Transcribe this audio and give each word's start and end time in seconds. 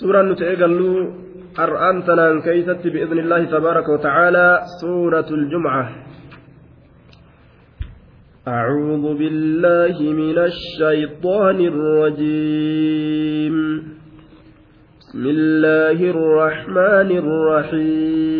nuti 0.00 0.44
eegallu 0.44 0.92
har'aan 1.58 2.02
tanaan 2.06 2.42
keeysatti 2.42 2.88
bi'izni 2.94 3.20
illaahi 3.24 3.46
tabaaraka 3.54 3.92
watacaalaa 3.92 4.60
suuratu 4.80 5.36
ljumca 5.36 5.82
أعوذ 8.48 9.04
بالله 9.20 9.96
من 10.00 10.38
الشيطان 10.50 11.58
الرجيم 11.72 13.56
بسم 15.00 15.22
الله 15.36 15.98
الرحمن 16.14 17.10
الرحيم 17.22 18.39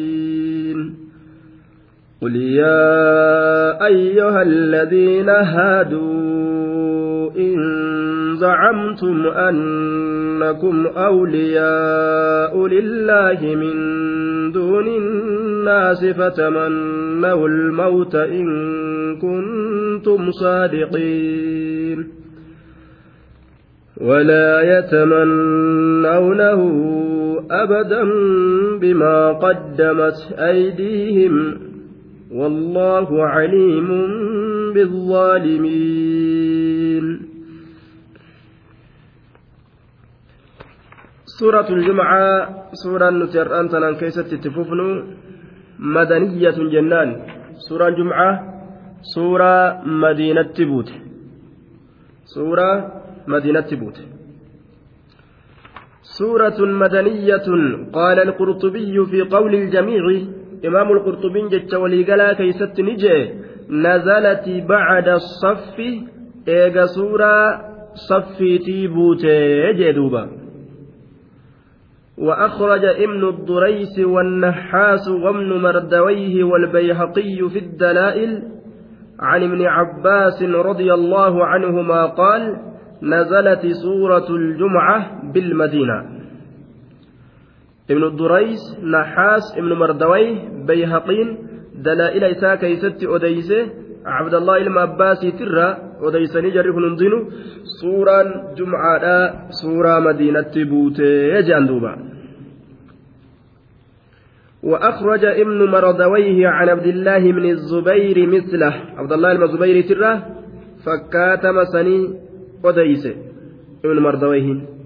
قل 2.21 2.35
يا 2.35 3.85
أيها 3.85 4.41
الذين 4.41 5.29
هادوا 5.29 7.31
إن 7.37 7.57
زعمتم 8.37 9.27
أنكم 9.27 10.87
أولياء 10.87 12.67
لله 12.67 13.55
من 13.55 13.75
دون 14.51 14.87
الناس 14.87 16.05
فتمنوا 16.05 17.47
الموت 17.47 18.15
إن 18.15 18.47
كنتم 19.17 20.31
صادقين 20.31 22.07
ولا 24.01 24.79
يتمنونه 24.79 26.61
أبدا 27.51 28.03
بما 28.81 29.31
قدمت 29.31 30.33
أيديهم 30.39 31.70
والله 32.31 33.09
عليم 33.27 33.89
بالظالمين. 34.73 36.11
سورة 41.25 41.67
الجمعة 41.69 42.27
سورة 42.73 43.09
نتر 43.09 43.59
أنتنا 43.59 43.91
كيست 43.99 44.31
تفوفن 44.35 44.81
مدنية 45.79 46.57
جنان. 46.73 47.09
سورة 47.67 47.87
الجمعة 47.87 48.31
سورة 49.01 49.81
مدينة 49.85 50.41
تبوت. 50.55 50.89
سورة 52.25 52.69
مدينة 53.27 53.61
تبوت. 53.61 53.97
سورة 56.01 56.59
مدنية 56.59 57.47
قال 57.93 58.17
القرطبي 58.19 59.05
في 59.05 59.21
قول 59.21 59.55
الجميع 59.55 60.03
إمام 60.65 60.91
القرطبين 60.91 61.49
جت 61.49 61.73
وليقلا 61.73 62.33
كيست 62.33 62.79
نجي 62.79 63.29
نزلت 63.69 64.49
بعد 64.69 65.07
الصف 65.07 65.77
إيجا 66.47 66.85
سورة 66.85 67.61
صفي 68.09 68.57
تيبوتي 68.57 69.73
جدوبا 69.73 70.29
وأخرج 72.17 72.85
ابن 72.85 73.27
الضريس 73.27 73.99
والنحاس 73.99 75.07
وابن 75.07 75.61
مردويه 75.61 76.43
والبيهقي 76.43 77.49
في 77.49 77.59
الدلائل 77.59 78.43
عن 79.19 79.43
ابن 79.43 79.65
عباس 79.65 80.43
رضي 80.43 80.93
الله 80.93 81.45
عنهما 81.45 82.05
قال 82.05 82.57
نزلت 83.03 83.67
سورة 83.67 84.29
الجمعة 84.29 85.21
بالمدينة. 85.33 86.10
ابن 87.91 88.03
الدريس 88.03 88.63
نحاس 88.93 89.45
ابن 89.57 89.71
مردوي 89.73 90.25
بيهقين 90.67 91.27
دلائل 91.75 92.23
إساء 92.23 92.55
كيست 92.55 93.03
أديسه 93.03 93.63
عبد 94.05 94.33
الله 94.33 94.57
إلما 94.57 94.83
أباسي 94.83 95.31
ترى 95.31 95.67
أديسني 96.01 96.49
جرف 96.55 96.75
ننزل 96.75 97.13
سورة 97.81 98.19
جمعة 98.57 99.05
سورة 99.61 99.99
مدينة 99.99 100.53
بوتي 100.69 101.11
يجان 101.35 101.67
دوبا. 101.67 101.93
وأخرج 104.63 105.23
ابن 105.25 105.59
مردويه 105.75 106.47
عن 106.47 106.69
عبد 106.69 106.87
الله 106.87 107.31
بن 107.31 107.45
الزبير 107.49 108.17
مثله 108.27 108.73
عبد 108.97 109.13
الله 109.13 109.33
بن 109.33 109.43
الزبير 109.43 109.77
ترى 109.89 110.11
فكاتم 110.85 111.63
سني 111.63 111.97
أديسه 112.65 113.15
ابن 113.85 113.99
مردويه. 113.99 114.80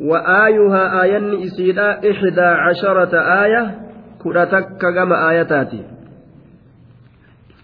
وآيها 0.00 1.02
آيان 1.02 1.42
إسيدا 1.42 1.88
إحدى 2.10 2.40
عشرة 2.40 3.14
آية 3.44 3.62
كرتك 4.22 4.68
كما 4.80 5.30
آياتاتي. 5.30 5.82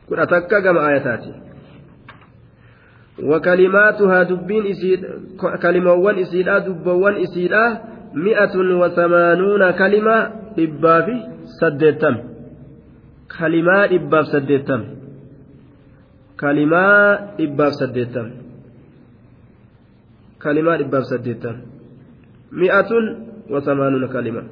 كرتك 0.09 0.63
كما 0.65 0.89
آياتاتي. 0.89 1.33
وكلماتها 3.23 4.23
دبين 4.23 4.67
إسيد 4.67 5.01
كلموان 5.63 6.19
إسيدا 6.19 6.59
دبوان 6.59 7.15
إسيدا 7.15 7.65
مئة 8.15 8.55
وثمانون 8.57 9.71
كلمة 9.71 10.17
إبافي 10.59 11.19
سدتم 11.61 12.17
كلمة 13.39 13.85
إباف 13.85 14.27
سدتم 14.27 14.83
كلمة 16.41 16.85
إباف 17.41 17.73
سدتم 17.81 18.31
كلمة 20.43 20.75
إباف 20.75 21.03
سدتم 21.05 21.57
مئة 22.53 22.91
وثمانون 23.51 24.07
كلمة. 24.07 24.43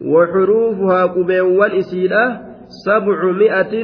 وحروفها 0.00 1.06
قبيوان 1.06 1.70
إسيدة 1.70 2.40
سبعمائة 2.86 3.74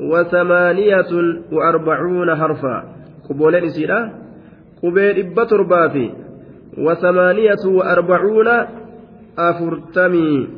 وثمانية 0.00 1.12
وأربعون 1.52 2.34
حرفا. 2.34 2.76
قبولين 3.30 3.64
إسيدة 3.64 4.12
قبيل 4.82 5.18
إبا 5.18 5.44
تربافي 5.44 6.10
وثمانية 6.78 7.62
وأربعون 7.66 8.48
أفرتمي 9.38 10.48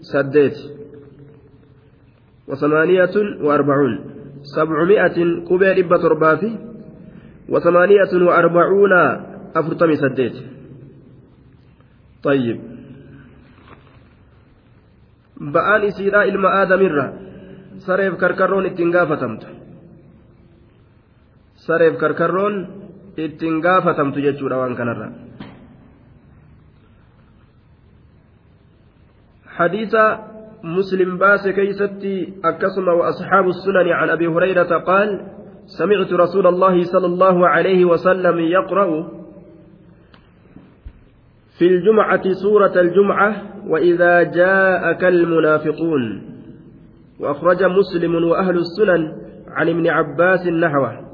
سديت. 0.00 0.58
وثمانية 2.48 3.14
وأربعون. 3.42 4.00
سبعمائة 4.42 5.18
قبيل 5.50 5.84
إبا 5.84 5.96
تربافي 5.96 6.58
وثمانية 7.48 8.12
وأربعون 8.26 8.92
أفرتمي 9.56 9.96
سديت. 9.96 10.55
طيب 12.26 12.58
ba'aan 15.36 15.84
isiidhaa 15.84 16.24
ilma 16.32 16.48
aadamirra 16.60 17.06
sareef 17.86 18.16
karkarroon 18.22 18.66
ittiin 18.70 18.90
gaafatamtu 18.90 19.46
sareef 21.66 21.98
karkarroon 22.00 22.54
ittiin 23.16 23.60
gaafatamtu 23.60 24.24
jechuudha 24.26 24.60
waan 24.62 24.76
kanarra 24.76 25.08
حديث 29.56 29.94
مسلم 30.64 31.16
باس 31.18 31.48
كيستي 31.48 32.44
أكسم 32.44 32.86
وأصحاب 32.88 33.46
السنن 33.48 33.88
عن 33.88 34.08
أبي 34.10 34.26
هريرة 34.28 34.72
قال 34.84 35.08
سمعت 35.66 36.12
رسول 36.12 36.46
الله 36.46 36.76
صلى 36.92 37.06
الله 37.06 37.36
عليه 37.48 37.84
وسلم 37.84 38.36
يقرأ 38.38 38.88
في 41.58 41.66
الجمعة 41.66 42.22
سورة 42.42 42.80
الجمعة 42.80 43.42
وإذا 43.68 44.22
جاءك 44.22 45.04
المنافقون. 45.04 46.36
وأخرج 47.20 47.62
مسلم 47.64 48.14
وأهل 48.24 48.56
السنن 48.58 49.12
عن 49.48 49.68
ابن 49.68 49.86
عباس 49.88 50.46
نحوه 50.46 51.06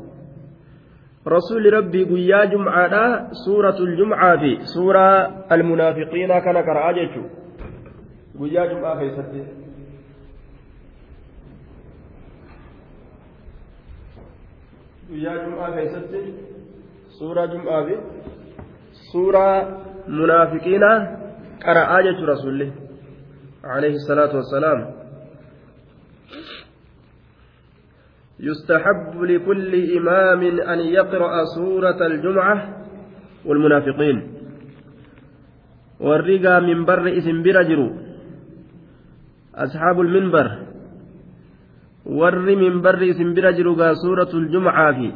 رسول 1.29 1.73
ربي 1.73 2.05
قيا 2.05 2.45
جمعة 2.45 3.29
سورة 3.47 3.79
الجمعة 3.79 4.39
في 4.39 4.59
سورة 4.75 5.09
المنافقين 5.53 6.29
كان 6.29 6.61
كراجة 6.61 7.11
قيا 8.41 8.67
جمعة 8.67 8.99
في 8.99 9.11
ستة 9.11 9.47
قيا 15.11 15.47
جمعة 15.47 15.75
في 15.75 15.89
ستة 15.89 16.25
سورة 17.19 17.47
جمعة 17.47 17.85
في 17.87 17.97
سورة 19.13 19.79
منافقين 20.09 20.81
كراجة 21.63 22.19
رسول 22.25 22.53
الله 22.55 22.73
عليه 23.65 23.95
الصلاة 23.95 24.37
والسلام. 24.37 24.95
يستحب 28.41 29.23
لكل 29.23 29.73
إمام 29.97 30.43
أن 30.61 30.79
يقرأ 30.79 31.45
سورة 31.55 32.07
الجمعة 32.07 32.57
والمنافقين. 33.45 34.33
والرقى 36.01 36.61
من 36.61 36.85
بر 36.85 37.19
اسم 37.19 37.43
برجر. 37.43 37.81
أصحاب 39.55 40.01
المنبر. 40.01 40.49
ور 42.07 42.39
من 42.39 42.81
بر 42.81 43.11
اسم 43.11 43.35
برجر 43.35 43.95
سورة 43.95 44.33
الجمعة 44.35 44.93
في. 44.93 45.13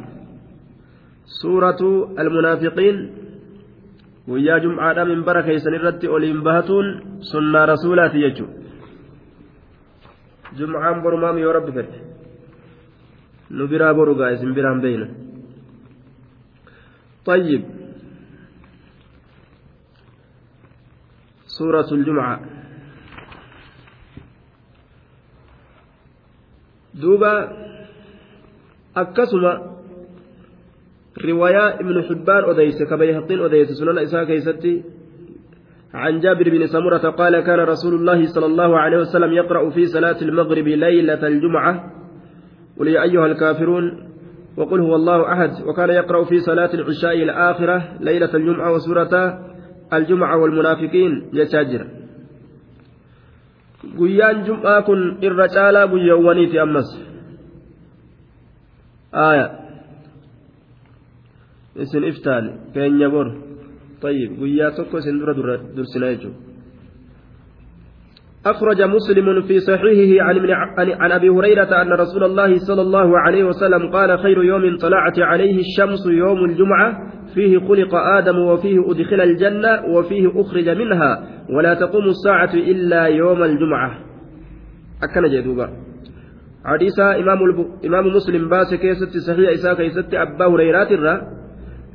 سورة 1.43 1.81
المنافقين. 2.19 3.26
ويا 4.28 4.58
جمعة 4.58 5.04
من 5.04 5.18
بركة 5.26 5.56
سنرت 5.58 6.04
أولين 6.04 6.38
بهتون 6.46 6.86
سنة 7.32 7.64
رسولات 7.64 8.14
يجو 8.14 8.46
جمعة 10.58 11.02
برمام 11.02 11.36
يا 11.38 11.50
رب 11.52 11.68
فرد 11.74 11.92
nu 13.52 13.68
biraa 13.68 13.92
borugaa 13.92 14.32
isin 14.32 14.54
biraan 14.56 14.80
beeyna 14.84 15.08
طيب 17.24 17.62
سورة 21.46 21.86
الجمعة 21.92 22.40
دوبا 26.94 27.34
أكسما 28.96 29.52
رواية 31.25 31.79
ابن 31.79 32.03
حبان 32.03 32.43
أديس 32.43 32.83
كبيهقين 32.83 33.39
أديس 33.41 33.71
سنن 33.71 33.97
إساء 33.97 34.23
كيستي. 34.23 34.83
عن 35.93 36.19
جابر 36.19 36.49
بن 36.49 36.67
سمرة 36.67 37.05
قال 37.09 37.39
كان 37.39 37.59
رسول 37.59 37.93
الله 37.93 38.25
صلى 38.25 38.45
الله 38.45 38.79
عليه 38.79 38.97
وسلم 38.97 39.33
يقرأ 39.33 39.69
في 39.69 39.85
صلاة 39.85 40.21
المغرب 40.21 40.67
ليلة 40.67 41.27
الجمعة. 41.27 41.73
قل 42.79 42.87
يا 42.87 43.01
أيها 43.01 43.25
الكافرون 43.25 43.85
وقل 44.57 44.79
هو 44.79 44.95
الله 44.95 45.33
أحد. 45.33 45.51
وكان 45.67 45.89
يقرأ 45.89 46.23
في 46.23 46.39
صلاة 46.39 46.73
العشاء 46.73 47.23
الآخرة 47.23 47.77
ليلة 47.99 48.35
الجمعة 48.35 48.71
وسورة 48.71 49.13
الجمعة 49.93 50.37
والمنافقين. 50.37 51.29
يتاجر 51.33 51.97
guyyaan 53.97 54.43
jum'aa 54.43 54.81
kun 54.83 55.21
irra 55.21 55.47
caalaa 55.47 55.87
guyyoowwaniiti 55.87 56.59
ammas 56.59 56.89
aaya 59.13 59.66
isin 61.83 62.03
iftaani 62.11 62.51
keenya 62.73 63.09
bor 63.09 63.27
طيب 64.01 64.29
tokko 64.77 64.97
isin 64.97 65.19
dura 65.19 65.57
dursina 65.75 66.07
jechuudha. 66.13 66.47
أخرج 68.45 68.81
مسلم 68.81 69.41
في 69.41 69.59
صحيحه 69.59 70.23
عن, 70.23 70.37
عن 70.91 71.11
أبي 71.11 71.29
هريرة 71.29 71.81
أن 71.81 71.91
رسول 71.93 72.23
الله 72.23 72.55
صلى 72.55 72.81
الله 72.81 73.19
عليه 73.19 73.43
وسلم 73.43 73.91
قال 73.91 74.19
خير 74.19 74.43
يوم 74.43 74.77
طلعت 74.77 75.19
عليه 75.19 75.59
الشمس 75.59 76.05
يوم 76.05 76.45
الجمعة 76.45 77.11
فيه 77.35 77.59
خلق 77.59 77.95
آدم 77.95 78.37
وفيه 78.39 78.91
أدخل 78.91 79.21
الجنة 79.21 79.85
وفيه 79.85 80.41
أخرج 80.41 80.69
منها 80.69 81.27
ولا 81.49 81.73
تقوم 81.73 82.05
الساعة 82.05 82.53
إلا 82.53 83.03
يوم 83.05 83.43
الجمعة. 83.43 83.99
أكن 85.03 85.27
جدوبا. 85.27 85.69
حديث 86.65 86.99
إمام, 86.99 87.43
الب... 87.43 87.67
إمام 87.85 88.07
مسلم 88.07 88.49
باس 88.49 88.73
كيست 88.75 89.17
صحيح 89.27 89.49
إساء 89.49 89.73
كيست 89.73 90.13
أبا 90.13 90.45
هريرة 90.45 90.89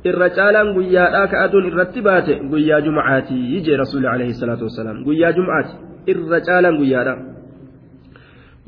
irra 0.09 0.27
caalaan 0.37 0.69
guyyaadhaa 0.77 1.27
ka 1.31 1.37
aduun 1.45 1.65
irratti 1.69 1.99
baate 2.07 2.33
guyyaa 2.51 2.81
jum'aatii 2.87 3.61
jee 3.65 3.77
rasuulli 3.83 4.07
alayhi 4.15 4.35
salaatu 4.41 4.63
wasalaam 4.69 4.97
guyyaa 5.07 5.31
jum'aati 5.37 5.73
irra 6.11 6.39
caalaan 6.47 6.75
guyyaadha 6.81 7.13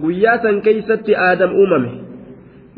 guyyaa 0.03 0.37
san 0.45 0.57
keeysatti 0.65 1.13
aadam 1.27 1.51
uumame 1.61 1.91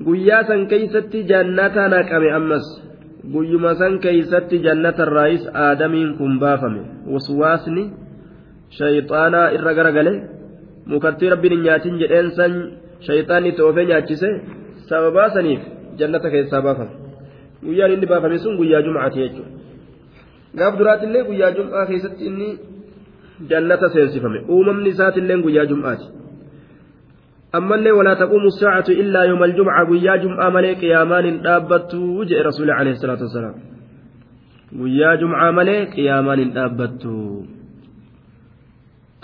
guyyaa 0.07 0.44
san 0.50 0.62
keeysatti 0.71 1.19
jannata 1.31 1.83
naqame 1.94 2.30
ammas 2.39 2.65
guyyuma 3.33 3.71
san 3.81 3.94
keeysatti 4.04 4.56
jannatarraayis 4.65 5.44
aadamiin 5.65 6.12
kun 6.18 6.33
baafame. 6.44 6.81
Waswaasni 7.13 7.83
shayxaanaa 8.77 9.48
irra 9.56 9.71
garagale 9.80 10.13
mukattii 10.92 11.30
rabbiin 11.33 11.54
hin 11.56 11.63
nyaatin 11.65 11.95
jedheen 12.01 12.30
san 12.38 12.54
shayxaanni 13.07 13.50
itti 13.51 13.62
oofee 13.68 13.86
nyaachise 13.89 14.30
sababaa 14.89 15.30
saniif 15.36 15.62
jannata 16.00 16.30
keessaa 16.36 16.62
baafame 16.68 16.94
guyyaan 17.65 17.92
inni 17.95 18.07
baafame 18.12 18.38
sun 18.44 18.54
guyyaa 18.59 18.81
jum'aati 18.88 19.18
jechuudha 19.24 19.51
gaaf 20.59 20.74
duraatillee 20.80 21.24
guyyaa 21.30 21.51
jum'aa 21.57 21.86
keessatti 21.89 22.24
inni 22.30 22.50
jannata 23.50 23.88
seensifame 23.95 24.39
uumamni 24.54 24.89
isaatillee 24.95 25.38
guyyaa 25.45 25.65
jum'aati 25.71 26.07
ammallee 27.59 27.94
walaa 28.00 28.15
taquumu 28.21 28.50
saacatu 28.59 28.92
illaa 29.01 29.25
yooma 29.30 29.45
aljumca 29.50 29.81
guyyaa 29.92 30.18
jum'aa 30.24 30.50
malee 30.56 30.75
qiyaamaan 30.83 31.25
hin 31.30 31.38
dhaabbattu 31.45 32.00
jedhe 32.30 32.44
rasuuli 32.50 32.71
alayhi 32.80 33.00
salaatu 33.04 33.24
wasalaam 33.27 33.56
guyyaa 34.81 35.15
jum'aa 35.24 35.51
malee 35.59 35.81
qiyaamaan 35.95 36.39
hin 36.44 36.51
dhaabbattu 36.59 37.13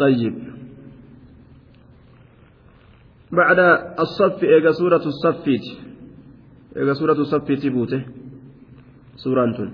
طيب 0.01 0.35
بعد 3.31 3.59
الصف 4.05 4.43
إيجا 4.43 4.71
سورة 4.71 5.03
الصفيت 5.13 5.65
إيجا 6.77 6.93
سورة 6.93 7.13
الصفيت 7.25 7.63
بوته 7.75 8.01
suuraan 9.23 9.53
tun. 9.57 9.69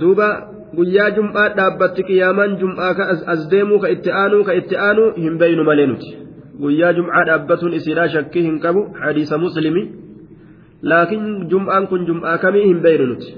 Duuba 0.00 0.28
guyyaa 0.76 1.10
jum'aa 1.16 1.48
dhaabbatti 1.58 2.02
qiyaamaan 2.08 2.52
jum'aa 2.62 2.92
ka 2.98 3.04
as 3.34 3.40
deemuu 3.52 3.78
ka 3.84 3.88
itti 3.94 4.10
aanuu 4.22 4.42
ka 4.48 4.52
itti 4.60 4.76
aanuu 4.86 5.08
hin 5.22 5.34
beeynu 5.40 5.62
malee 5.68 5.86
nuti. 5.92 6.08
Guyyaa 6.62 6.92
jum'aa 6.98 7.24
dhaabbatuun 7.28 7.72
isiidhaa 7.78 8.08
shakkii 8.14 8.42
hin 8.48 8.58
qabu 8.64 8.80
hadiisa 9.02 9.38
muslimi. 9.44 9.82
Laakiin 10.90 11.26
jum'aan 11.52 11.84
kun 11.92 12.02
jum'aa 12.10 12.36
kamii 12.44 12.66
hin 12.70 12.80
beeynu 12.86 13.06
nuti? 13.12 13.28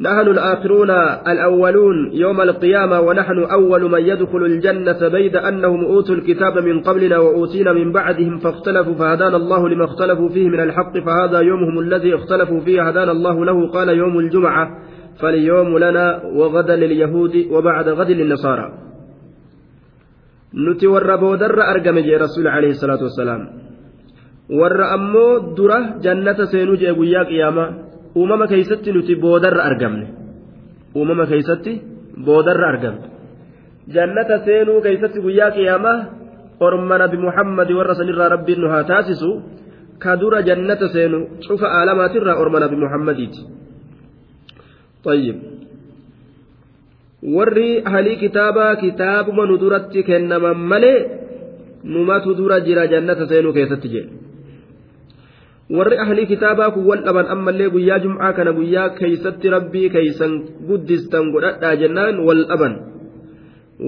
نحن 0.00 0.28
الآخرون 0.28 0.90
الأولون 1.28 2.12
يوم 2.12 2.40
القيامة 2.40 3.00
ونحن 3.00 3.38
أول 3.38 3.90
من 3.90 4.00
يدخل 4.00 4.38
الجنة 4.38 5.08
بيد 5.08 5.36
أنهم 5.36 5.84
أوتوا 5.84 6.14
الكتاب 6.14 6.58
من 6.58 6.80
قبلنا 6.80 7.18
وأوتينا 7.18 7.72
من 7.72 7.92
بعدهم 7.92 8.38
فاختلفوا 8.38 8.94
فهدانا 8.94 9.36
الله 9.36 9.68
لما 9.68 9.84
اختلفوا 9.84 10.28
فيه 10.28 10.48
من 10.48 10.60
الحق 10.60 10.98
فهذا 10.98 11.40
يومهم 11.40 11.78
الذي 11.78 12.14
اختلفوا 12.14 12.60
فيه 12.60 12.82
هدانا 12.82 13.12
الله 13.12 13.44
له 13.44 13.70
قال 13.70 13.88
يوم 13.88 14.18
الجمعة 14.18 14.68
فاليوم 15.20 15.78
لنا 15.78 16.22
وغدا 16.24 16.76
لليهود 16.76 17.46
وبعد 17.50 17.88
غد 17.88 18.10
للنصارى. 18.10 18.72
نتي 20.54 20.86
ور 20.86 21.16
بودر 21.16 21.62
أرقم 21.62 21.98
جي 21.98 22.16
رسول 22.16 22.46
عليه 22.46 22.70
الصلاة 22.70 23.02
والسلام. 23.02 23.48
ور 24.50 24.94
أمو 24.94 25.38
درة 25.38 25.98
جنة 26.02 26.44
سينوجي 26.44 26.90
قيا 26.90 27.22
قيامة 27.22 27.89
uumama 28.19 28.45
keeysatti 28.51 28.89
nuti 28.95 29.13
boodarra 29.23 29.63
argamne 29.69 30.05
uumama 30.97 31.25
keeysatti 31.31 31.73
boodarra 32.27 32.67
argamne 32.73 33.07
jannata 33.95 34.35
seenuu 34.45 34.79
keeysatti 34.85 35.19
guyyaa 35.25 35.51
qiyaamaa 35.57 35.97
orma 36.67 36.95
nabi 37.03 37.17
muhammadi 37.25 37.73
warra 37.79 37.95
sanirraa 37.99 38.29
rabbiin 38.35 38.59
nu 38.63 38.67
haa 38.73 38.83
taasisu 38.91 39.29
ka 40.03 40.11
dura 40.21 40.39
jannata 40.49 40.87
seenu 40.95 41.17
cufa 41.47 41.67
aalamaatirraa 41.79 42.37
orma 42.43 42.59
nabi 42.65 42.75
muhammadiiti 42.85 43.41
طيب 45.05 45.37
warri 47.35 47.69
ahlii 47.89 48.15
kitaabaa 48.23 48.75
kitaabuma 48.75 49.45
nu 49.49 49.55
duratti 49.63 50.03
kennaman 50.09 50.57
malee 50.71 50.99
numatu 51.93 52.33
dura 52.39 52.57
jira 52.67 52.83
jannata 52.93 53.27
seenuu 53.31 53.53
keessatti 53.57 53.89
jedhe 53.93 54.18
warri 55.76 55.96
ahlii 56.04 56.26
kitaabaa 56.32 56.70
kun 56.74 56.84
wal 56.90 57.02
dhaban 57.06 57.26
ammallee 57.34 57.68
guyyaa 57.74 57.98
jum'aa 58.04 58.32
kana 58.38 58.52
guyyaa 58.58 58.88
keeysatti 58.98 59.46
rabbii 59.56 59.88
keeysan 59.94 60.32
guddistan 60.68 61.30
godhadhaa 61.34 61.74
jennaan 61.82 62.16
wal 62.26 62.42
dhaban 62.50 62.74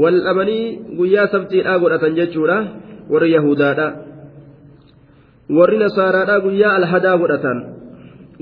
wal 0.02 0.18
dhabanii 0.26 0.64
guyyaa 0.98 1.26
sabtiidhaa 1.34 1.78
godhatan 1.84 2.16
jechuudha 2.18 2.58
warri 3.12 3.30
yahudaadha 3.36 3.86
warri 5.58 5.78
nasaaraadhaa 5.84 6.40
guyyaa 6.46 6.74
alhadaa 6.80 7.16
godhatan 7.22 7.58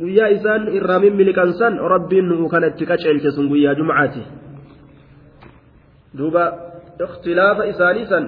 guyyaa 0.03 0.29
isaan 0.37 0.63
irraa 0.81 1.01
mimmiliqan 1.05 1.51
san 1.61 1.75
rabbiin 1.95 2.27
nuu 2.33 2.49
kana 2.53 2.67
itti 2.73 2.85
qaceelche 2.91 3.31
sun 3.37 3.47
guyyaa 3.53 3.75
jumcaati 3.81 4.23
duuba 6.19 6.45
ikhtilaafa 7.07 7.63
isaanii 7.73 8.07
san 8.13 8.25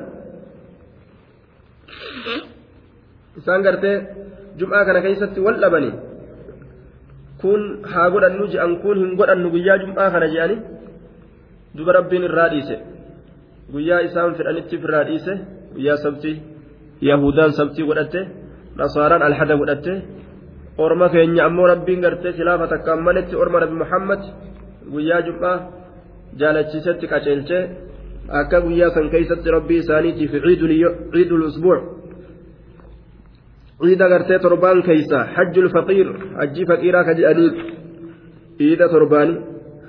isaan 3.40 3.60
gartee 3.66 3.96
jum'aa 4.60 4.84
kana 4.86 5.00
keessatti 5.06 5.40
wal 5.46 5.58
dhabani 5.62 5.90
kun 7.40 7.60
haa 7.92 8.08
godhannu 8.14 8.44
je'an 8.52 8.72
kun 8.82 8.96
hin 9.02 9.12
godhannu 9.20 9.48
guyyaa 9.54 9.78
jum'aa 9.82 10.08
kana 10.14 10.26
je'ani 10.34 10.56
duba 11.76 11.90
rabbiin 11.98 12.24
irraa 12.28 12.48
dhiise 12.52 12.76
guyyaa 13.74 14.00
isaan 14.08 14.30
fedhanitti 14.38 14.74
irraa 14.84 15.04
dhiise 15.08 15.32
guyyaa 15.74 15.98
sabtii 16.04 16.36
yahudaan 17.08 17.52
sabtii 17.58 17.84
godhatte 17.90 18.20
nasaaraan 18.80 19.22
alhada 19.28 19.54
godhatte 19.60 19.92
orma 20.84 21.06
keenya 21.14 21.42
ammoo 21.48 21.66
rabbiin 21.72 22.00
gartee 22.04 22.32
khilaafa 22.38 22.66
takkaan 22.72 23.00
maletti 23.06 23.34
orma 23.42 23.58
nabi 23.62 23.74
muhammad 23.82 24.20
guyyaa 24.94 25.20
jum'aa 25.28 25.56
jaalachiisetti 26.40 27.06
qaceelchee 27.12 27.62
akka 28.40 28.58
guyyaa 28.66 28.90
san 28.96 29.06
keeysatti 29.12 29.48
rabbii 29.56 29.80
isaaniitiif 29.84 30.32
ciidul 31.12 31.44
usbuuc 31.48 31.82
torbaan 34.42 34.82
keeysa 34.88 35.18
hajjul 35.36 35.68
faqiir 35.76 36.08
hajjii 36.40 36.66
faqiiraa 36.70 37.04
ka 37.04 37.14
jedhaniif 37.18 37.56
ciida 38.58 38.88
torbaani 38.94 39.34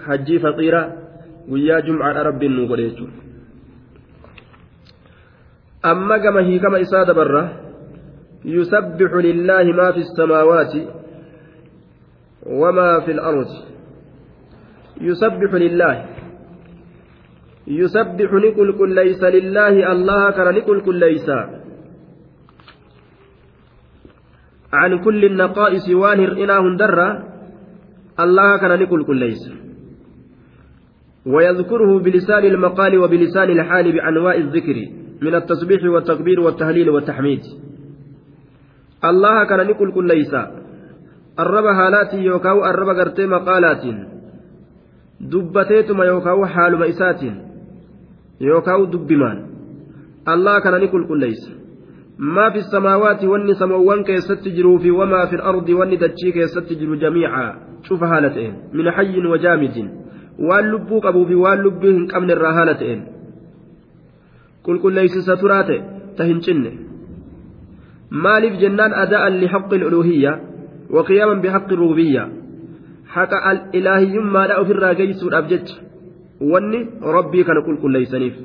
hajjii 0.07 0.39
faqiiraa 0.45 0.87
guyyaa 1.49 1.81
jumcaadha 1.87 2.27
rabbiin 2.29 2.53
nu 2.55 2.67
godhe 2.67 2.85
jechuudha 2.89 3.17
amma 5.91 6.15
gama 6.23 6.41
hiikama 6.47 6.83
isaa 6.85 7.05
dabarra 7.11 7.43
يسبح 8.45 9.11
لله 9.13 9.63
ما 9.63 9.91
في 9.91 9.97
السماوات 9.97 10.73
وما 12.45 12.99
في 12.99 13.11
الأرض 13.11 13.47
يسبح 15.01 15.53
لله 15.53 16.05
يسبح 17.67 18.29
نقل 18.33 18.77
كل 18.77 18.95
ليس 18.95 19.23
لله 19.23 19.91
الله 19.91 20.31
كان 20.31 20.55
نقل 20.55 20.81
كل 20.81 20.99
ليس 20.99 21.29
عن 24.73 25.03
كل 25.03 25.25
النقائص 25.25 25.89
وانهر 25.89 26.31
إناه 26.43 26.77
درة 26.77 27.09
الله 28.19 28.57
كان 28.57 28.79
نقل 28.79 29.05
كل 29.05 29.17
ليس. 29.17 29.43
ويذكره 31.25 31.99
بلسان 31.99 32.43
المقال 32.45 32.97
وبلسان 32.97 33.49
الحال 33.49 33.91
بأنواع 33.91 34.35
الذكر 34.35 34.77
من 35.21 35.35
التسبيح 35.35 35.83
والتكبير 35.83 36.39
والتهليل 36.39 36.89
والتحميد. 36.89 37.41
الله 39.05 39.43
كان 39.43 39.67
نقول 39.67 39.93
كل 39.93 40.07
ليس. 40.07 40.33
الرب 41.39 41.65
هالاتي 41.65 42.17
يوكاو 42.17 42.65
الرب 42.65 42.89
قرتي 42.97 43.25
مقالات. 43.25 43.83
دبتيتما 45.21 46.05
يوكاو 46.05 46.45
حال 46.45 46.79
مئسات. 46.79 47.21
يوكاو 48.41 48.85
دبمان. 48.85 49.37
الله 50.27 50.59
كان 50.59 50.81
نقول 50.81 51.07
كل 51.07 51.19
ليس. 51.19 51.62
ما 52.17 52.49
في 52.49 52.57
السماوات 52.57 53.23
واني 53.23 53.53
سموان 53.53 54.03
كيست 54.03 54.47
في 54.81 54.91
وما 54.91 55.25
في 55.25 55.35
الأرض 55.35 55.69
واني 55.69 55.95
دتشي 55.95 56.31
كيست 56.31 56.73
جميعا 56.73 57.55
شوف 57.83 58.03
هالتين 58.03 58.53
من 58.73 58.91
حي 58.91 59.17
وجامد 59.17 60.03
waan 60.39 60.65
lubbii 61.61 61.93
hin 61.93 62.07
qabne 62.09 62.33
irraa 62.33 62.53
haala 62.57 62.73
ta'een 62.73 63.01
qulqulleeysisa 64.65 65.37
turaa 65.37 65.63
ta'e 65.67 65.79
ta 66.17 66.25
hin 66.25 66.39
cinne 66.41 66.71
maaliif 68.09 68.57
jennaan 68.63 68.97
ada'an 69.03 69.37
lihaqqi 69.43 69.75
aluluhiyya 69.77 70.33
وقياما 70.93 71.41
بحق 71.41 71.73
الربوبية 71.73 72.23
حق 73.07 73.33
الإلهيummaadha 73.51 74.59
ofirraa 74.61 74.93
geeysuudhaaf 74.99 75.47
jecha 75.51 75.75
wanni 76.51 76.79
rabbii 77.15 77.43
kana 77.47 77.61
qulqulleeysaniif 77.67 78.35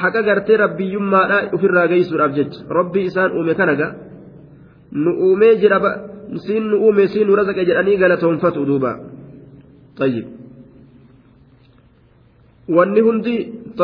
haqa 0.00 0.20
gartee 0.28 0.56
rabbiyyummaadha 0.64 1.38
ofirraa 1.56 1.86
geessuudhaaf 1.92 2.32
jecha. 2.38 2.58
Rabbi 2.78 3.00
isaan 3.08 3.30
uume 3.38 3.54
kanaga 3.60 3.88
nu 5.02 5.10
uumee 5.26 5.54
jira 5.62 5.78
siin 6.46 6.64
nu 6.70 6.76
uume 6.84 7.04
siin 7.12 7.26
nu 7.28 7.34
razaqe 7.40 7.62
jedhanii 7.68 7.96
galatoonfatu 8.02 8.60
duuba. 8.70 8.92
Tayyib. 9.98 10.26
Wanni 12.76 13.00
hundi 13.06 13.34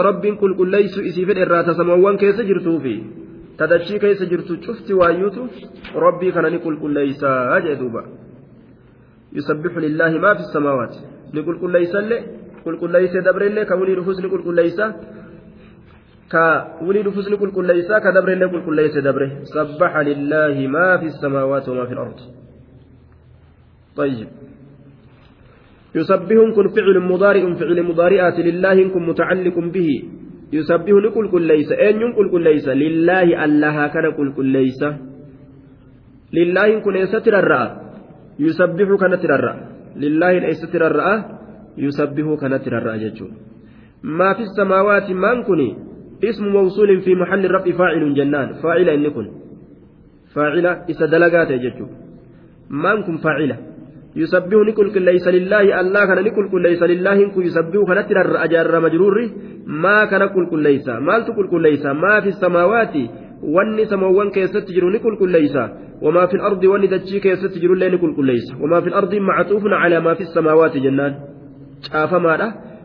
rabbiin 0.08 0.36
qulqulleessu 0.42 1.00
isii 1.08 1.26
fedhe 1.28 1.42
irraa 1.46 1.62
tasamoowwan 1.68 2.16
keessa 2.22 2.42
jirtuu 2.50 2.78
fi 2.84 2.94
tadachii 3.58 3.98
keessa 4.04 4.24
jirtu 4.32 4.52
cufti 4.64 4.92
waayyuutu 5.00 5.42
rabbii 6.04 6.32
kana 6.36 6.48
ni 6.50 6.58
qulqulleessaa 6.66 7.60
jee 7.64 7.76
duuba. 7.80 8.02
Yusabbixu 9.36 9.78
lillaahi 9.86 10.18
maa 10.24 10.34
fi 10.38 10.44
samaawaati. 10.54 10.98
Ni 11.34 11.40
qulqulleessallee 11.48 12.20
qulqulleessee 12.64 13.22
dabrellee 13.28 13.64
ka'uunii 13.70 13.96
dhufus 13.98 14.18
ni 14.22 14.28
qulqulleessaa. 14.34 14.90
Qulqulleeysa 16.32 16.80
ka 16.80 16.84
wulii 16.84 17.02
dhufus 17.02 17.30
ni 17.30 17.36
qulqulleeysa 17.36 18.00
ka 18.00 18.12
dabreillee 18.12 18.48
qulqulleeyse 18.48 19.02
dabre. 19.02 19.26
Sabbaxa 19.44 20.02
lillaahi 20.02 20.68
maa 20.68 20.98
fi 20.98 21.10
samaawaati 21.10 21.70
wamaa 21.70 21.86
fi 21.86 21.94
lardi. 21.94 22.24
طيب 23.96 24.28
يسبح 25.94 26.38
كن 26.56 26.68
فعل 26.68 27.00
مضارع 27.00 27.54
فعل 27.54 27.82
مضارعات 27.82 28.38
لله 28.40 28.88
كن 28.88 29.02
متعلق 29.06 29.56
به 29.58 29.90
يسبح 30.52 30.88
نقول 30.88 31.30
كل 31.30 31.42
ليس 31.42 31.72
أين 31.72 32.00
ينقل 32.00 32.30
كل 32.30 32.42
ليس 32.44 32.68
لله 32.68 33.44
الله 33.44 33.86
كان 33.86 34.12
كل 34.16 34.32
كل 34.32 34.46
ليس 34.46 34.80
لله 36.32 36.80
كن 36.80 36.96
يستر 36.96 37.38
الرأى 37.38 37.68
يسبح 38.40 38.88
كان 39.00 39.20
تر 39.20 39.34
الرأى 39.34 39.60
لله 39.96 40.30
يستر 40.30 40.86
الرأى 40.86 41.16
يسبح 41.78 42.26
كان 42.40 42.62
تر 42.64 42.78
الرأى 42.78 42.98
جتشو 42.98 43.26
ما 44.02 44.32
في 44.34 44.42
السماوات 44.48 45.10
اسم 46.24 46.48
موصول 46.48 47.00
في 47.00 47.14
محل 47.14 47.44
الرفع 47.44 47.70
فاعل 47.70 48.14
جنان. 48.14 48.52
فاعل 48.62 48.88
إن 48.88 49.08
كن. 49.10 49.30
فاعل 50.34 50.66
إذا 50.66 51.06
دلقات 51.06 51.52
جتشو 51.52 51.86
من 52.70 53.02
كن 53.02 53.16
فاعله 53.16 53.56
يسبح 54.16 54.52
نقول 54.68 54.92
كل 54.94 55.02
ليس 55.02 55.28
لله. 55.28 55.80
الله 55.80 56.06
كان 56.06 56.24
نقول 56.24 56.50
كل 56.50 56.62
ليس 56.62 56.82
لله. 56.82 57.28
كن 57.34 57.42
يسبح 57.42 57.84
كان 57.88 58.06
ترى 58.08 58.44
أجار 58.44 58.80
مجرور 58.80 59.16
ما 59.66 60.04
كان 60.04 60.26
كل 60.26 60.50
كل 60.50 60.62
ليس. 60.62 60.88
ما 60.88 61.18
تقول 61.18 61.50
كل 61.50 61.62
ليس. 61.62 61.86
ما 61.86 62.20
في 62.20 62.28
السماوات 62.28 62.94
واني 63.42 63.84
سماوان 63.84 64.30
كيست 64.30 64.56
تجر 64.56 64.84
نقول 64.90 65.18
كل 65.18 65.30
ليس. 65.30 65.56
وما 66.02 66.26
في 66.26 66.34
الأرض 66.34 66.64
واني 66.64 66.86
دجي 66.86 67.20
كيست 67.20 67.46
تجر 67.46 67.74
لا 67.74 67.88
نقول 67.88 68.16
كل 68.16 68.26
ليس. 68.26 68.54
وما 68.60 68.80
في 68.80 68.88
الأرض 68.88 69.14
معطوف 69.14 69.62
على 69.66 70.00
ما 70.00 70.14
في 70.14 70.20
السماوات 70.20 70.76
جنان. 70.76 71.14
شاف 71.92 72.14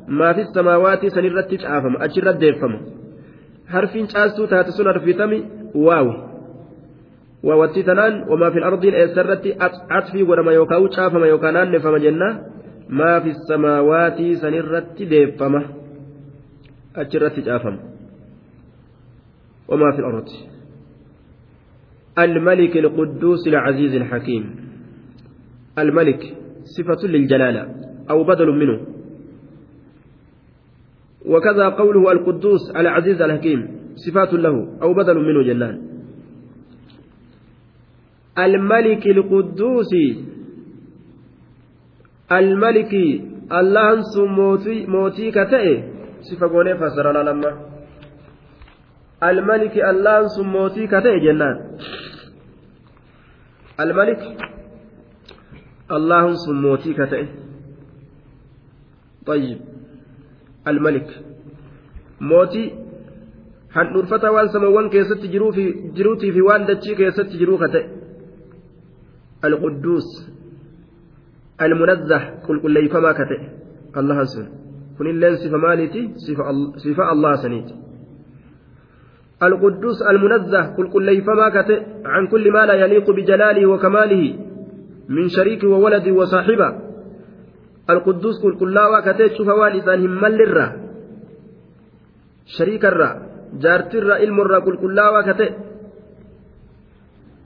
ما 0.08 0.34
في 0.34 0.42
السماوات 0.42 1.06
سنرت 1.06 1.54
أجرت 3.68 4.08
ديفم 4.08 4.08
حرفين 4.08 4.08
شاستو 4.08 4.46
تاتسون 4.46 4.94
حرفيتمي 4.94 5.46
واو 5.76 6.08
ووتي 7.44 7.84
تنان 7.84 8.14
وما 8.30 8.50
في 8.50 8.58
الأرض 8.58 8.86
الأسرة 8.86 9.44
عطفي 9.90 10.24
ولما 10.24 10.52
يوكاو 10.52 10.90
شافما 10.92 11.28
يوكانان 11.28 11.72
نفما 11.72 11.98
جنة 11.98 12.30
ما 12.90 13.20
في 13.20 13.30
السماوات 13.30 14.18
سنرت 14.42 15.02
ديفما 15.02 15.62
أجرت 16.96 17.40
شافم 17.46 17.78
وما 19.68 19.92
في 19.92 20.00
الأرض 20.00 20.28
الملك 22.20 22.78
القدوس 22.78 23.48
العزيز 23.48 23.96
الحكيم 23.96 24.56
الملك 25.78 26.22
صفة 26.64 27.08
للجلالة 27.08 27.64
أو 28.10 28.24
بدل 28.24 28.52
منه 28.52 28.97
وكذا 31.28 31.70
قوله 31.70 32.12
القدوس 32.12 32.72
العزيز 32.76 33.22
الحكيم 33.22 33.60
صفات 33.96 34.34
له 34.34 34.56
أو 34.82 34.94
بدل 34.94 35.18
منه 35.18 35.44
جنان 35.44 35.76
الملك 38.38 39.08
القدوس 39.08 39.92
الملك 42.32 42.94
الله 43.52 44.02
موتي 44.38 44.86
موتي 44.86 45.32
كتئ 45.32 45.68
صفة 46.22 46.48
قولي 46.48 46.78
فسر 46.78 47.08
لما. 47.24 47.52
الملك 49.24 49.76
الله 49.78 50.44
موتي 50.44 50.88
كتئ 50.88 51.16
جنان 51.26 51.58
الملك 53.80 54.22
الله 55.92 56.34
موتي 56.62 56.94
كتئ. 56.94 57.26
طيب. 59.26 59.77
الملك 60.68 61.10
موتي 62.22 62.64
handhurfata 63.76 64.32
waan 64.32 64.50
samawwan 64.50 64.90
keessatti 64.90 65.28
jiruutii 65.96 66.32
fi 66.36 66.42
waan 66.50 66.66
dachii 66.70 66.96
keessatti 67.00 67.38
jiruu 67.42 67.58
ka 67.62 67.68
ta'e 67.74 67.86
القدوس 69.46 70.08
المنزه 71.62 72.20
كل 72.48 72.58
كل 72.62 72.78
يفما 72.78 73.12
كته 73.12 73.42
الله 73.98 74.24
سن 74.24 74.48
kunilleen 74.98 75.38
sifa 75.38 75.58
maaliiti 75.58 76.02
sifa 76.82 77.04
allah 77.14 77.38
saniiti 77.38 77.74
القدوس 79.44 80.02
المنزه 80.02 80.62
قل 80.78 80.88
قل 80.90 81.04
ليفما 81.06 81.50
كتئ 81.50 81.82
عن 82.06 82.28
كل 82.28 82.52
ما 82.52 82.66
لا 82.66 82.74
يليق 82.74 83.12
بجلاله 83.12 83.66
وكماله 83.66 84.24
من 85.10 85.30
شريك 85.30 85.64
وولد 85.64 86.08
وصاحبه 86.10 86.87
القدوس 87.90 88.36
قل 88.44 88.54
قل 88.60 88.74
لا 88.74 88.86
وكتئ 88.88 89.38
شوف 89.38 89.48
وان 89.48 89.74
إسان 89.80 90.00
هم 90.06 90.26
الرّ 90.26 90.60
شريك 92.46 92.86
الرّ 92.86 93.04
جارتر 93.64 94.12
علم 94.12 94.42
الرّ 94.42 94.60
قل 94.66 94.76
قل 94.78 94.96
لا 94.96 95.08
وكتئ 95.10 95.52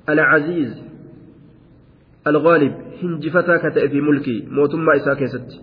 العزيز 0.10 0.72
الغالب 2.28 2.74
هنجفتا 3.04 3.58
كتئ 3.58 3.90
في 3.90 4.02
ملكي. 4.02 4.48
موتما 4.52 4.96
إسا 4.96 5.14
كيست 5.14 5.62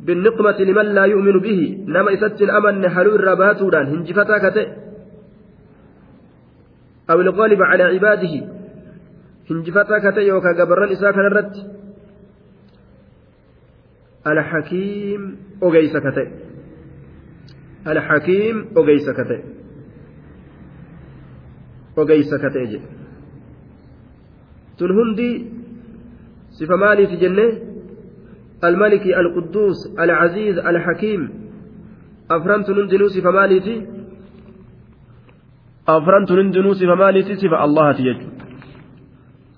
بالنقمة 0.00 0.58
لمن 0.58 0.86
لا 0.94 1.04
يؤمن 1.04 1.38
به. 1.40 1.84
نما 1.86 2.14
إسات 2.14 2.42
الأمن 2.42 2.88
حلو 2.88 3.14
الرباتودان 3.14 3.86
هنجفتا 3.86 4.38
كتئ 4.48 4.68
أو 7.10 7.20
الغالب 7.20 7.62
على 7.62 7.82
عباده. 7.82 8.34
هنجفتا 9.50 9.98
كتئ 9.98 10.20
يوكا 10.20 10.52
قبران 10.58 10.88
إسا 10.92 11.10
الحكيم 14.26 15.36
أغيس 15.62 15.96
كتئ. 15.96 16.28
الحكيم 17.86 18.68
أغيس 18.78 19.10
كتئ. 19.10 19.42
أغيس 21.98 22.30
كتئ 22.34 22.64
جي 22.70 22.80
تنهندي 24.78 25.32
صفة 26.50 26.76
مالي 26.76 27.06
في 27.06 27.16
جنة. 27.16 27.72
الملك 28.64 29.06
القدوس 29.06 29.98
العزيز 29.98 30.58
الحكيم. 30.58 31.42
أفرمت 32.30 32.70
نندنو 32.70 33.08
صفة 33.08 33.30
مالي 33.30 33.60
في 33.60 33.86
أفرمت 35.88 36.32
نندنو 36.32 36.72
صفة 36.72 36.94
مالي 36.94 37.22
في 37.22 37.34
صفة 37.34 37.64
الله 37.64 37.92
تيجو 37.92 38.28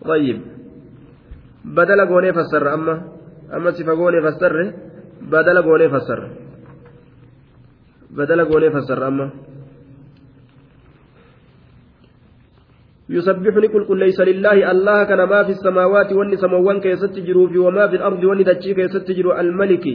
طيب. 0.05 0.41
بدل 1.65 2.01
قوني 2.09 2.33
فسر 2.33 2.75
أما 2.75 3.14
أما 3.57 3.71
صفة 3.71 3.93
قوني 3.93 4.21
فسر 4.23 4.55
بدل 5.23 5.57
قوني 5.63 5.89
فسر. 5.89 6.21
بدل 8.11 8.45
قوني 8.45 8.71
فسر 8.71 9.09
أما. 9.09 9.31
يسبحني 13.09 13.67
قل 13.67 13.85
قل 13.85 13.99
ليس 13.99 14.21
لله 14.21 14.71
الله 14.71 15.05
كان 15.05 15.23
ما 15.29 15.43
في 15.45 15.53
السماوات 15.53 16.13
واني 16.13 16.37
سموان 16.37 16.81
كي 16.81 16.97
ستجروا 16.97 17.49
في 17.49 17.59
وما 17.59 17.85
في 17.89 17.97
الأرض 17.97 18.25
واني 18.25 18.45
دجي 18.49 18.75
كي 18.75 18.89
ستجروا 18.89 19.41
الملك. 19.41 19.87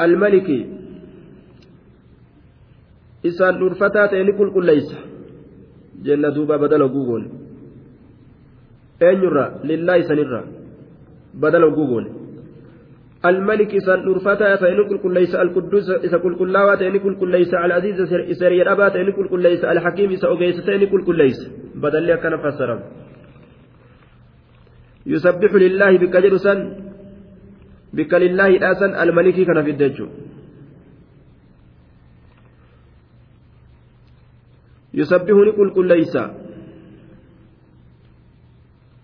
الملك. 0.00 0.48
إسان 3.26 3.54
نرفتا 3.60 4.06
تيني 4.06 4.32
قل 4.38 4.50
قل 4.54 4.64
ليس. 4.66 4.90
جنة 6.04 6.28
دوبا 6.28 6.56
بدل 6.56 6.82
قوقون. 6.88 7.39
يرى 9.02 9.46
لله 9.64 10.00
سنرى 10.00 10.42
بدل 11.34 11.62
قوقون 11.76 12.04
الملك 13.24 13.74
إسان 13.74 13.98
نرفتا 14.06 14.56
تيني 14.56 14.82
قل 14.88 14.98
قل 15.02 15.12
ليس 15.14 15.34
القدوس 15.34 15.90
إسا 15.90 16.16
قل 16.24 16.34
قل 16.38 16.52
لا 16.52 16.74
تيني 16.74 16.98
قل 16.98 17.14
قل 17.20 17.30
ليس 17.30 17.52
العزيز 17.54 17.98
إسري 18.32 18.62
الأبا 18.62 18.88
تيني 18.88 19.12
قل 19.16 19.28
قل 19.28 19.40
ليس 19.42 19.64
الحكيم 19.64 20.12
إسا 20.12 20.28
أغيس 20.28 20.64
تيني 20.66 20.86
قل 20.92 21.04
قل 21.04 21.16
ليس 21.16 21.40
بدل 21.74 22.06
لك 22.06 22.20
كان 22.20 22.34
فسرا 22.44 22.76
يسبح 25.06 25.52
لله 25.54 25.98
بكجر 25.98 26.36
سن 26.36 26.58
بك 27.96 28.12
لله 28.14 28.46
الأسن 28.46 28.90
الملك 29.02 29.36
كان 29.48 29.58
في 29.64 29.70
الدجو 29.70 30.06
يسبحني 34.94 35.50
قل 35.58 35.70
قل 35.76 35.86
ليس 35.88 36.16
لله 36.16 36.16
الله 36.16 36.16
كان 36.16 36.16
قل 36.16 36.16
قل 36.16 36.16
ليس 36.16 36.16
ما 36.16 36.26
في 36.26 36.28
السماوات 38.26 38.99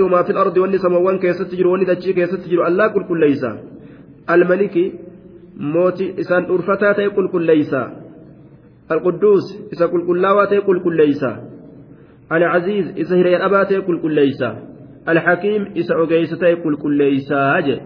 وما 0.00 0.22
في 0.22 0.30
الأرض 0.30 0.58
واني 0.58 0.78
سموان 0.78 1.18
كيست 1.18 1.42
تجر 1.42 1.66
واني 1.66 1.84
دجي 1.84 2.12
كيست 2.12 2.34
تجر 2.34 2.66
الله 2.66 2.86
قل 2.86 3.04
قل 3.08 3.20
ليس. 3.20 3.44
الملك 4.30 4.92
موتي 5.56 6.20
إسان 6.20 6.44
أرفتا 6.44 6.92
تي 6.92 7.06
قل 7.06 7.28
قل 7.28 7.42
ليس. 7.42 7.74
القدوس 8.92 9.72
إسا 9.72 9.86
قل 9.86 10.06
قل 10.06 10.22
لا 10.22 10.44
قل 10.44 10.82
قل 10.84 10.96
ليس. 10.96 11.24
العزيز 12.32 12.98
إسا 12.98 13.16
هري 13.16 13.36
الأبا 13.36 13.62
قل 13.62 14.02
قل 14.02 14.14
ليس. 14.14 14.42
الحكيم 15.08 15.62
إسا 15.76 15.94
أغيس 15.94 16.34
قل 16.34 16.76
قل 16.76 16.92
ليس. 16.96 17.32
أجي 17.32 17.80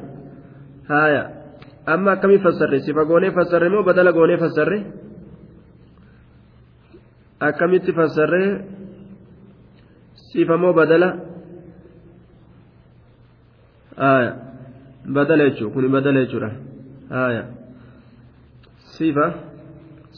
هايا. 0.91 1.43
أما 1.89 2.15
كم 2.15 2.39
فسر 2.39 2.79
سيفا 2.79 3.03
قوني 3.03 3.31
فسر 3.31 3.69
مو 3.69 3.83
بدل 3.83 4.13
قوني 4.13 4.37
فسر 4.37 4.85
أكمت 7.43 7.91
فسر 7.91 8.33
sifa 10.33 10.57
moo 10.57 10.73
badala 10.73 11.09
aya 13.97 14.31
badala 15.15 15.43
jechuun 15.51 15.73
kun 15.73 15.89
badala 15.93 16.25
jechuudha 16.25 16.51
aya 17.25 17.43
sifa 18.97 19.27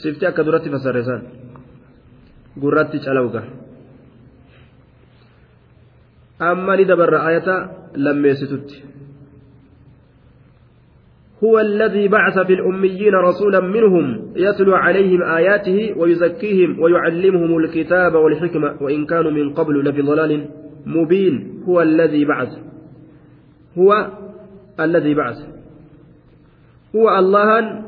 sifti 0.03 0.25
akka 0.27 0.43
duratti 0.47 0.71
fasarre 0.75 1.03
san 1.09 1.23
gurratti 2.63 2.99
calawga 3.05 3.43
amma 6.39 6.77
ni 6.77 6.85
dabarra 6.85 7.19
ayata 7.29 7.55
lammeessitutti 8.05 8.77
هو 11.43 11.59
الذي 11.61 12.09
بعث 12.09 12.39
في 12.39 12.53
الأميين 12.53 13.15
رسولا 13.15 13.61
منهم 13.61 14.33
يتلو 14.37 14.75
عليهم 14.75 15.23
آياته 15.23 15.95
ويزكيهم 15.97 16.81
ويعلمهم 16.81 17.59
الكتاب 17.59 18.15
والحكمة 18.15 18.83
وإن 18.83 19.07
كانوا 19.07 19.31
من 19.31 19.55
قبل 19.55 19.85
لفي 19.85 20.03
ضلال 20.03 20.49
مبين. 20.87 21.63
هو 21.69 21.83
الذي 21.83 22.25
بعث. 22.25 22.59
هو 23.79 24.11
الذي 24.81 25.15
بعث. 25.15 25.37
هو 26.97 27.19
الله 27.19 27.83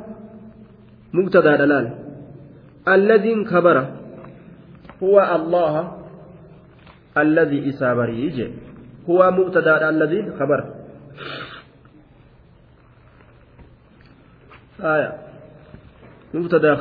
مبتدا 1.15 1.57
دلال. 1.57 1.91
الذي 2.89 3.45
خبره 3.45 3.97
هو 5.03 5.21
الله 5.35 5.93
الذي 7.19 7.69
إسابريج. 7.69 8.51
هو 9.11 9.31
مبتدا 9.31 9.89
الذي 9.89 10.33
خبره 10.39 10.75
آية 14.81 15.12
مبتدا 16.35 16.75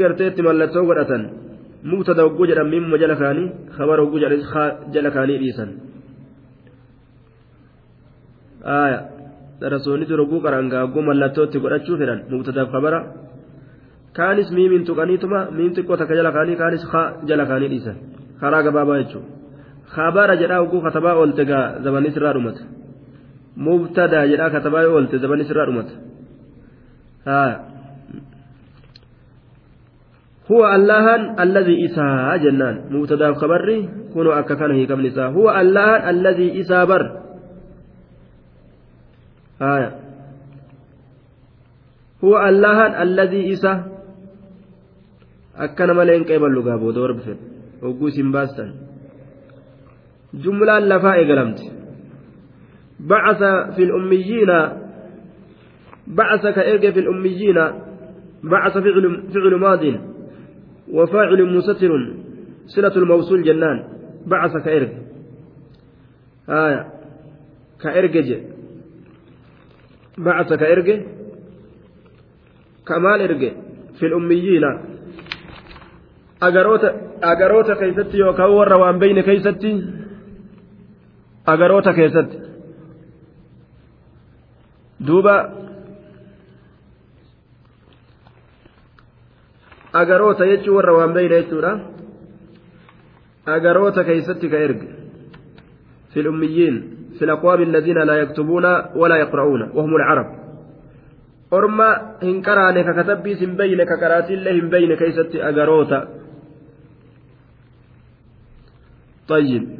garteetti 0.00 0.42
mallattoo 0.42 0.84
godhatan 0.88 1.22
mubtada 1.90 2.22
hogguu 2.26 2.46
jedhan 2.50 2.68
mimma 2.74 2.96
jala 3.02 3.14
kaanii 3.22 3.52
khabara 3.76 4.02
hogguu 4.02 4.20
jala 4.94 5.10
kaanii 5.16 5.38
dhiisan 5.42 5.70
aya 8.64 8.98
darasoonni 9.60 10.06
dura 10.08 10.22
hogguu 10.24 10.40
qarangaa 10.46 10.82
hogguu 10.84 11.02
mallattootti 11.08 11.62
godhachuu 11.64 11.96
fedhan 12.00 12.20
mubtadaaf 12.32 12.68
khabara 12.74 12.98
kaanis 14.18 14.48
miimiin 14.56 14.84
tuqaniituma 14.88 15.40
miim 15.56 15.72
xiqqoo 15.76 15.96
takka 16.00 16.14
jala 16.18 16.30
kaanii 16.36 16.56
kaanis 16.62 16.84
jala 17.28 17.44
kaanii 17.50 17.70
dhiisan 17.72 17.96
karaa 18.40 18.62
gabaabaa 18.66 18.98
jechuudha 19.02 19.28
khabara 19.94 20.34
jedhaa 20.42 20.60
hogguu 20.62 20.80
katabaa 20.86 21.14
oolte 21.20 21.44
gaa 21.50 21.66
zabanis 21.84 22.16
irraa 22.18 22.34
dhumata 22.36 22.62
mubtadaa 23.56 24.26
jedhaa 24.26 24.50
katabaa 24.50 24.82
yoo 24.82 24.94
oolte 24.96 25.18
zabanis 25.18 25.50
irraa 25.50 25.66
dhumata 25.66 25.94
هو 30.50 30.60
الله 30.74 31.06
الذي 31.42 31.86
إساء 31.86 32.36
جنان. 32.36 32.92
مبتدا 32.92 33.32
خبري 33.32 33.88
كونوا 34.12 34.38
أكا 34.38 34.54
كان 34.54 34.70
هي 34.70 34.86
كم 34.86 35.00
هو 35.16 35.46
الله 35.60 36.10
الذي 36.10 36.60
إساء 36.60 36.84
بر. 36.84 37.04
آية 39.62 39.90
هو 42.24 42.48
الله 42.48 43.02
الذي 43.02 43.52
إساء 43.52 43.78
أكنا 45.56 45.92
ملين 45.92 46.24
قبل 46.24 46.50
لغا 46.52 46.76
بودور 46.76 47.12
بفن. 47.12 47.36
وقوس 47.82 48.20
باستن. 48.20 48.70
جملة 50.34 50.78
لفاء 50.78 51.18
قلمت. 51.28 51.60
بعث 53.04 53.38
في 53.76 53.82
الأميين 53.82 54.68
بعث 56.06 56.42
كإرجع 56.46 56.90
في 56.90 57.00
الأميين 57.00 57.54
بعث 58.44 58.72
فعل 58.72 59.22
فعل 59.34 59.54
ماض 59.54 59.80
وفاعل 60.92 61.56
مستتر 61.56 62.14
صلة 62.66 62.96
الموصول 62.96 63.42
جنان 63.42 63.84
بعث 64.26 64.56
كإرج 64.56 64.88
آية. 66.48 66.86
كإرجج 67.82 68.36
بعث 70.18 70.52
كإرج 70.52 71.02
كمال 72.86 73.20
إرج 73.22 73.52
في 73.98 74.06
الأميين. 74.06 74.64
أجروت 76.42 76.84
أجروت 77.22 77.70
كيستي 77.70 78.22
وكور 78.22 78.72
وان 78.72 78.98
بين 78.98 79.20
كيستي. 79.20 80.04
agaroota 81.46 81.92
keessatti 81.92 82.53
duuba 85.06 85.34
agaroota 89.92 90.46
jechuun 90.46 90.76
warra 90.76 90.98
waan 90.98 91.14
beeyne 91.14 91.42
jechuudha. 91.42 91.72
Agaroota 93.46 94.04
keeysatti 94.04 94.48
ka 94.50 94.58
erge. 94.68 95.04
في 96.14 96.20
الأميين 96.20 96.74
في 97.18 97.24
الأقوام 97.24 97.62
الذين 97.62 97.98
لا 97.98 98.14
يكتبون 98.14 98.64
ولا 98.94 99.16
يقرؤون 99.16 99.70
وهم 99.74 99.96
العرب 99.96 100.26
أرما 101.52 102.16
إن 102.22 102.42
كراني 102.42 102.82
ككتبي 102.82 103.34
سن 103.34 103.56
بين 103.56 103.84
ككراتي 103.84 104.34
الله 104.34 104.60
بين 104.70 104.94
كيست 104.94 105.34
أجروتا 105.34 106.08
طيب 109.28 109.73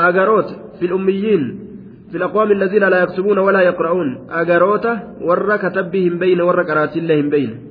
أجروت 0.00 0.78
في 0.78 0.86
الأميين 0.86 1.68
في 2.10 2.16
الأقوام 2.16 2.52
الذين 2.52 2.84
لا 2.88 3.02
يكتبون 3.02 3.38
ولا 3.38 3.60
يقرؤون 3.60 4.26
أجروت 4.30 4.86
ور 5.20 5.56
كتبهم 5.56 6.18
بين 6.18 6.40
ور 6.40 6.60
الله 6.96 7.20
بين 7.22 7.68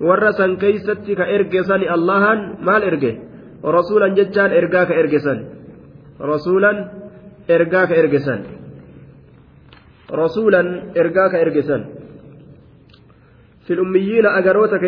warra 0.00 0.32
san 0.32 0.56
keeysatti 0.58 1.14
ka 1.14 1.24
erge 1.24 1.62
sani 1.64 1.86
allahan 1.86 2.58
maal 2.60 2.82
erge 2.82 3.12
rasuulan 3.62 4.14
jechaan 4.18 4.50
ergaa 4.52 4.86
ka 4.86 4.94
erge 4.94 5.18
san 5.22 5.38
rasuulan 6.18 6.76
ergaa 7.48 7.86
ka 7.86 7.94
erge 7.94 8.20
san 8.26 8.40
rasuulan 10.10 10.66
ergaa 10.94 11.28
ka 11.30 11.38
erge 11.38 11.62
san 11.62 11.82
fil 13.66 13.80
ummiyyiina 13.80 14.34
agaroota 14.38 14.78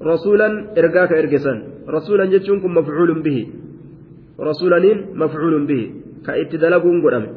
rasuulan 0.00 0.52
ergaa 0.76 1.06
ka 1.08 1.14
erge 1.22 1.38
san. 1.38 1.58
Rasuulan 1.86 2.30
jechuun 2.30 2.60
kun 2.62 2.72
mafcuulun 2.78 3.20
bihi. 3.26 3.42
Rasuulaniin 4.48 4.98
mafcuulun 5.20 5.64
bihi. 5.70 5.86
Ka 6.24 6.32
itti 6.42 6.56
dalaguun 6.62 7.00
godhame. 7.04 7.28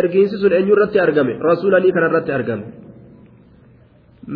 Ergiinsi 0.00 0.36
sun 0.38 0.52
eenyurratti 0.52 0.98
argame? 1.06 1.34
Rasuulanii 1.50 1.92
kanarratti 1.96 2.32
argame. 2.38 2.64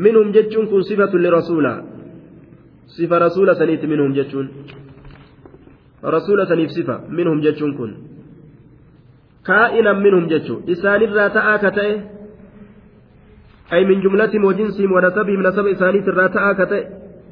Minhum 0.04 0.32
jechuun 0.36 0.66
kun 0.70 0.82
sifatu 0.88 1.16
lirasuula 1.18 1.72
sifa 2.94 3.16
rasuula 3.18 3.54
saniiti 3.54 3.86
minhum 3.92 4.12
jechuun. 4.18 4.46
Rasuula 6.14 6.46
saniif 6.46 6.70
sifa 6.76 6.94
minhum 7.16 7.38
jechuun 7.44 7.72
kun. 7.78 7.92
Kaa'inan 9.42 9.98
minhum 10.02 10.28
jechuu. 10.30 10.62
Isaanirraa 10.66 11.30
ta'aa 11.36 11.58
ka 11.58 11.70
ta'e 11.76 11.92
ka 16.59 16.65
ta'e 16.71 16.81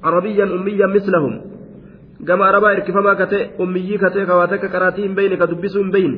arabiyyan 0.03 0.51
ummiyyan 0.57 0.91
mislahum 0.97 1.33
gama 2.27 2.47
arabaa 2.47 2.73
irkifamaa 2.77 3.15
ka 3.21 3.25
ta'e 3.33 3.43
ummiyyii 3.59 3.97
ka 3.97 4.09
ta'e 4.09 4.25
ka 4.25 4.37
waa 4.39 4.47
takka 4.47 4.67
qaraatii 4.75 5.05
hin 5.07 5.15
beyne 5.19 5.37
ka 5.37 5.47
dubbisuu 5.51 5.83
hin 5.83 5.91
beyne 5.97 6.17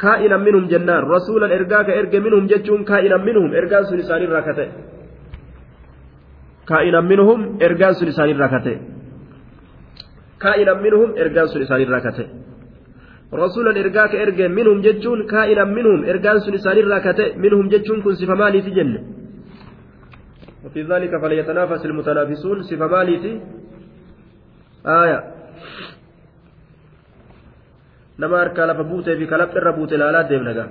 كائنا 0.00 0.36
منهم 0.46 0.64
جنان 0.72 1.02
رسولا 1.16 1.46
إرقاك 1.56 1.88
إرق 2.00 2.14
منهم 2.26 2.44
جتشون 2.50 2.80
كائنا 2.90 3.16
منهم 3.28 3.48
إرقان 3.60 3.84
سلسان 3.92 4.22
الراكتة 4.28 4.66
كائنا 6.70 7.00
منهم 7.10 7.40
إرقان 7.66 7.92
سلسان 8.00 8.28
الراكتة 8.34 8.74
كائنا 10.44 10.72
منهم 10.84 11.08
إرقان 11.22 11.46
سلسان 11.54 11.80
الراكتة 13.33 13.45
رسولا 13.45 13.71
إرقاك 13.81 14.15
إرق 14.23 14.39
منهم 14.57 14.81
جتشون 14.81 15.19
كائنا 15.27 15.63
منهم 15.77 15.99
إرقان 16.11 16.37
سلسان 16.39 16.77
الراكتة 16.77 17.25
منهم 17.43 17.65
جتشون 17.73 18.01
كن 18.01 18.13
صفة 18.19 18.35
مالي 18.41 18.59
جنة 18.77 19.01
وفي 20.65 20.81
ذلك 20.91 21.11
فليتنافس 21.21 21.85
المتنافسون 21.85 22.57
صفة 22.69 22.87
مالي 22.87 23.15
آية 24.85 25.19
harkaa 28.39 28.65
lafa 28.67 28.83
buutee 28.83 29.17
fi 29.19 29.25
kalabxa 29.27 29.57
irra 29.59 29.71
buute 29.77 29.95
ilaalaa 29.95 30.23
deemna 30.29 30.53
gaa 30.57 30.69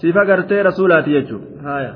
sifa 0.00 0.24
gartee 0.30 0.62
rasuulaati 0.68 1.10
jechuudha 1.16 1.48
haaya 1.68 1.92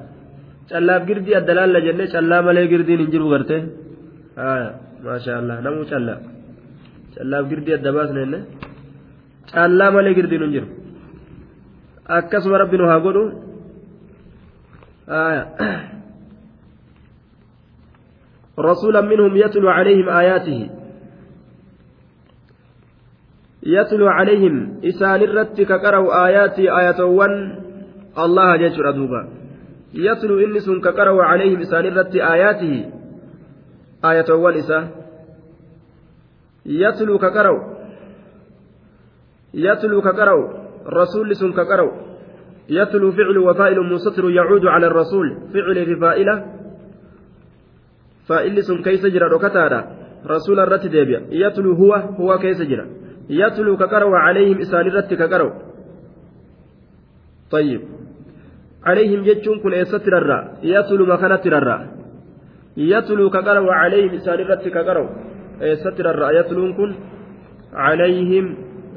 callaaf 0.70 1.02
girdii 1.08 1.36
adda 1.40 1.52
laalla 1.58 1.80
jennee 1.86 2.08
callaa 2.14 2.42
malee 2.46 2.66
girdiin 2.72 3.00
hin 3.02 3.10
jiru 3.14 3.26
gartee 3.34 3.62
haaya 4.36 4.70
maashaa 5.04 5.36
allah 5.42 5.56
namuu 5.66 5.84
callaa 5.92 6.18
callaaf 7.14 7.48
girdii 7.50 7.74
adda 7.78 7.92
baasne 7.96 8.20
jenne 8.24 8.38
callaa 9.52 9.90
malee 9.90 10.14
girdiin 10.18 10.42
hin 10.44 10.52
jiru. 10.54 10.68
Akkasuma 12.18 12.58
rabbi 12.62 12.76
nu 12.78 12.86
haa 12.92 13.00
godhu. 13.06 13.24
رسولا 18.58 19.00
منهم 19.00 19.36
يتلو 19.36 19.68
عليهم 19.68 20.08
آياته 20.08 20.70
يتلو 23.62 24.06
عليهم 24.08 24.80
إسان 24.84 25.22
الرت 25.22 25.60
كقروا 25.60 26.26
آياتي 26.26 26.70
آياتوان 26.78 27.58
الله 28.18 28.56
جيشر 28.56 28.90
دوبا 28.90 29.28
يتلو 29.94 30.38
إنس 30.38 30.70
كقروا 30.70 31.24
عليهم 31.24 31.60
إسان 31.60 31.84
الرت 31.86 32.14
آياته 32.16 32.74
يتلو 36.66 37.18
كقروا 37.18 37.60
يتلو 39.54 40.00
كقروا 40.02 40.48
رسول 40.86 41.36
سن 41.36 41.52
كقروا 41.52 41.92
يتلو 42.68 43.12
فعل 43.12 43.38
وفائل 43.38 43.80
مستتر 43.92 44.30
يعود 44.30 44.66
على 44.66 44.86
الرسول 44.86 45.36
فعل 45.52 46.00
فائلة 46.00 46.44
فائل 48.28 48.64
سن 48.64 48.82
كيس 48.82 49.06
جرى 49.06 49.26
ركتارا 49.34 49.80
رسول 50.26 50.60
الرت 50.60 50.86
ديبيا 50.86 51.20
يتلو 51.30 51.72
هو 51.72 51.92
هو 51.94 52.38
كيس 52.38 52.62
جرى 52.62 52.86
يتلو 53.30 53.76
كقروا 53.76 54.18
عليهم 54.18 54.58
إسان 54.60 54.86
الرت 54.86 55.14
كقروا 55.14 55.52
طيب 57.50 57.80
عليهم 58.84 59.22
جتشون 59.22 59.60
كن 59.60 59.72
إيستر 59.72 60.18
الرا 60.18 60.38
يتلو 60.62 61.06
مكانت 61.06 61.46
الرا 61.46 61.78
يتلو 62.76 63.30
كقروا 63.30 63.72
عليهم 63.72 64.14
إسان 64.14 64.34
الرت 64.34 64.68
كقروا 64.68 65.31
إيستر 65.62 66.06
الرا 66.12 66.28
يتلو 66.38 66.64
كن 66.78 66.90
عليهم 67.86 68.46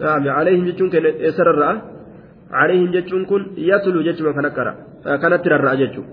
آه 0.01 0.29
عليهم 0.37 0.63
جتشون 0.67 0.89
كن 0.93 1.05
إيستر 1.25 1.47
الرا 1.53 1.71
عليهم 2.59 2.89
جتشون 2.95 3.23
كن 3.29 3.41
يتلو 3.69 3.99
جتشون 4.07 4.33
كنكرا 4.37 4.73
كانت 5.21 5.43
الرا 5.47 5.73
جتشون 5.81 6.05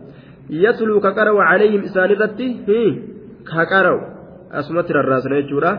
يتلو 0.64 1.00
كقروا 1.04 1.42
عليهم 1.50 1.80
إسان 1.88 2.10
الرت 2.16 2.40
كقروا 3.48 4.02
أسمت 4.58 4.88
الرا 4.90 5.16
سنجورا 5.24 5.72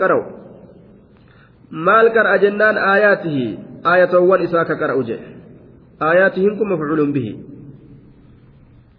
qara'u 0.00 0.22
maal 1.70 2.06
qar'a 2.16 2.38
jennaan 2.38 2.76
aayaatihi? 2.78 3.58
Aayatowwan 3.84 4.42
isaa 4.46 4.64
ka 4.64 4.74
qara'u 4.80 5.02
jedhe 5.08 5.28
aayaatihin 6.00 6.56
kun 6.58 6.68
mafcuulun 6.68 7.12
bihi. 7.12 7.32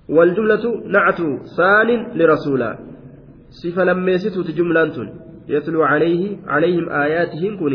والجملة 0.09 0.65
نعت 0.85 1.19
ثان 1.57 1.89
sifa 3.61 3.85
lammeessituuti 3.89 4.51
jumlaan 4.59 4.91
tun 4.95 5.07
yatluu 5.53 5.85
calayhim 6.49 6.85
aayaatihiin 7.01 7.57
kun 7.61 7.73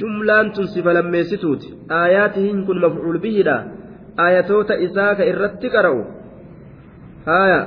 jumlaan 0.00 0.52
tun 0.52 0.66
sifa 0.68 0.94
lammeessituuti. 0.94 1.74
Aayaatihiin 1.88 2.66
kun 2.66 2.80
mafcuul 2.80 3.18
bihidha 3.24 3.56
ayatoota 4.16 4.74
isaa 4.86 5.14
ka 5.14 5.24
irratti 5.24 5.68
qara'u. 5.74 6.00
Haya 7.26 7.60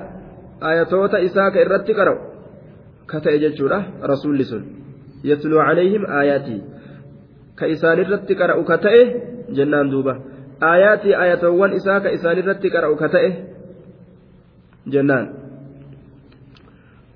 ayatoota 0.62 1.18
isaa 1.28 1.52
ka 1.52 1.60
irratti 1.66 1.94
qara'u. 1.94 2.18
Ka 3.06 3.20
ta'e 3.22 3.38
jechuudha 3.40 3.80
rasuulli 4.12 4.46
sun. 4.46 4.64
Yatluu 5.24 5.62
calayhim 5.68 6.04
aayaatii 6.20 6.62
ka 7.60 7.66
isaanirratti 7.74 8.34
qara'u 8.42 8.64
ka 8.70 8.78
ta'e 8.78 9.02
jennaan 9.58 9.92
duuba. 9.92 10.14
Aayaatii 10.62 11.14
ayatoowwan 11.24 11.74
isaa 11.80 12.00
ka 12.04 12.10
isaan 12.18 12.38
irratti 12.42 12.68
qara'u 12.76 12.96
ka 13.02 13.08
ta'e 13.10 13.30
jennaan. 14.94 15.26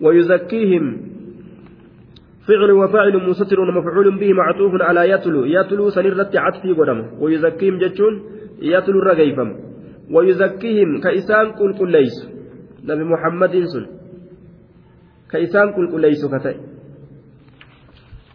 ويزكيهم. 0.02 0.86
فعل 2.48 2.72
وفاعل 2.72 3.16
مستتر 3.30 3.60
ومفعول 3.60 4.20
به 4.20 4.34
معطوف 4.34 4.82
على 4.82 5.10
يتلو. 5.10 5.46
يتلو 5.46 5.90
سنرت 5.90 6.36
عطفي 6.36 6.72
قدم. 6.74 7.00
ويزكيهم 7.22 7.78
جتشون 7.78 8.14
يتلو 8.62 9.00
الرقيفم 9.00 9.50
ويزكيهم 10.12 11.00
كإسان 11.04 11.52
كل 11.60 11.72
كل 11.80 11.92
ليس 11.92 12.16
نبي 12.84 13.04
محمد 13.04 13.54
سن. 13.74 13.86
isaan 15.32 15.72
qulqulleeysu 15.76 16.28
ka 16.28 16.40
ta'e 16.44 16.60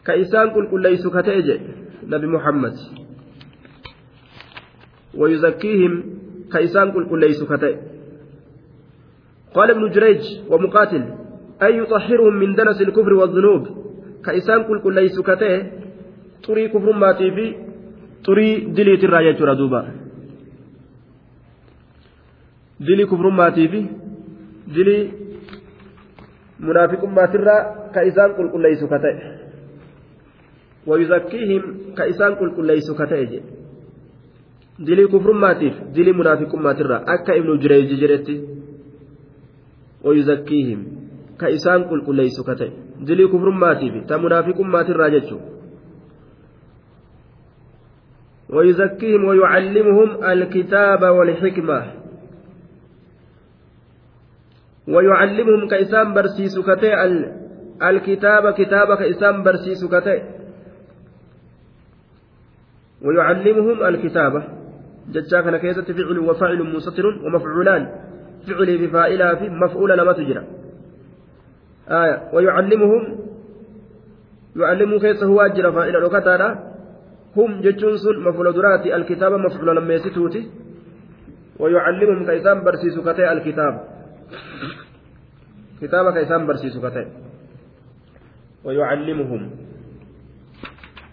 ka 0.07 0.13
isaan 0.17 0.49
qulqulleeysu 0.57 1.09
ka 1.13 1.21
ta'e 1.27 1.43
jedhe 1.49 1.69
nabi 2.09 2.27
muhammad 2.27 2.77
ويزكيهم 5.17 5.93
كيسان 6.53 6.93
قل 6.93 7.09
قل 7.09 7.21
ليسوا 7.21 7.57
كتئ 7.57 7.77
قال 9.55 9.71
ابن 9.71 9.91
جريج 9.91 10.23
ومقاتل. 10.49 11.05
أي 11.63 11.79
يطهرهم 11.79 12.35
من 12.35 12.55
دنس 12.55 12.83
الكفر 12.83 13.13
والذنوب 13.15 13.63
كيسان 14.25 14.63
قل 14.63 14.79
قل 14.85 14.95
ليسوا 14.95 15.25
كتئ 15.29 15.53
طري 16.47 16.69
كفر 16.69 16.93
ماتي 16.93 17.31
في 17.31 17.47
xurii 18.27 18.75
diliitirraa 18.77 19.23
jechuudha 19.27 19.55
duuba 19.59 19.81
dilii 22.87 23.07
kufrummaatii 23.13 23.69
fi 23.75 23.81
dilii 24.77 25.03
munaafiqummaatirraa 26.69 27.61
ka 27.95 28.05
isaan 28.11 28.35
qulqulleessu 28.39 28.89
ka 28.93 28.99
ta'e 29.05 29.31
wayuzakkiihim 30.91 31.63
ka 32.01 32.09
isaan 32.13 32.37
qulqulleessu 32.41 32.99
ka 33.01 33.07
ta'e 33.13 33.27
jedhe 33.33 33.43
dilii 34.91 35.09
kufrummaatiif 35.15 35.81
dilii 35.99 36.19
munaafiqummaatirraa 36.21 37.03
akka 37.17 37.39
ibnu 37.43 37.59
jireeyji 37.63 38.01
jedhetti 38.03 38.37
wayuzakkiihim 40.07 40.81
ka 41.37 41.49
isaan 41.49 41.89
qulqulleessu 41.91 42.45
ka 42.45 42.55
ta'e. 42.55 42.71
Dilii 43.07 43.29
kufrummaatiif 43.33 44.07
ta 44.07 44.19
munaafiqummaatirraa 44.19 45.11
jechuudha 45.17 45.57
ويزكيهم 48.51 49.25
ويعلمهم 49.25 50.25
الكتاب 50.25 51.03
والحكمة. 51.03 51.93
ويعلمهم 54.89 55.69
كإسام 55.69 56.15
برسيس 56.15 56.59
كتئ 56.59 56.95
الكتاب 57.83 58.55
كتاب 58.55 58.95
كإسام 58.95 59.43
برسيس 59.43 59.85
كتئ 59.85 60.23
ويعلمهم 63.03 63.83
الكتابة. 63.83 64.43
ججا 65.11 65.41
كان 65.41 65.59
فعل 65.59 66.19
وفاعل 66.19 66.63
مستتر 66.75 67.07
ومفعولان. 67.07 67.83
فعل 68.47 68.87
بفائلة 68.87 69.35
في 69.35 69.49
مفعول 69.49 69.91
لما 69.99 70.13
تجرى. 70.13 70.45
آية. 71.91 72.17
ويعلمهم 72.33 73.03
يعلمهم 74.57 74.99
كيسة 74.99 75.27
هو 75.27 75.41
أجر 75.41 75.73
فائلة 75.73 76.07
وكتانا 76.07 76.49
هم 77.37 77.61
جتشون 77.61 77.97
سن 77.97 78.17
مفعول 78.27 78.53
دراتي 78.53 78.97
الكتاب 78.97 79.33
مفعول 79.33 79.77
لما 79.77 79.95
يستوتي 79.95 80.51
ويعلمهم 81.59 82.27
كيسان 82.27 82.65
برسيس 82.65 82.99
كتئ 82.99 83.33
الكتاب. 83.33 83.75
isaan 85.77 86.47
barsiisu 86.49 86.81
ka 86.81 86.91
ta'e 86.91 87.07
ويعلمهم. 88.65 89.51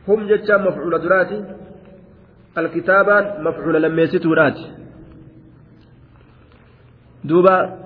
هم 0.08 0.28
جتشا 0.28 0.58
مفعول 0.58 1.00
دراتي 1.00 1.40
الكتابان 2.58 3.44
مفعول 3.44 3.84
لما 3.84 4.02
يستورات 4.02 4.58
دوبا 7.24 7.83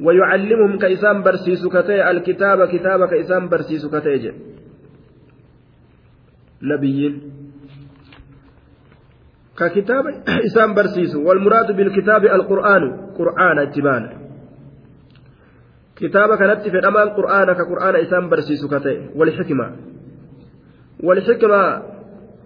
ويعلمهم 0.00 0.78
كإسان 0.78 1.22
برسيس 1.22 1.66
كتئ 1.66 2.10
الكتاب 2.10 2.68
كتاب 2.68 3.08
كإسان 3.08 3.48
برسيس 3.48 3.86
كتئ 3.86 4.32
نبيين. 6.62 7.14
ككتاب 9.58 10.04
إسان 10.46 10.74
برسيس 10.74 11.16
والمراد 11.16 11.76
بالكتاب 11.76 12.24
القرآن 12.24 12.82
قرآن 13.18 13.58
اتبان. 13.58 14.04
كتاب 15.96 16.38
كانت 16.38 16.60
في 16.68 16.78
الأمان 16.78 17.08
قرآن 17.08 17.52
كقرآن 17.52 17.94
إسان 17.96 18.28
برسيس 18.28 18.66
كتئ 18.66 19.00
والحكمة. 19.14 19.76
والحكمة 21.02 21.82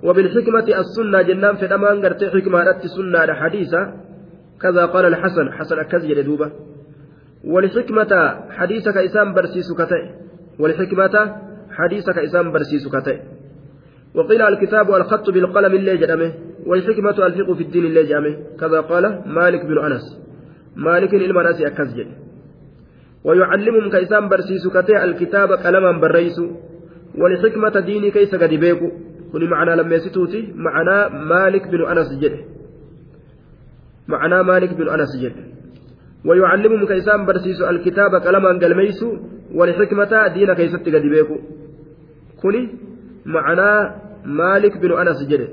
وبالحكمة 0.02 0.66
السنة 0.78 1.22
جنان 1.22 1.56
في 1.56 1.66
الأمان 1.66 2.04
قرتي 2.04 2.30
حكمة 2.30 2.58
رت 2.62 2.86
سنة 2.86 3.34
حديثة 3.34 3.82
كذا 4.60 4.86
قال 4.86 5.04
الحسن 5.06 5.52
حسن 5.52 5.78
أكزي 5.78 6.14
لدوبة. 6.14 6.69
والحكمة 7.44 8.36
حديثك 8.50 8.96
إسان 8.96 9.34
برسيس 9.34 9.72
كتئ. 9.78 10.04
والحكمة 10.58 11.36
حديثك 11.70 12.18
إسان 12.18 12.52
برسيس 12.52 12.88
كتئ. 12.88 13.18
وقيل 14.14 14.42
الكتاب 14.42 14.88
والخط 14.88 15.30
بالقلم 15.30 15.74
اللي 15.74 15.96
جرمه 15.96 16.32
والحكمة 16.66 17.26
الفقه 17.26 17.54
في 17.54 17.62
الدين 17.62 17.84
اللي 17.84 18.02
جامه 18.04 18.36
كذا 18.60 18.80
قال 18.80 19.22
مالك 19.26 19.64
بن 19.64 19.78
أنس. 19.78 20.18
مالك 20.76 21.14
المناس 21.14 21.60
أكزجل 21.60 22.06
ويعلمهم 23.24 23.90
كيسان 23.90 24.28
برسيس 24.28 24.68
كتي 24.68 25.04
الكتاب 25.04 25.52
قلما 25.52 26.00
بريس 26.00 26.40
والحكمة 27.18 27.80
ديني 27.80 28.10
كيس 28.10 28.34
قد 28.34 28.54
بيكو. 28.54 28.90
كل 29.32 29.48
معنى 29.48 29.76
لما 29.76 29.94
يستوتي 29.94 30.52
معنى 30.56 31.24
مالك 31.24 31.68
بن 31.68 31.86
أنس 31.86 32.18
جل 32.22 32.44
معنى 34.08 34.42
مالك 34.42 34.74
بن 34.74 34.88
أنس 34.88 35.16
جل 35.22 35.32
ويعلمهم 36.24 36.86
كيسان 36.86 37.26
برسيس 37.26 37.60
الكتاب 37.62 38.14
قلما 38.14 38.50
قلميس 38.62 39.00
والحكمة 39.54 40.12
دين 40.34 40.52
كيست 40.54 40.86
قد 40.94 41.04
بيكو 41.12 41.36
كوني 42.40 42.62
معنى 43.26 43.70
مالك 44.24 44.78
بن 44.82 44.92
أنس 44.92 45.20
جل 45.30 45.48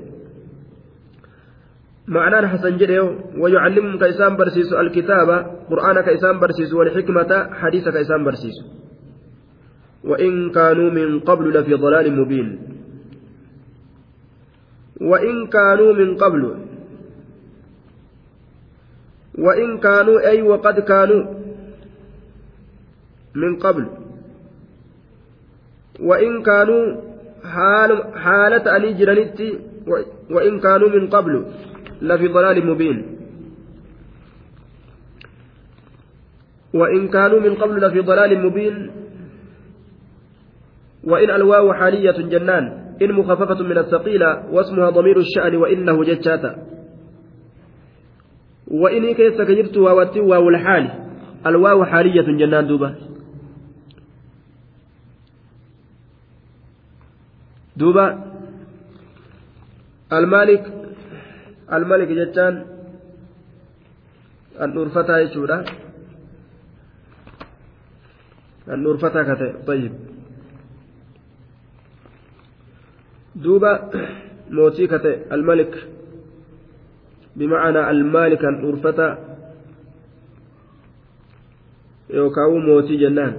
معنى 2.08 2.48
حسن 2.48 2.76
جده 2.76 3.02
ويعلمهم 3.40 3.98
كيسان 3.98 4.36
برسيس 4.36 4.72
الكتاب 4.72 5.28
قرآن 5.70 6.00
كيسان 6.00 6.38
برسيس 6.40 6.74
والحكمة 6.74 7.30
حديث 7.60 7.88
كيسان 7.88 8.24
برسيس 8.24 8.58
وإن 10.04 10.50
كانوا 10.50 10.90
من 10.90 11.20
قبل 11.20 11.50
لفي 11.54 11.74
ضلال 11.74 12.20
مبين. 12.20 12.48
وإن 15.00 15.46
كانوا 15.46 15.92
من 15.92 16.16
قبل 16.16 16.67
وإن 19.38 19.78
كانوا 19.78 20.28
أي 20.28 20.42
وقد 20.42 20.80
كانوا 20.80 21.22
من 23.34 23.56
قبل. 23.56 23.86
وإن 26.00 26.42
كانوا 26.42 26.84
حال 27.44 27.90
حالة 28.14 28.76
أني 28.76 28.92
جرانيتي 28.92 29.58
وإن 30.30 30.60
كانوا 30.60 30.88
من 30.88 31.08
قبل 31.08 31.46
لفي 32.02 32.28
ضلال 32.28 32.66
مبين. 32.66 32.98
وإن 36.74 37.08
كانوا 37.08 37.40
من 37.40 37.54
قبل 37.54 37.74
لفي 37.86 38.00
ضلال 38.00 38.46
مبين. 38.46 38.90
وإن 41.04 41.30
الواو 41.30 41.72
حالية 41.72 42.18
جنان 42.28 42.64
إن 43.02 43.12
مخففة 43.12 43.62
من 43.62 43.78
الثقيلة 43.78 44.50
واسمها 44.52 44.90
ضمير 44.90 45.16
الشأن 45.18 45.56
وإنه 45.56 46.04
جتاتا 46.04 46.52
وإن 48.70 49.14
كيس 49.14 49.40
كجرت 49.40 49.76
واوتي 49.76 50.20
واو 50.20 50.48
الحال؟ 50.48 50.90
الواو 51.46 51.84
حالية 51.84 52.22
جنان 52.22 52.66
دوبا. 52.66 52.94
دوبا. 57.76 58.06
المالك 60.12 60.64
الملك 61.72 62.08
جتان. 62.08 62.66
النورفتا 64.60 65.18
يشورا. 65.18 65.64
النورفتا 68.68 69.22
كته. 69.22 69.64
طيب. 69.66 69.92
دوبا. 73.34 73.90
موتي 74.50 74.86
كته. 74.86 75.14
الملك 75.32 75.88
بمعنى 77.38 77.90
المالك 77.90 78.44
النورفتا 78.44 79.18
يوكاو 82.10 82.58
موتي 82.58 82.96
جنان. 82.96 83.36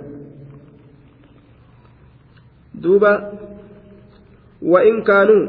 دوبا 2.75 3.31
وإن 4.61 5.03
كانوا 5.03 5.43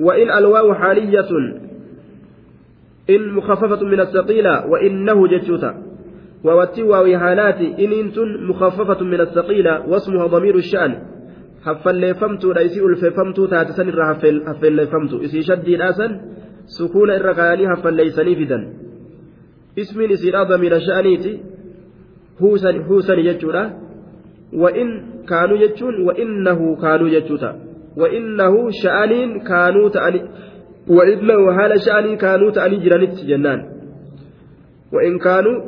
وإن 0.00 0.30
الواو 0.30 0.74
حالية 0.74 1.28
إن 3.10 3.32
مخففة 3.32 3.84
من 3.84 4.00
الثقيلة 4.00 4.66
وإنه 4.66 5.28
جتشوتا. 5.28 5.82
ووتي 6.44 6.82
واو 6.82 7.18
حالات 7.18 7.60
إن 7.60 7.92
إنتن 7.92 8.46
مخففة 8.48 9.04
من 9.04 9.20
الثقيلة 9.20 9.86
واسمها 9.88 10.26
ضمير 10.26 10.56
الشأن. 10.56 11.11
Haffalleeffamtuudha 11.66 12.66
isii 12.68 12.84
ulfeeffamtuu 12.88 13.46
taate 13.54 13.72
san 13.78 13.88
irra 13.92 14.06
haffalleeffamtu 14.12 15.22
isii 15.28 15.42
shaddiidhaasan 15.48 16.20
sukuuna 16.76 17.18
irra 17.20 17.34
kaayanii 17.40 17.70
haffalleeysanii 17.72 18.36
fidan 18.42 18.62
ismiin 19.84 20.14
isiidha 20.16 20.44
damiira 20.52 20.80
sha'aniiti 20.86 21.32
huusani 22.88 23.28
jechuudha 23.28 23.64
wa'in 24.62 24.90
kaanuu 25.30 25.60
jechuun 25.64 26.02
wa'innahu 26.08 26.76
kaanuu 26.86 27.12
jechuuta 27.16 27.52
وإنه 27.96 28.70
شأنين 28.70 29.40
كانوا 29.40 29.88
تأني 29.88 30.20
وإنه 30.88 31.52
حال 31.56 31.80
شأني 31.80 32.16
كانوا 32.16 32.50
تأني 32.50 32.76
جرانت 32.76 33.24
جنان 33.24 33.60
وإن 34.92 35.18
كانوا 35.18 35.58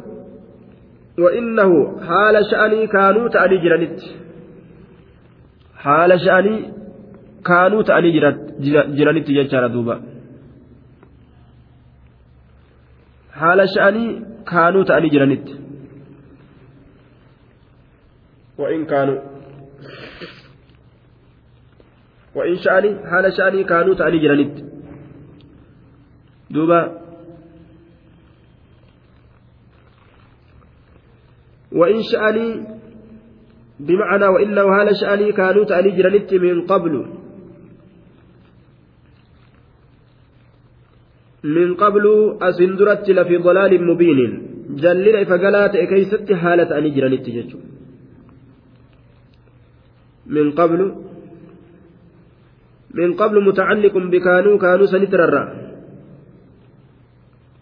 وإنه 1.18 1.70
حال 2.09 2.37
شأني 2.50 2.87
كانوا 2.87 3.28
تأني 3.28 3.57
جرانت 3.64 4.00
حال 5.85 6.20
شأني 6.20 6.73
كانوا 7.44 7.83
تأني 7.83 8.11
جرانت 8.99 9.31
ججار 9.31 9.66
دوبا 9.66 9.97
حال 13.33 13.68
شأني 13.75 14.05
كانوا 14.51 14.85
تأني 14.85 15.09
جرانت 15.09 15.49
وإن 18.59 18.85
كانوا 18.87 19.20
وإن 22.35 22.57
شأني 22.64 22.90
حال 23.11 23.33
شأني 23.37 23.64
كانوا 23.64 23.94
تأني 23.94 24.18
جرانيت 24.18 24.64
دوبا 26.51 26.81
وإن 31.73 32.03
شأني 32.12 32.73
بمعنى 33.80 34.26
وإلا 34.26 34.62
وهال 34.62 34.96
شأني 34.96 35.32
كانوا 35.32 35.64
تأني 35.64 35.90
جرانيت 35.90 36.34
من 36.34 36.66
قبل. 36.66 36.94
من 41.44 41.74
قبل 41.74 42.04
أسندرت 42.42 43.10
لفي 43.10 43.37
ضلال 43.37 43.72
مبين. 43.87 44.54
جلل 44.70 45.26
فقالات 45.26 45.76
كيست 45.76 46.32
حالة 46.32 46.78
أن 46.78 46.94
جرانيت 46.94 47.26
جتشو 47.30 47.58
من 50.26 50.52
قبل 50.52 50.80
من 52.94 53.14
قبل 53.14 53.44
متعلق 53.44 53.94
بكانوا 53.98 54.58
كانوا 54.58 54.87
سنترر 54.87 55.34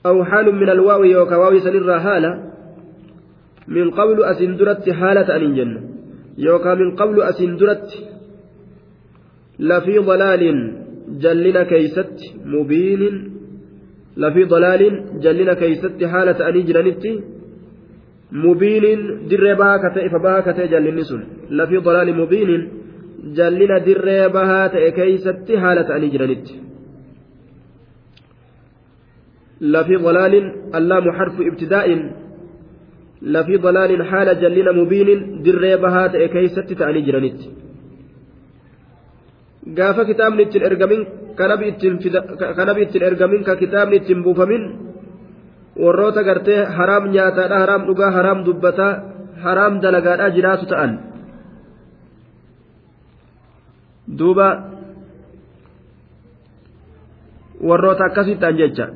أو 0.07 0.25
حال 0.25 0.55
من 0.55 0.69
الواو 0.71 1.05
يوكواوي 1.05 1.61
سنرى 1.61 2.01
حالة 2.01 2.53
من 3.69 3.91
قبل 3.91 4.25
أسندرت 4.25 4.91
حالة 4.91 5.37
أن 5.37 5.55
جنة. 5.55 5.92
يوكا 6.39 6.75
من 6.75 6.97
قبل 6.97 7.23
أسندرت 7.23 7.89
لفي 9.59 9.99
ضلال 9.99 10.43
جلنا 11.09 11.63
كيست 11.63 12.17
مبين 12.45 13.03
لفي 14.17 14.45
ضلال 14.45 14.83
جلنا 15.21 15.55
كيست 15.55 16.05
حالة 16.05 16.49
أن 16.49 16.65
جرانيتي 16.65 17.21
mubiinin 18.33 19.29
dirree 19.29 19.57
bahaa 19.61 19.79
ka 19.83 19.89
ta'e 19.95 20.09
bahaa 20.09 20.43
ka 20.43 20.53
ta'e 20.57 20.69
jallinni 20.73 21.05
sun 21.05 21.23
lafii 21.59 21.85
dalaali 21.85 22.13
mubiinin 22.21 22.63
jallina 23.39 23.77
dirree 23.87 24.29
bahaa 24.37 24.69
ta'e 24.75 24.91
keeysatti 24.99 25.61
haala 25.63 25.85
ta'anii 25.89 26.11
jiranitti 26.15 26.55
lafii 29.75 30.01
dalaalin 30.07 30.47
allaamu 30.79 31.15
xarfu 31.19 31.43
ibtidaa'in 31.51 32.01
haala 34.11 34.35
jallina 34.43 34.73
mubiinin 34.73 35.21
dirree 35.45 35.77
bahaa 35.85 36.09
ta'e 36.09 36.29
keeysatti 36.29 36.75
ta'anii 36.75 37.05
jiranitti 37.07 37.47
gaafa 39.77 40.05
kitaabni 40.05 40.43
ittiin 40.43 40.65
ergamin 40.71 41.07
kanabi 42.57 42.83
ittiin 42.83 43.03
ergamin 43.03 43.45
ka 43.45 43.57
kitaabni 43.57 43.97
ittiin 43.97 44.23
buufamin 44.25 44.63
warroota 45.83 46.23
gartee 46.25 46.65
haraam 46.65 47.05
nyaataadha 47.15 47.59
haraam 47.59 47.83
dhugaa 47.87 48.11
haraam 48.11 48.45
dubbataa 48.47 48.93
haraam 49.45 49.75
dalagaadha 49.83 50.31
jiraatu 50.37 50.67
ta'an 50.67 50.93
duuba 54.19 54.49
warroota 57.69 58.05
akkasittaan 58.05 58.57
jecha 58.57 58.87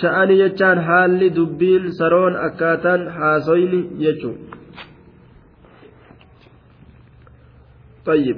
sha'anii 0.00 0.40
jechaan 0.42 0.78
haalli 0.88 1.34
dubbiin 1.36 1.92
saroon 1.98 2.36
akkaataan 2.46 3.08
haasoyni 3.18 3.82
jechuu 4.04 4.36
طيب. 8.06 8.36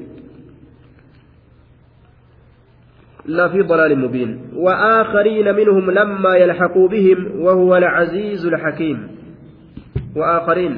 لفي 3.26 3.62
ضلال 3.62 3.98
مبين. 3.98 4.30
وآخرين 4.54 5.54
منهم 5.54 5.90
لما 5.90 6.36
يلحقوا 6.36 6.88
بهم 6.88 7.40
وهو 7.40 7.76
العزيز 7.76 8.46
الحكيم. 8.46 9.08
وآخرين. 10.16 10.74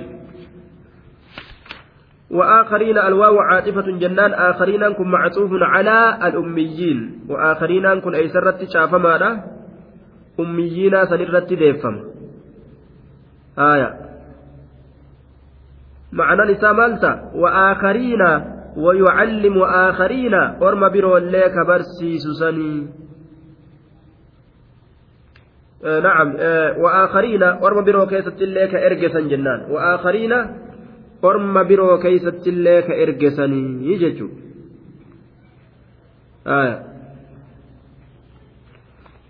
وآخرين 2.30 2.98
الواو 2.98 3.38
عاطفة 3.38 3.98
جنان 3.98 4.32
آخرين 4.32 4.92
كن 4.92 5.08
معطوف 5.08 5.50
على 5.52 6.18
الأميين. 6.28 6.98
وآخرين 7.28 8.00
كن 8.00 8.14
أي 8.14 8.28
سرت 8.28 8.62
شاف 10.38 10.40
ماذا 10.40 10.50
أميين 10.50 11.06
سنرت 11.06 11.52
ديفم 11.52 12.04
آية 13.58 14.00
معنى 16.12 16.52
نساء 16.52 16.72
مالتا 16.72 17.30
وآخرين 17.34 18.20
ويعلم 18.76 19.62
آخرين 19.62 20.34
أرم 20.34 20.88
برو 20.88 21.16
لك 21.16 21.54
برسيس 21.66 22.22
سني 22.40 22.86
آه 25.84 26.00
نعم 26.00 26.36
آه 26.38 26.78
وآخرين 26.78 27.42
أرم 27.42 27.84
برو 27.84 28.06
كيست 28.06 28.42
لك 28.42 28.74
إرجسا 28.74 29.20
جنان 29.20 29.70
وآخرين 29.70 30.32
أرم 31.24 31.68
برو 31.68 31.98
كيست 31.98 32.48
لك 32.48 32.90
إرجسني 32.90 33.86
يججو 33.86 34.28
آية 36.46 36.86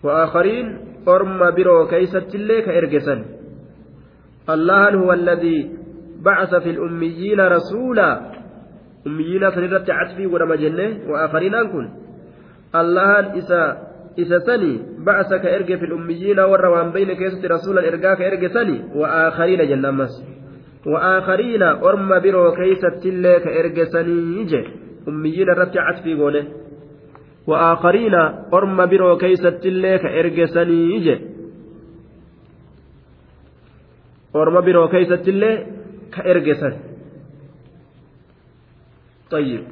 وآخرين 0.02 0.93
أرم 1.08 1.50
برو 1.50 1.86
كيست 1.86 2.36
لك 2.36 2.68
إرجسا 2.68 3.24
الله 4.50 4.94
هو 4.94 5.12
الذي 5.12 5.70
بعث 6.20 6.54
في 6.54 6.70
الأميين 6.70 7.40
رسولا 7.40 8.34
jenne 10.56 11.04
wa'aafariinaan 11.08 11.66
kun 11.68 11.86
allahan 12.72 13.36
isa 13.36 13.60
isa 14.16 14.40
sani 14.46 14.80
ba'asa 15.04 15.42
ka 15.42 15.48
erge 15.48 15.76
fil 15.76 15.92
ummiyiina 15.92 16.48
warra 16.48 16.70
waan 16.72 16.92
bayne 16.92 17.14
keessatti 17.20 17.48
rasuulan 17.48 17.84
ergaa 17.84 18.16
ka 18.16 18.24
erge 18.24 18.48
sani 18.48 18.80
wa'aakariina 18.96 19.68
jenna 19.68 19.88
ammas 19.92 20.14
wa'aakariina 20.86 21.84
orma 21.84 22.20
biroo 22.24 22.56
keeysattillee 22.56 23.38
ka 23.44 23.50
erge 23.50 23.84
sanii 23.92 24.46
je 24.50 24.60
ummiyiina 25.06 25.52
irratti 25.52 25.78
catfii 25.78 26.16
goone 26.16 26.40
biroo 28.90 29.16
keeysattillee 29.16 29.98
ka 29.98 30.08
erge 30.20 30.46
sanii 30.54 31.00
je 31.06 31.16
orma 34.34 34.60
biroo 34.62 34.88
keeysattillee 34.88 35.54
ka 36.14 36.22
erge 36.32 36.54
sani 36.62 36.94
طيب 39.30 39.62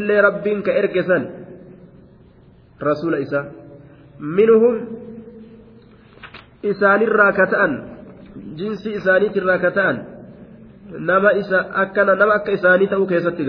illee 0.00 0.20
rabbiin 0.22 0.62
ka 0.62 0.72
ergesan 0.72 1.22
rasuula 2.80 3.18
isaa 3.24 3.44
minhum 4.18 4.76
isaanirraa 6.70 7.32
ka 7.32 7.46
ta'an 7.52 7.72
jinsii 8.58 8.96
isaaniitirraa 9.00 9.58
ka 9.64 9.70
ta'an 9.70 9.96
nama 11.08 11.30
isa 11.42 11.58
akkana 11.82 12.14
nama 12.20 12.34
akka 12.38 12.56
isaanii 12.58 12.88
ta'uu 12.92 13.06
keessatti 13.12 13.44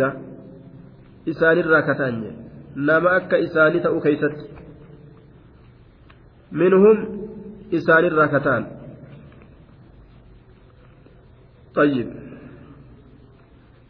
isaanirraa 1.34 1.82
ka 1.90 1.96
ta'an 2.02 2.24
nama 2.90 3.16
akka 3.20 3.38
isaanii 3.48 3.84
ta'uu 3.86 4.02
keessatti 4.08 4.46
minhum 6.64 6.98
isaanirraa 7.82 8.32
ka 8.36 8.40
ta'an 8.48 8.66
طيب 11.76 12.08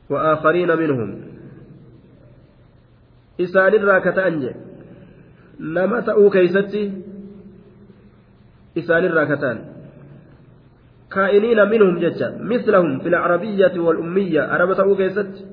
وآخرين 0.09 0.77
منهم 0.77 1.21
إسان 3.41 3.73
الراكتان 3.73 4.53
نما 5.59 5.99
تأو 5.99 6.29
كيستي 6.29 6.91
إسان 8.77 9.05
الراكتان 9.05 9.57
كائنين 11.11 11.69
منهم 11.69 11.99
ججا 11.99 12.37
مثلهم 12.41 12.99
في 12.99 13.07
العربية 13.07 13.79
والأمية 13.79 14.55
أرب 14.55 14.73
تأو 14.73 14.95
كيست 14.95 15.45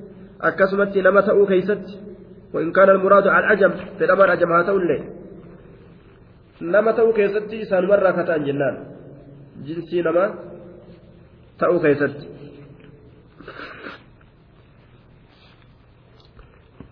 أكسمت 0.43 0.97
نما 0.97 1.21
تأو 1.21 1.45
كيست 1.45 1.99
وإن 2.53 2.71
كان 2.71 2.89
المراد 2.89 3.27
على 3.27 3.45
العجم 3.45 3.71
في 3.97 4.05
الأمر 4.05 4.29
عجم 4.29 4.51
هاتولي 4.51 4.99
تأو 6.91 7.13
كيستي 7.13 7.61
إسان 7.61 7.83
مرة 7.87 8.11
كتان 8.11 8.43
جنان 8.45 8.75
جنسي 9.65 10.01
نما 10.01 10.35
تأو 11.59 11.79
كيست 11.79 12.17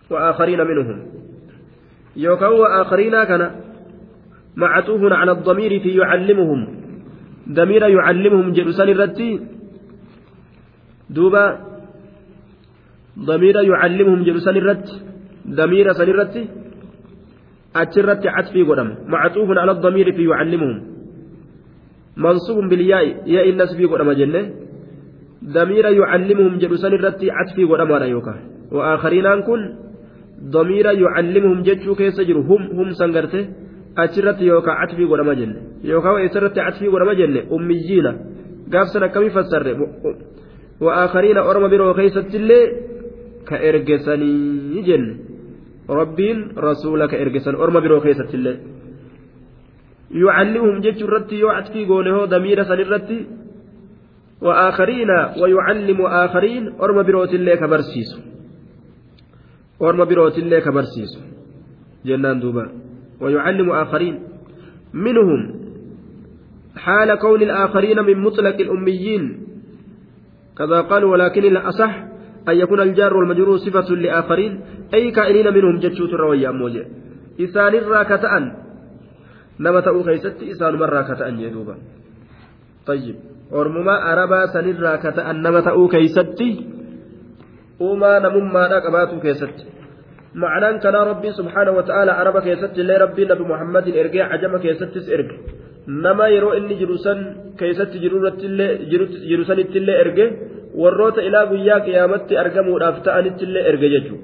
وآخرين 0.09 0.61
منهم 0.67 0.99
يوكا 2.15 2.47
وآخرين 2.47 3.23
كان 3.23 3.51
معطوف 4.55 5.01
على 5.13 5.31
الضمير 5.31 5.79
في 5.79 5.97
يعلمهم 5.97 6.81
ضمير 7.49 7.83
يعلمهم 7.87 8.53
جلسان 8.53 8.89
الرتي 8.89 9.47
دوبا 11.09 11.70
ضمير 13.30 13.56
يعلمهم 13.70 14.20
جلسان 14.28 14.56
الرت 14.62 14.88
ضمير 15.58 15.86
سن 15.98 16.08
الرت 16.14 16.36
أتشرت 17.80 18.22
عطفي 18.34 18.62
قدم 18.68 18.88
معطوف 19.12 19.48
على 19.62 19.72
الضمير 19.76 20.06
في 20.16 20.24
يعلمهم 20.30 20.76
منصوب 22.24 22.64
بالياء 22.70 23.04
ياء 23.34 23.46
الناس 23.52 23.70
في 23.78 23.84
قدم 23.92 24.12
جنة 24.20 24.42
ضمير 25.56 25.84
يعلمهم 26.00 26.52
جلسان 26.62 26.92
الرت 26.98 27.20
عطفي 27.36 27.64
قدم 27.70 27.90
يوكا 28.14 28.34
وآخرين 28.76 29.26
كن 29.46 29.60
ضمير 30.56 30.86
يعلمهم 31.04 31.58
جتشو 31.66 31.94
كيس 31.98 32.18
جرو 32.28 32.40
هم 32.50 32.62
هم 32.78 32.88
سنغرته 33.00 33.44
achirratti 33.96 34.44
yookaan 34.46 34.76
catfii 34.80 35.06
godhama 35.10 35.34
jenne 35.40 35.58
yookaan 35.90 36.24
isarratti 36.28 36.60
catfii 36.60 36.90
godhama 36.94 37.14
jenne 37.20 37.40
ummiyiina 37.56 38.12
gaafsan 38.72 39.02
akkamii 39.08 39.32
fassarre 39.36 39.72
wa'aakariina 40.84 41.46
orma 41.50 41.68
biroo 41.72 41.94
keessattillee 41.98 42.64
ka 47.11 47.17
ergesan 47.23 47.55
orma 47.55 47.81
biroo 47.81 48.01
keessatti 48.05 48.37
illee 48.37 48.57
yucallimuhum 50.21 50.81
jechuu 50.85 51.07
irratti 51.07 51.39
yoo 51.43 51.53
atfii 51.59 51.85
goone 51.85 52.11
hoo 52.15 52.27
damiira 52.27 52.65
san 52.65 52.79
irratti 52.79 53.19
وآخرين 54.41 55.09
ويعلم 55.41 56.01
آخرين 56.01 56.63
أرم 56.81 57.03
بروت 57.03 57.33
الله 57.33 57.55
كبرسيس 57.55 58.09
أرم 59.81 60.05
بروت 60.05 60.37
الله 60.37 60.59
كبرسيس 60.59 61.11
جنان 62.05 62.39
دوبا 62.39 62.65
ويعلم 63.21 63.69
آخرين 63.69 64.19
منهم 64.93 65.61
حال 66.75 67.15
كون 67.15 67.41
الآخرين 67.41 67.99
من 67.99 68.17
مطلق 68.19 68.55
الأميين 68.55 69.23
كذا 70.57 70.81
قال 70.81 71.03
ولكن 71.03 71.43
الأصح 71.43 72.10
أن 72.49 72.55
يكون 72.55 72.79
الجار 72.81 73.17
والمجرور 73.17 73.57
صفة 73.57 73.89
لآخرين 73.95 74.53
أي 74.93 75.11
كائنين 75.11 75.53
منهم 75.53 75.79
جتشوت 75.79 76.13
الروية 76.13 76.49
موجة. 76.49 76.85
إسان 77.39 77.73
الراكتأ 77.75 78.33
نما 79.59 79.79
تأو 79.81 80.03
خيست 80.03 80.37
إسان 80.51 80.73
مرة 80.75 81.01
كتأن 81.01 81.39
يدوبا. 81.39 81.75
طيب 82.87 83.15
arabaa 83.51 84.47
sanirraa 84.47 84.97
ka 85.03 85.11
ta'an 85.11 85.43
nama 85.43 85.59
ta'uu 85.61 85.91
keeysatti 85.91 86.49
uumaa 87.83 88.19
namummaadha 88.23 88.81
qabaatuu 88.81 89.19
keessatti 89.19 89.71
معنى 90.35 90.79
كان 90.79 90.95
ربي 90.95 91.31
سبحانه 91.31 91.71
وتعالى 91.71 92.11
عرب 92.11 92.39
كيست 92.39 92.79
الله 92.79 92.97
ربي 92.97 93.25
نبي 93.25 93.43
محمد 93.43 93.85
إرجع 93.87 94.23
عجم 94.31 94.57
كيست 94.63 94.95
إرجع 95.11 95.37
نما 95.87 96.27
يرو 96.27 96.53
إني 96.53 96.73
جلوسا 96.79 97.13
كيست 97.59 97.91
جرورة 98.03 98.39
جلوسا 99.31 99.53
التلة 99.53 99.93
إرجع 100.70 100.70
والروت 100.74 101.18
إلى 101.18 101.38
قيا 101.50 101.78
قيامت 101.78 102.32
أرجم 102.32 102.68
ورافتا 102.68 103.18
التلة 103.18 103.68
إرجع 103.68 103.86
يجو 103.86 104.16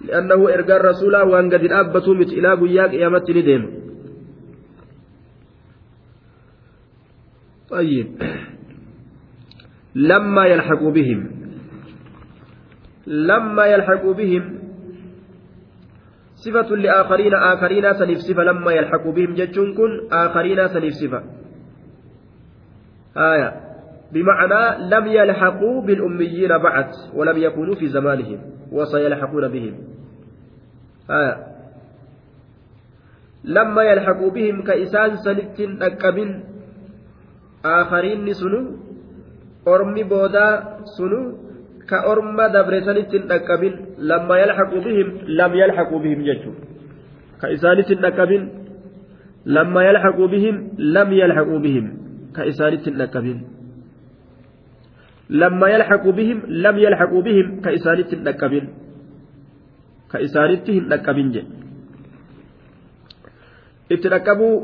لأنه 0.00 0.48
إرجع 0.54 0.76
الرسول 0.76 1.16
وأن 1.16 1.46
قد 1.52 1.64
الأبة 1.64 2.14
مت 2.14 2.32
إلى 2.32 2.54
قيا 2.54 2.86
قيامت 2.86 3.30
ندم 3.30 3.62
طيب 7.70 8.08
لما 9.94 10.46
يلحق 10.46 10.82
بهم 10.82 11.30
لما 13.06 13.66
يلحق 13.66 14.04
بهم 14.06 14.58
صفة 16.34 16.76
لآخرين 16.76 17.34
آخرين 17.34 17.92
سنف 17.92 18.18
صفة 18.18 18.42
لما 18.42 18.72
يلحق 18.72 19.08
بهم 19.08 19.34
جتشون 19.34 19.74
كن 19.74 20.08
آخرين 20.12 20.68
سنف 20.68 20.92
صفة 20.92 21.22
آية 23.16 23.68
بمعنى 24.13 24.61
لم 24.89 25.07
يلحقوا 25.07 25.81
بالأميين 25.81 26.57
بعد 26.57 26.89
ولم 27.13 27.37
يكونوا 27.37 27.75
في 27.75 27.87
زمانهم 27.87 28.39
وسيلحقون 28.71 29.47
بهم 29.47 29.73
آية 31.09 31.37
لما 33.43 33.83
يلحقوا 33.83 34.31
بهم 34.31 34.63
كإسان 34.63 35.17
سنت 35.17 35.59
أكبن 35.81 36.53
aakariinni 37.63 38.33
sunu 38.35 38.59
ormi 39.65 40.03
boodaa 40.03 40.83
sunu 40.97 41.19
ka 41.89 42.03
orma 42.11 42.49
dabresanitti 42.55 43.17
hin 43.17 43.27
dhaqqabin 43.31 43.73
lamma 44.09 44.39
yalhaqu 44.41 44.83
bihim 44.87 45.07
lam 45.39 45.55
yalhaqu 45.61 46.01
bihim 46.03 46.25
jechuun 46.27 46.57
ka 47.41 47.51
isaanitti 47.55 47.95
hin 47.95 48.03
dhaqqabin 48.05 48.43
lamma 49.57 49.85
yalhaqu 49.87 50.27
bihim 50.35 50.55
lam 50.97 51.09
yalhaqu 51.21 51.55
bihim 51.65 51.85
ka 52.35 52.43
لما 55.29 55.67
يلحقوا 55.69 56.11
بهم 56.11 56.39
لم 56.47 56.77
يلحقوا 56.77 57.21
بهم 57.21 57.61
كإسانت 57.61 58.13
النكبين 58.13 58.65
كإسانتهم 60.11 60.83
نكبين 60.93 61.43
اتنكبوا 63.91 64.55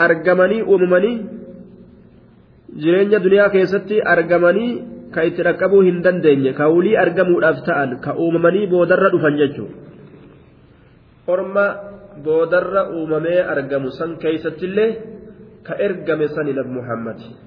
أرجمني 0.00 0.58
أممني 0.62 1.12
jireenya 2.76 3.18
duniyaa 3.24 3.48
keessatti 3.54 4.02
argamanii 4.04 4.72
ka 5.14 5.24
itti 5.24 5.42
rakkabuu 5.48 5.80
hin 5.86 6.02
dandeenye 6.04 6.52
ka 6.52 6.68
wulii 6.68 6.96
argamuudhaaf 7.04 7.62
ta'an 7.64 7.90
ka 8.04 8.12
uumamanii 8.12 8.66
boodarra 8.72 9.08
dhufan 9.14 9.38
jechuudha 9.40 9.76
orma 11.26 11.64
boodarra 12.26 12.82
uumamee 12.98 13.40
argamu 13.54 13.90
san 13.98 14.16
keessattillee 14.22 14.90
ka 15.66 15.78
ergame 15.86 16.28
san 16.28 16.48
ilaf 16.52 16.68
muhammadi. 16.78 17.45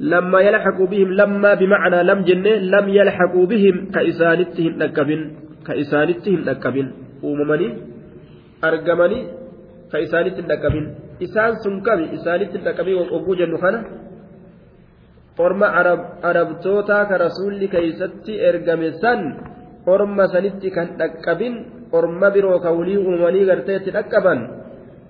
لما 0.00 0.40
يلحقوا 0.40 0.86
بهم 0.86 1.08
لما 1.12 1.54
بمعنى 1.54 2.02
لم 2.02 2.18
جنة 2.28 2.52
لم 2.74 2.86
يلحقوا 2.88 3.46
بهم 3.46 3.76
كإسانتهم 3.94 4.72
نكبن 4.82 5.20
كإسانتهم 5.66 6.40
نكبن 6.48 6.86
أممني 7.24 7.68
أرجمني 8.64 9.18
كإسانتهم 9.92 10.84
isaanitti 11.20 12.58
dhaqabii 12.64 12.96
oguu 13.16 13.36
jennu 13.40 13.58
kana 13.58 13.78
orma 15.38 15.66
arabtootaa 16.22 17.04
ka 17.08 17.18
rasuulli 17.18 17.68
keeysatti 17.68 18.40
ergame 18.48 18.92
san 19.00 19.20
orma 19.86 20.28
sanitti 20.28 20.70
kan 20.70 20.88
dhaqqabin 21.00 21.54
orma 21.92 22.30
biroo 22.34 22.60
ka 22.60 22.70
wulii 22.76 22.98
uumanii 22.98 23.46
garteetti 23.48 23.90
dhaqqaban 23.96 24.40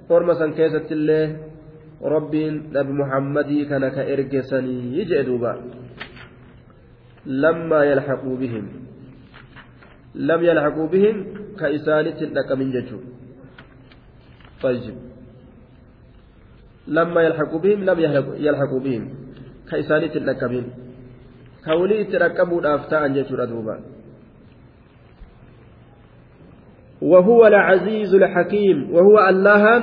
orma 0.08 0.34
san 0.34 0.54
keessatti 0.54 0.94
illee 0.94 1.24
kana 3.68 3.90
ka 3.90 4.02
ergesanii 4.14 5.04
jee 5.04 5.22
duuba 5.24 5.56
lammaa 7.26 7.84
yalhaquu 7.84 8.36
bihim 8.36 8.66
lam 10.14 10.40
yalhaquu 10.44 10.88
bihim 10.88 11.16
ka 11.56 11.68
isaanitti 11.70 12.24
hin 12.24 12.34
dhaqqabin 12.34 12.72
jechuu 12.72 13.02
طيب 14.62 14.96
لما 16.88 17.22
يلحقوا 17.22 17.58
بهم 17.58 17.84
لم 17.84 17.98
يلحقوا 18.36 18.80
بهم 18.80 19.08
كإسانية 19.70 20.14
الركبين 20.16 20.66
كولي 21.64 22.04
تركبوا 22.04 22.60
الأفتاء 22.60 23.08
جيشور 23.08 23.42
أدوبا 23.42 23.80
وهو 27.02 27.46
العزيز 27.46 28.14
الحكيم 28.14 28.90
وهو 28.94 29.28
الله 29.28 29.80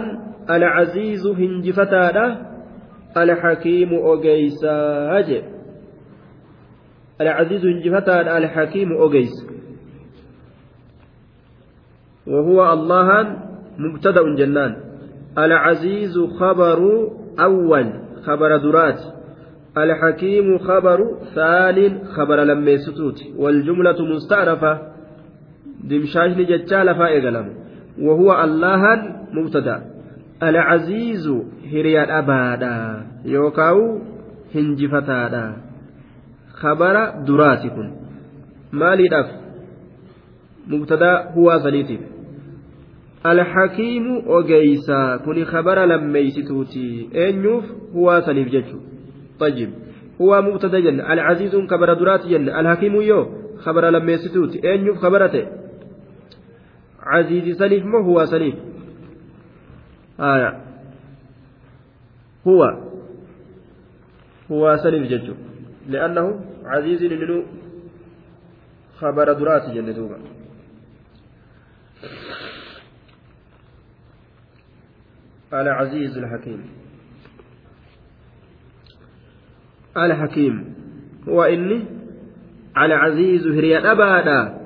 العزيز 0.50 1.28
هنجفتانا 1.28 2.54
الحكيم 3.18 3.94
أوجيسا 3.94 4.76
أجي. 5.20 5.42
العزيز 7.22 7.66
هنجفتانا 7.66 8.38
الحكيم 8.38 8.92
أوجيس 8.92 9.32
وهو 12.28 12.74
الله 12.74 13.38
مبتدأ 13.78 14.36
جنان. 14.38 14.76
العزيز 15.38 16.20
خبر 16.40 16.80
أول 17.40 17.94
خبر 18.26 18.58
درات. 18.58 19.02
الحكيم 19.78 20.58
خبر 20.58 21.00
ثان 21.36 22.04
خبر 22.06 22.44
لما 22.44 22.78
ستوت 22.78 23.20
والجملة 23.38 24.06
مستعرفة 24.16 24.80
دمشاش 25.84 26.32
جتال 26.38 26.96
فائقلم 26.96 27.48
وهو 28.02 28.44
الله 28.44 28.82
مبتدأ. 29.34 29.93
العزيز 30.44 31.28
هريا 31.72 32.20
أبادا 32.20 33.06
يوكاو 33.26 34.00
هنجفتادا 34.56 35.56
خبر 36.54 37.10
دراتكم 37.28 37.92
مالي 38.72 39.08
دف 39.08 39.30
مبتدا 40.68 41.30
هو 41.38 41.60
سنيتي 41.64 42.00
alhakiimu 43.24 44.24
ogeysaa 44.28 45.20
kuni 45.24 45.46
khabara 45.46 45.86
lammeeysituuti. 45.86 47.10
Eenyuuf 47.14 47.66
huwaa 47.94 48.22
saniif 48.22 48.50
jechu? 48.52 48.78
مبتدا 50.20 50.80
جن 50.80 51.02
العزيز 51.02 51.56
كبر 51.56 51.94
درات 51.94 52.28
جن 52.28 52.50
الحكيم 52.50 53.02
يو 53.02 53.28
خبر 53.58 53.90
لما 53.90 54.12
يستوت 54.12 54.56
أين 54.66 54.86
يوف 54.86 54.98
خبرته 54.98 55.48
عزيز 57.04 57.58
سنيف 57.58 57.86
ما 57.86 58.00
هو 58.06 58.26
سنيف 58.26 58.56
آية. 60.20 60.64
هو. 62.48 62.64
هو 64.52 64.78
سنيف 64.78 65.04
جج 65.12 65.32
لأنه 65.88 66.46
عزيز 66.66 67.04
لنو 67.04 67.44
خبر 68.98 69.34
درات 69.34 69.70
جن 69.70 69.94
دوبا 69.94 70.18
العزيز 75.54 76.18
الحكيم. 76.18 76.62
الحكيم. 79.98 80.76
هو 81.30 81.44
إني 81.44 81.86
على 82.76 82.94
عزيز 82.94 83.48
هريا 83.48 83.92
أبادا. 83.92 84.64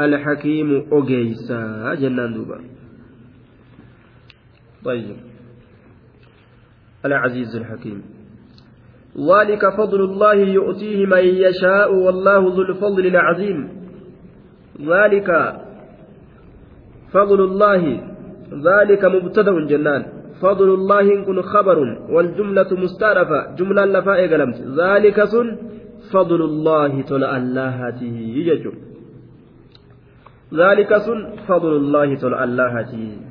الحكيم 0.00 0.88
أوجيسا 0.92 1.94
جنان 1.94 2.34
دوبا. 2.34 2.60
طيب. 4.84 5.16
العزيز 7.04 7.56
الحكيم. 7.56 8.02
ذلك 9.16 9.62
فضل 9.76 10.00
الله 10.00 10.34
يؤتيه 10.34 11.06
من 11.06 11.24
يشاء 11.24 11.94
والله 11.94 12.38
ذو 12.38 12.62
الفضل 12.62 13.06
العظيم. 13.06 13.68
ذلك 14.80 15.28
فضل 17.12 17.40
الله 17.40 17.82
ذلك 18.50 19.04
مبتدأ 19.04 19.66
جنان. 19.66 20.20
فضل 20.42 20.74
الله 20.74 21.24
كن 21.24 21.42
خبر 21.42 21.78
والجملة 22.10 22.70
مستأنفة 22.72 23.54
جملة 23.58 23.84
لفاء 23.84 24.20
قلمت 24.32 24.58
ذلك 24.80 25.24
سن 25.24 25.56
فضل 26.12 26.42
الله 26.42 27.02
تلا 27.02 27.36
اللهته 27.36 28.16
يجو 28.48 28.72
ذلك 30.54 30.96
سن 30.96 31.18
فضل 31.48 31.76
الله 31.76 32.14
تلا 32.14 32.44
اللهته 32.44 33.29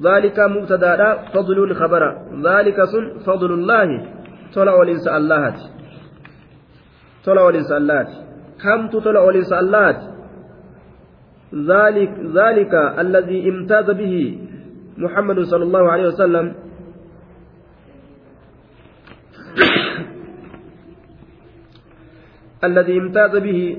ذلك 0.00 0.40
مبتدا 0.40 1.14
فضل 1.34 1.74
خبر 1.74 2.02
ذلك 2.44 2.84
سن 2.84 3.18
فضل 3.26 3.52
الله. 3.52 4.06
تلا 4.54 4.74
ولنس 4.74 5.08
اللهته 5.08 5.66
تلا 7.24 7.42
ولنس 7.42 7.72
اللهته 7.72 8.16
كم 8.62 8.88
تلا 8.88 9.20
ولنس 9.20 9.52
اللهته 9.52 10.12
ذلك 11.72 12.10
ذلك 12.38 12.74
الذي 13.04 13.48
امتاز 13.50 13.90
به 13.90 14.38
محمد 14.96 15.40
صلى 15.40 15.64
الله 15.64 15.92
عليه 15.92 16.06
وسلم. 16.06 16.54
الذي 22.68 22.98
امتاز 22.98 23.36
به 23.36 23.78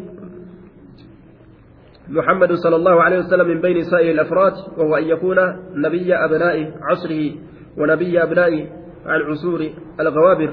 محمد 2.10 2.54
صلى 2.54 2.76
الله 2.76 3.02
عليه 3.04 3.20
وسلم 3.20 3.48
من 3.48 3.62
بين 3.62 3.84
سائر 3.84 4.12
الأفراد 4.12 4.54
وهو 4.78 4.96
أن 4.96 5.04
يكون 5.04 5.38
نبي 5.76 6.16
أبناء 6.16 6.72
عصره 6.82 7.32
ونبي 7.78 8.24
أبناء 8.24 8.70
العصور 9.06 9.70
الغوابر 10.00 10.52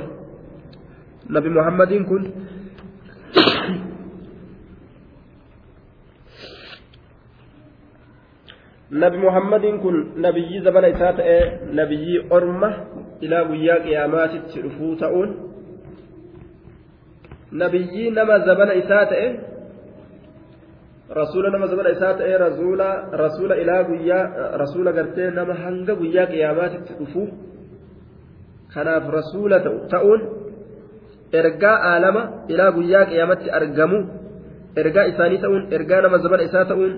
نبي 1.31 1.49
محمد 1.49 1.93
كن 1.95 2.33
kun 9.81 10.19
nabiyyi 10.19 10.61
zabana 10.61 10.89
isaa 10.89 11.13
ta'e 11.13 11.61
nabiyyi 11.73 12.27
orma 12.31 12.71
ilaa 13.21 13.45
guyyaa 13.45 13.79
qiyaamaatitti 13.87 14.63
dhufuu 14.63 14.97
ta'uun 14.97 15.31
nabiyyi 17.53 18.11
nama 18.11 18.39
zabana 18.39 18.75
isaa 18.75 19.07
ta'e 19.07 19.29
rasuula 21.19 21.51
nama 21.51 21.67
zabana 21.67 21.91
isaa 21.97 22.15
ta'e 22.21 22.39
rasuula 22.47 22.89
rasuula 23.23 23.55
ilaa 23.63 23.83
guyyaa 23.91 24.25
rasuula 24.63 24.93
gartee 24.93 25.31
nama 25.31 25.55
hanga 25.65 25.99
guyyaa 26.01 26.27
qiyaamaatitti 26.33 26.99
dhufuu 27.01 27.29
kanaaf 28.75 29.05
rasuula 29.19 29.61
ta'uun 29.91 30.21
ergaa 31.43 31.77
aalama 31.91 32.23
ilaa 32.49 32.73
guyyaa 32.79 33.05
qiyaamatti 33.13 33.55
argamu 33.61 34.01
ergaa 34.83 35.07
isaanii 35.13 35.43
ta'uun 35.45 35.63
ergaa 35.79 36.01
nama 36.07 36.23
zabana 36.25 36.49
isaa 36.51 36.65
ta'uun 36.73 36.93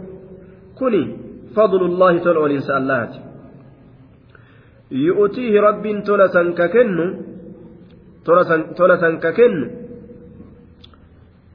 kuni. 0.80 1.04
فضل 1.56 1.82
الله 1.84 2.18
تل 2.18 2.36
ولنسى 2.36 2.76
الله 2.76 3.08
يؤتيه 4.92 5.60
رب 5.60 5.84
تلسا 6.08 6.42
ككن 6.58 6.98
تلسا 8.78 9.08
ككن 9.24 9.54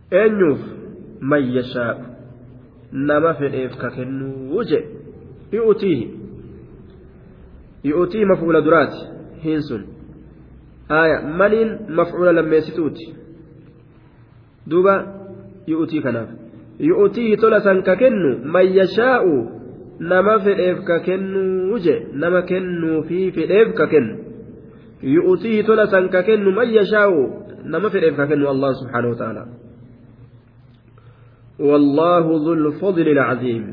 eenyuuf 0.08 0.62
man 1.20 1.44
yashaa'u 1.52 2.17
nama 2.92 3.34
fedheef 3.34 3.76
ka 3.78 3.90
kennuu 3.90 4.64
je 4.64 4.80
yu'tiihi 5.52 6.06
yu'tiihi 7.84 8.26
maf'uula 8.26 8.62
duraati 8.62 9.00
hin 9.44 9.62
sun 9.62 9.84
aya 10.90 11.22
maniin 11.22 11.92
maf'uula 12.00 12.32
lammeessituuti 12.32 13.14
duuba 14.70 14.94
yu'tii 15.68 16.02
kanaaf 16.02 16.30
yu'tiihi 16.80 17.38
tola 17.38 17.60
san 17.60 17.84
ka 17.84 17.96
kennu 17.96 18.32
man 18.46 18.68
yashaa'u 18.80 19.36
nama 20.00 20.40
fedheef 20.40 20.84
ka 20.88 21.00
kennuu 21.00 21.80
je 21.80 21.96
nama 22.14 22.42
kennuu 22.42 23.04
fi 23.04 23.32
fedheef 23.32 23.74
ka 23.76 23.88
kennu 23.88 24.16
yu'tiihi 25.02 25.64
tola 25.64 25.88
san 25.88 26.10
ka 26.10 26.24
kennu 26.24 26.52
man 26.52 26.70
yashaa'u 26.80 27.22
nama 27.66 27.90
fedheef 27.90 28.16
ka 28.16 28.28
kennu 28.28 28.48
allah 28.50 28.72
subhaanahu 28.82 29.14
wa 29.16 29.20
ta'ala 29.20 29.44
والله 31.60 32.26
ذو 32.46 32.54
الفضل 32.54 33.08
العظيم. 33.08 33.64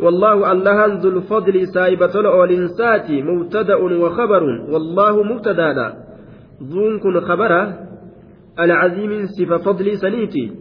والله 0.00 0.52
الله 0.52 0.86
ذو 0.86 1.08
الفضل 1.10 1.66
سايبة 1.74 2.14
الإنسات 2.44 3.10
مبتدأ 3.10 3.76
وخبر 3.76 4.42
والله 4.72 5.22
مبتدأ 5.22 5.94
ذو 6.62 6.98
كن 7.02 7.20
خبره 7.20 7.62
العظيم 8.60 9.26
صفة 9.26 9.56
فضل 9.56 9.86
سنيتي. 9.96 10.52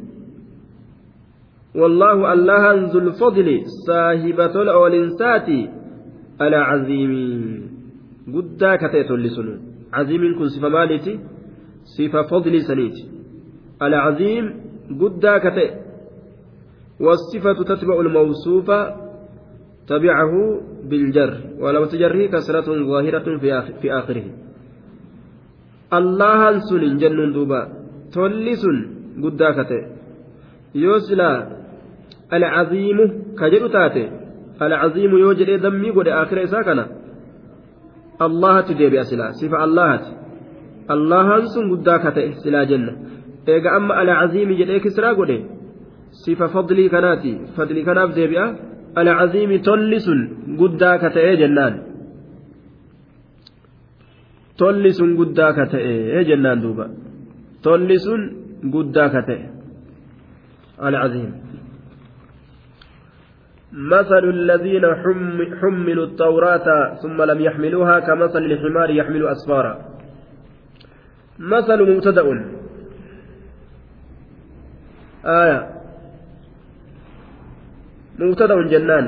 والله 1.75 2.33
الله 2.33 2.63
ذو 2.91 2.99
الفضل 2.99 3.47
صاحبة 3.87 4.61
الأولنسات 4.61 5.49
العظيم. 6.41 7.13
قدا 8.35 8.75
كتيت 8.75 9.11
لسنو. 9.11 9.55
عظيم 9.93 10.21
كن 10.39 10.47
صفة 10.47 10.69
مالتي؟ 10.69 11.19
صفة 11.97 12.21
فضل 12.21 12.61
سنيت 12.61 12.97
العظيم 13.81 14.45
قدا 15.01 15.37
كتيت 15.37 15.84
والصفة 16.99 17.63
تتبع 17.63 17.99
الموصوف 17.99 18.71
تبعه 19.87 20.61
بالجر 20.83 21.39
ولو 21.59 21.85
تجره 21.85 22.25
كسرة 22.25 22.67
ظاهرة 22.91 23.37
في 23.81 23.93
آخره 23.93 24.23
الله 25.93 26.59
سن 26.59 26.97
جنون 26.97 27.33
دوبا 27.33 27.61
تولسن 28.13 28.77
قدا 29.23 29.49
كتيت 29.51 29.85
يوسلا 30.75 31.55
alcaziimu 32.29 33.35
ka 33.35 33.49
jedhu 33.49 33.69
taate 33.69 34.09
alcaziimu 34.59 35.17
yoo 35.17 35.33
jedhee 35.33 35.57
dammii 35.57 35.91
godhe 35.91 36.11
aakhira 36.13 36.41
isaa 36.41 36.63
kana 36.63 36.87
allahatti 38.19 38.73
deebi'a 38.79 39.03
silaa 39.03 39.31
sifa 39.41 39.57
allahati 39.65 40.11
allahan 40.87 41.47
sun 41.47 41.69
guddaa 41.69 41.99
ka 41.99 42.11
ta'e 42.11 42.31
silaa 42.43 42.65
jenna 42.65 42.93
eega 43.47 43.69
alcaziimi 48.95 49.59
tolli 49.59 49.99
sun 49.99 50.19
guddaa 50.59 50.97
ka 50.97 51.09
ta'ee 51.15 51.35
jennaan 51.41 51.73
tolli 54.57 54.91
sun 54.97 55.15
guddaa 55.19 55.51
ka 55.57 55.65
ta'ee 55.73 56.23
jennaan 56.29 56.61
duuba 56.63 56.85
tolli 57.65 57.97
sun 58.05 58.21
guddaa 58.73 59.09
ka 59.09 59.21
ta'e 59.27 59.45
alcaziim 60.87 61.33
مثل 63.75 64.23
الذين 64.37 64.85
حملوا 65.61 66.05
التوراة 66.05 66.67
ثم 67.03 67.21
لم 67.21 67.39
يحملوها 67.41 67.99
كمثل 67.99 68.43
الحمار 68.51 68.89
يحمل 68.89 69.27
أسفارا 69.27 69.73
مثل 71.39 71.79
مبتدأ 71.91 72.25
آية 75.25 75.74
مبتدأ 78.19 78.61
جنان 78.71 79.05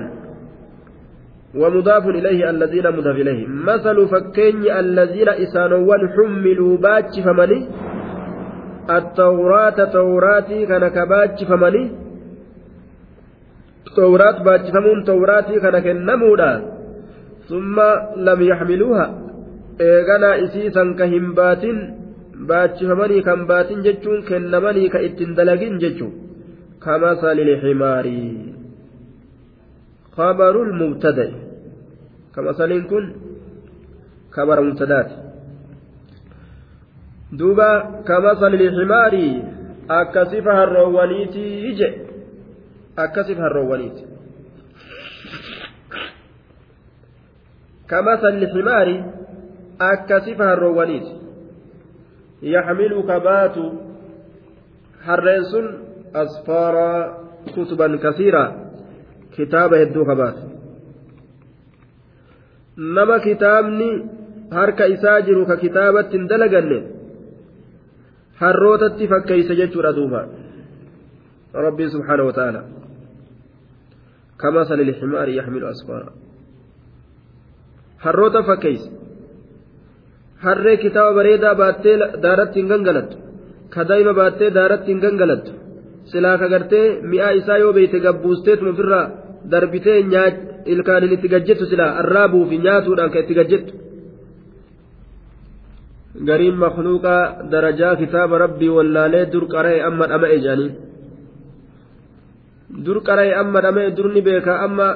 ومضاف 1.55 2.07
إليه 2.07 2.49
الذين 2.49 2.87
مضاف 2.97 3.15
إليه 3.15 3.47
مثل 3.47 4.07
فكين 4.07 4.71
الذين 4.83 5.29
إسانوان 5.29 6.01
حملوا 6.15 6.77
باتش 6.77 7.19
فمني 7.25 7.59
التوراة 8.97 9.79
توراتي 9.93 10.65
كان 10.65 10.87
كباتش 10.87 11.43
فمني 11.43 11.83
baachifamuun 13.97 15.03
tawraatii 15.03 15.59
kana 15.59 15.81
kennamuudha 15.81 16.49
summa 17.49 17.87
lam 18.27 18.41
yaxmiluuha 18.41 19.05
eeganaa 19.87 20.35
isii 20.45 20.71
san 20.75 20.95
ka 20.99 21.05
hin 21.13 21.33
baatin 21.39 21.79
baachifamanii 22.51 23.21
kan 23.29 23.47
baatin 23.47 23.81
jechuun 23.87 24.23
kennamanii 24.29 24.89
ka 24.89 25.01
ittiin 25.07 25.35
dalagin 25.35 25.79
jechuun 25.83 26.13
kamasali 26.85 27.47
liximaarii 27.49 28.56
خبر 30.17 30.55
المبتدأ. 30.63 31.31
كمثل 32.35 32.71
كن 32.89 33.05
خبر 34.31 34.61
مبتدأت. 34.61 35.11
دوبا 37.31 38.01
كمثل 38.07 38.53
الحمار 38.53 39.13
أكسفها 39.89 40.63
الروانيتي 40.63 41.45
يجي 41.65 42.07
akkasif 42.97 43.37
harroowwaniiti 43.37 44.03
كمثل 47.89 48.33
الحمار 48.43 48.87
أكسف 49.81 50.41
هالروانيت 50.41 51.07
يحمل 52.41 53.01
كبات 53.01 53.57
حرينس 55.05 55.53
أسفارا 56.15 57.17
كتبا 57.55 57.87
كثيرة 58.03 58.66
كتاب 59.37 59.73
هدو 59.73 60.05
كبات 60.05 60.37
نما 62.77 63.17
كتابني 63.17 64.17
harka 64.51 64.85
isaa 64.87 65.21
jiru 65.27 65.45
ka 65.45 65.55
kitaabatti 65.63 66.17
hin 66.17 66.27
dalaganne 66.31 66.79
harrootatti 68.41 69.09
fakkeeyse 69.13 69.53
jechuudha 69.59 69.91
duuba 69.97 70.21
rabbiin 71.65 71.91
subhaana 71.95 72.23
wa 72.29 72.35
ta'ala 72.39 72.61
كمثل 74.41 74.79
الحمار 74.79 75.29
يحمل 75.29 75.63
أسفارا 75.63 76.11
harroota 78.05 78.43
fakkeeyse 78.49 78.89
harree 80.45 80.77
kitaaba 80.77 81.15
bareedaa 81.17 81.55
baattee 81.61 81.95
daaratti 82.25 82.59
hin 82.59 82.67
gangalattu 82.71 83.17
ka 83.73 83.81
daa'ima 83.89 84.13
baattee 84.19 84.49
daaratti 84.57 84.91
hin 84.91 84.99
gangalattu 85.05 85.51
silaa 86.11 86.37
ka 86.41 86.47
gartee 86.53 86.85
mi'aa 87.11 87.31
isaa 87.39 87.57
yoo 87.63 87.73
beeyte 87.77 87.99
gabbuusteetuma 88.05 88.69
ofirraa 88.75 89.05
darbitee 89.51 89.99
ilkaanin 90.65 91.13
itti 91.15 91.27
gajjettu 91.33 91.65
silaa 91.65 91.97
arraabuu 92.01 92.45
fi 92.49 92.57
nyaatuudhaan 92.57 93.11
ka 93.11 93.19
itti 93.19 93.33
gajjettu 93.39 93.73
gariin 96.27 96.57
makluuqaa 96.63 97.49
darajaa 97.51 97.95
kitaaba 97.95 98.37
rabbii 98.37 98.75
wallaalee 98.77 99.25
dur 99.33 99.45
qara'e 99.53 99.79
amma 99.89 100.09
dhama'e 100.11 100.37
jedhanii 100.43 100.71
dur 102.85 102.99
qara'e 103.07 103.33
amma 103.41 103.61
dhama'e 103.61 103.95
durni 103.97 104.21
beeka 104.27 104.59
amma 104.65 104.87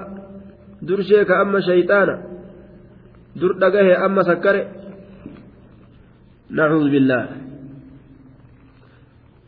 dur 0.88 1.00
sheeka 1.10 1.34
amma 1.44 1.60
shayxaana 1.68 2.16
dur 3.40 3.54
dhagahe 3.62 3.94
amma 4.06 4.24
sakkare 4.24 4.62
نعوذ 6.52 6.92
بالله 6.92 7.24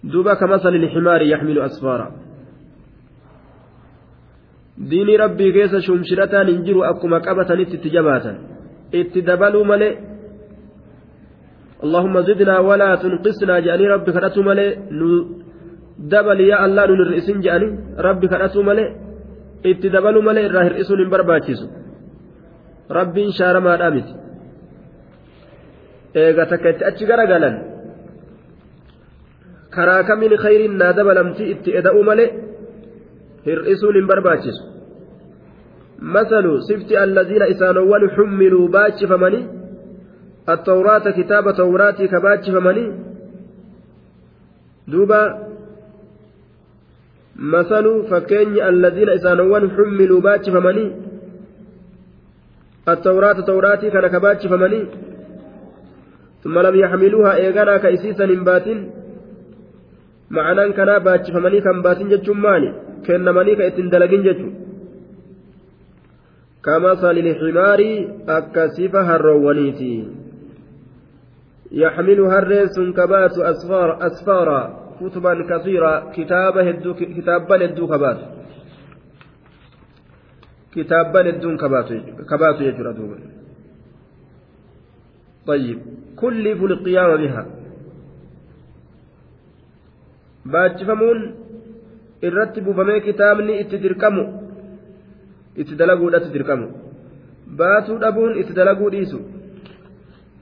دوبا 0.04 0.34
كمثل 0.34 0.76
الحمار 0.76 1.22
يحمل 1.22 1.60
أسفارا 1.60 2.23
diinii 4.91 5.17
rabbii 5.25 5.53
keessa 5.57 5.79
shumshirataan 5.87 6.49
hin 6.53 6.61
jiru 6.67 6.81
akkuma 6.91 7.19
qabatanitti 7.27 7.75
itti 7.79 7.91
jabaatan 7.97 8.37
itti 9.01 9.27
dabaluu 9.31 9.65
malee 9.73 9.93
اللهم 11.87 12.15
زدنا 12.29 12.55
ولا 12.69 12.91
تنقصنا 13.03 13.57
جاني 13.67 13.87
ربي 13.95 14.11
كرتو 14.13 14.43
ملي 14.49 14.67
دبل 16.13 16.39
يا 16.51 16.57
الله 16.65 16.83
نون 16.91 17.01
الرئيسين 17.07 17.39
جاني 17.47 17.69
ربي 18.07 18.27
كرتو 18.33 18.61
ملي 18.69 18.85
itti 19.71 19.89
dabaluu 19.95 20.23
malee 20.29 20.45
irraa 20.49 20.65
hir'isuun 20.69 21.01
hin 21.03 21.11
barbaachisu 21.15 21.67
rabbiin 22.99 23.31
shaaramaadhaa 23.39 23.91
miti 23.97 24.13
eega 26.23 26.45
takka 26.51 26.69
itti 26.73 26.85
achi 26.91 27.05
garagalan 27.11 27.55
karaa 29.75 30.03
kamiin 30.09 30.35
khayriin 30.45 30.75
naa 30.81 30.93
dabalamti 30.99 31.45
itti 31.55 31.71
eda'uu 31.81 32.05
malee 32.11 32.29
hir'isuun 33.46 33.96
hin 33.96 34.08
barbaachisu. 34.08 34.74
الذين 37.04 37.42
إسانوان 37.42 38.10
حملوا 38.10 38.68
باتش 38.68 39.06
فمني 39.06 39.48
التوراة 40.50 41.06
كتاب 41.18 41.56
توراتي 41.56 42.08
كباتش 42.08 42.50
فمني 42.50 42.86
دوبا 44.88 45.22
مثل 47.36 48.04
فكين 48.10 48.62
الذين 48.62 49.10
إسانوان 49.10 49.72
حملوا 49.72 50.22
باتش 50.22 50.50
فمني 50.50 50.92
التوراة 52.88 53.40
توراتي 53.48 53.90
كان 53.90 54.08
كباتش 54.08 54.48
فمني 54.48 54.88
ثم 56.44 56.60
لم 56.60 56.76
يحملوها 56.76 57.36
إيغانا 57.36 57.78
كيسيسا 57.78 58.26
باتن 58.26 58.90
معنى 60.30 60.74
كان 60.74 61.00
باتش 61.00 61.32
فمني 61.32 61.62
كان 61.62 61.82
باتن 61.82 62.10
جتشماني 62.10 62.83
كنمني 63.06 63.56
كإتن 63.56 63.90
دلقين 63.90 64.24
جتشو 64.24 64.50
كمثل 66.66 67.18
الحمار 67.18 67.82
أكسف 68.38 68.96
هرونيتي 68.96 69.96
يحمل 71.72 72.20
هرس 72.34 72.80
كبات 72.98 73.38
أسفار 73.38 74.08
أسفارا 74.08 74.62
كتبا 75.00 75.34
كثيرا 75.50 75.94
كتابا 76.16 76.70
هدو 76.70 76.94
كتابا 76.94 77.56
هدو 77.66 77.88
كبات 77.88 78.20
كتابا 80.76 81.30
هدو 81.30 81.58
كبات 82.30 82.62
يجرى 82.62 82.94
دوبا 82.94 83.18
طيب 85.48 85.80
كلف 86.16 86.64
القيام 86.64 87.18
بها 87.18 87.44
باجفمون 90.46 91.43
الرتب 92.24 92.72
فما 92.72 92.98
كتابني 92.98 93.62
اتدركمو 93.62 94.44
itti 95.56 95.76
dalaguudhatti 95.78 96.34
dirqamu 96.34 96.68
baatuu 97.60 98.00
dhabuun 98.04 98.38
itti 98.42 98.54
dalaguu 98.60 98.90
dhiisu 98.96 99.20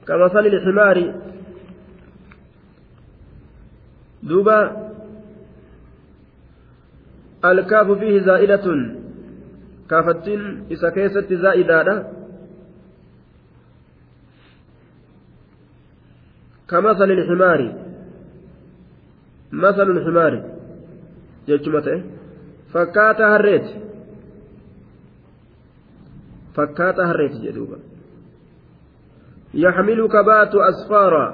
kamasali 0.08 0.54
lximaari 0.54 1.06
duuba 4.28 4.56
alkaafu 7.50 7.96
fiihi 8.00 8.24
zaa'idatun 8.28 8.80
kaafattiin 9.92 10.42
isa 10.76 10.90
keessatti 10.98 11.42
zaa'idaadha 11.46 11.96
كمثل 16.72 17.10
الحمار 17.10 17.60
مثل 19.52 19.88
الحمار 21.48 21.48
جتشمته 21.48 22.02
فكات 22.72 23.20
هريت 23.20 23.68
fakkaata 26.56 27.06
harreeti 27.08 27.42
jedhuuba 27.46 27.76
yaxmilu 29.64 30.08
kabaatu 30.08 30.62
asfaara 30.70 31.24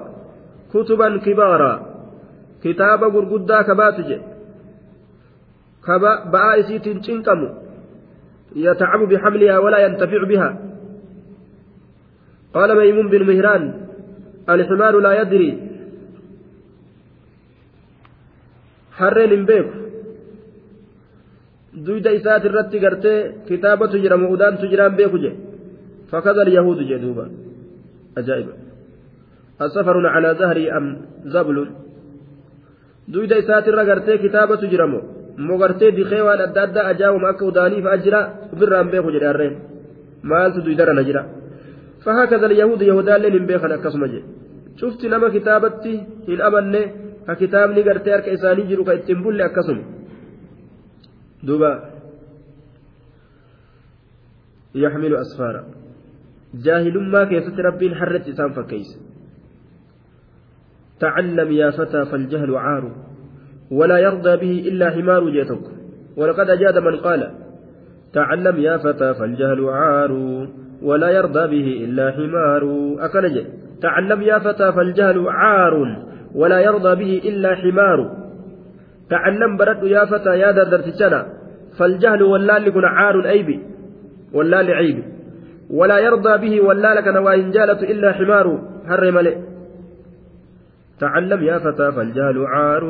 kutuban 0.72 1.20
kibaara 1.20 1.72
kitaaba 2.62 3.10
gurguddaa 3.10 3.64
kabaatu 3.70 4.02
jedhe 4.10 4.26
ba'aa 6.34 6.60
isiitiin 6.64 7.02
cinqamu 7.08 7.48
يتعب 8.56 9.00
بحملها 9.12 9.58
ولا 9.58 9.78
ينتفع 9.78 10.24
بها 10.24 10.50
قال 12.54 12.70
ميمون 12.76 13.08
بن 13.12 13.22
مهران 13.26 13.64
الحمار 14.48 14.94
لا 14.98 15.12
يدري 15.20 15.50
حرين 18.98 19.44
بيك 19.44 19.68
duyda 21.86 22.10
isaati 22.18 22.46
irratti 22.48 22.78
gartee 22.84 23.18
kitaabatu 23.48 23.96
jira 24.02 24.16
mu'udaantu 24.16 24.64
jiraan 24.72 24.96
beeku 24.96 25.18
je 25.24 25.32
فكذا 26.12 26.42
اليهود 26.42 26.78
جدوبا 26.78 27.30
أجائب 28.18 28.46
أسفر 29.60 30.06
على 30.06 30.34
زهري 30.34 30.72
أم 30.72 30.96
زبل 31.24 31.68
دويدا 33.08 33.38
إسات 33.38 33.68
الرقرتي 33.68 34.18
كتابة 34.18 34.60
جرمو 34.72 35.00
مغرتي 35.38 35.90
دي 35.90 36.04
خيوان 36.04 36.40
أدى 36.40 36.60
أدى 36.62 36.80
أجاوم 36.80 37.24
أكا 37.24 37.46
وداني 37.46 37.82
فأجرا 37.82 38.20
برام 38.60 38.88
بيخو 38.90 39.10
جرارين 39.10 39.54
مالت 40.30 40.56
دويدر 40.64 40.92
نجرا 40.98 41.22
فهكذا 42.04 42.46
اليهود 42.46 42.82
يهودا 42.82 43.18
لين 43.18 43.46
بيخن 43.46 43.72
أكسم 43.72 44.04
جي 44.12 44.20
شفت 44.80 45.04
نما 45.12 45.28
كتابتي 45.34 45.94
إن 46.28 46.40
أمني 46.46 46.82
ككتابني 47.28 47.82
قرتي 47.86 48.14
أرك 48.14 48.28
إساني 48.28 48.62
جرو 48.70 48.84
كإتنبول 48.88 49.40
أكسم 49.48 49.78
دوبا 51.42 51.90
يحمل 54.74 55.16
أسفارا 55.16 55.64
جاهل 56.54 57.10
ما 57.10 57.24
كيست 57.24 57.60
ربين 57.60 57.94
حرت 57.94 58.28
إسان 58.28 58.52
فكيس. 58.52 59.00
تعلم 61.00 61.52
يا 61.52 61.70
فتى 61.70 62.04
فالجهل 62.04 62.56
عار. 62.56 62.92
ولا 63.70 63.98
يرضى 63.98 64.36
به 64.36 64.68
إلا 64.68 64.90
حمار 64.90 65.30
جيتك. 65.30 65.64
ولقد 66.16 66.50
أجاد 66.50 66.78
من 66.78 66.96
قال 66.96 67.34
تعلم 68.12 68.56
يا 68.56 68.78
فتى 68.78 69.14
فالجهل 69.14 69.64
عار. 69.68 70.12
ولا 70.82 71.10
يرضى 71.10 71.46
به 71.46 71.84
إلا 71.84 72.10
حمار. 72.12 72.94
أكنج 72.98 73.46
تعلم 73.82 74.22
يا 74.22 74.38
فتى 74.38 74.72
فالجهل 74.72 75.28
عار. 75.28 76.04
ولا 76.34 76.60
يرضى 76.60 76.94
به 76.94 77.28
إلا 77.28 77.54
حمار. 77.54 78.27
تعلم 79.10 79.56
برد 79.56 79.82
يا 79.82 80.04
فتى 80.04 80.38
يا 80.38 80.50
دردرتشنا 80.52 81.26
فالجهل 81.78 82.22
واللال 82.22 82.70
كن 82.70 82.84
عار 82.84 83.28
أيبي 83.28 83.60
واللال 84.32 84.70
عيب 84.70 85.04
ولا 85.70 85.98
يرضى 85.98 86.34
به 86.38 86.60
واللال 86.66 87.00
كان 87.00 87.16
وإن 87.16 87.50
جالت 87.50 87.82
إلا 87.82 88.12
حمار 88.12 88.46
هر 88.86 89.10
ملئ 89.10 89.36
تعلم 91.00 91.42
يا 91.42 91.58
فتى 91.58 91.92
فالجهل 91.92 92.46
عار 92.46 92.84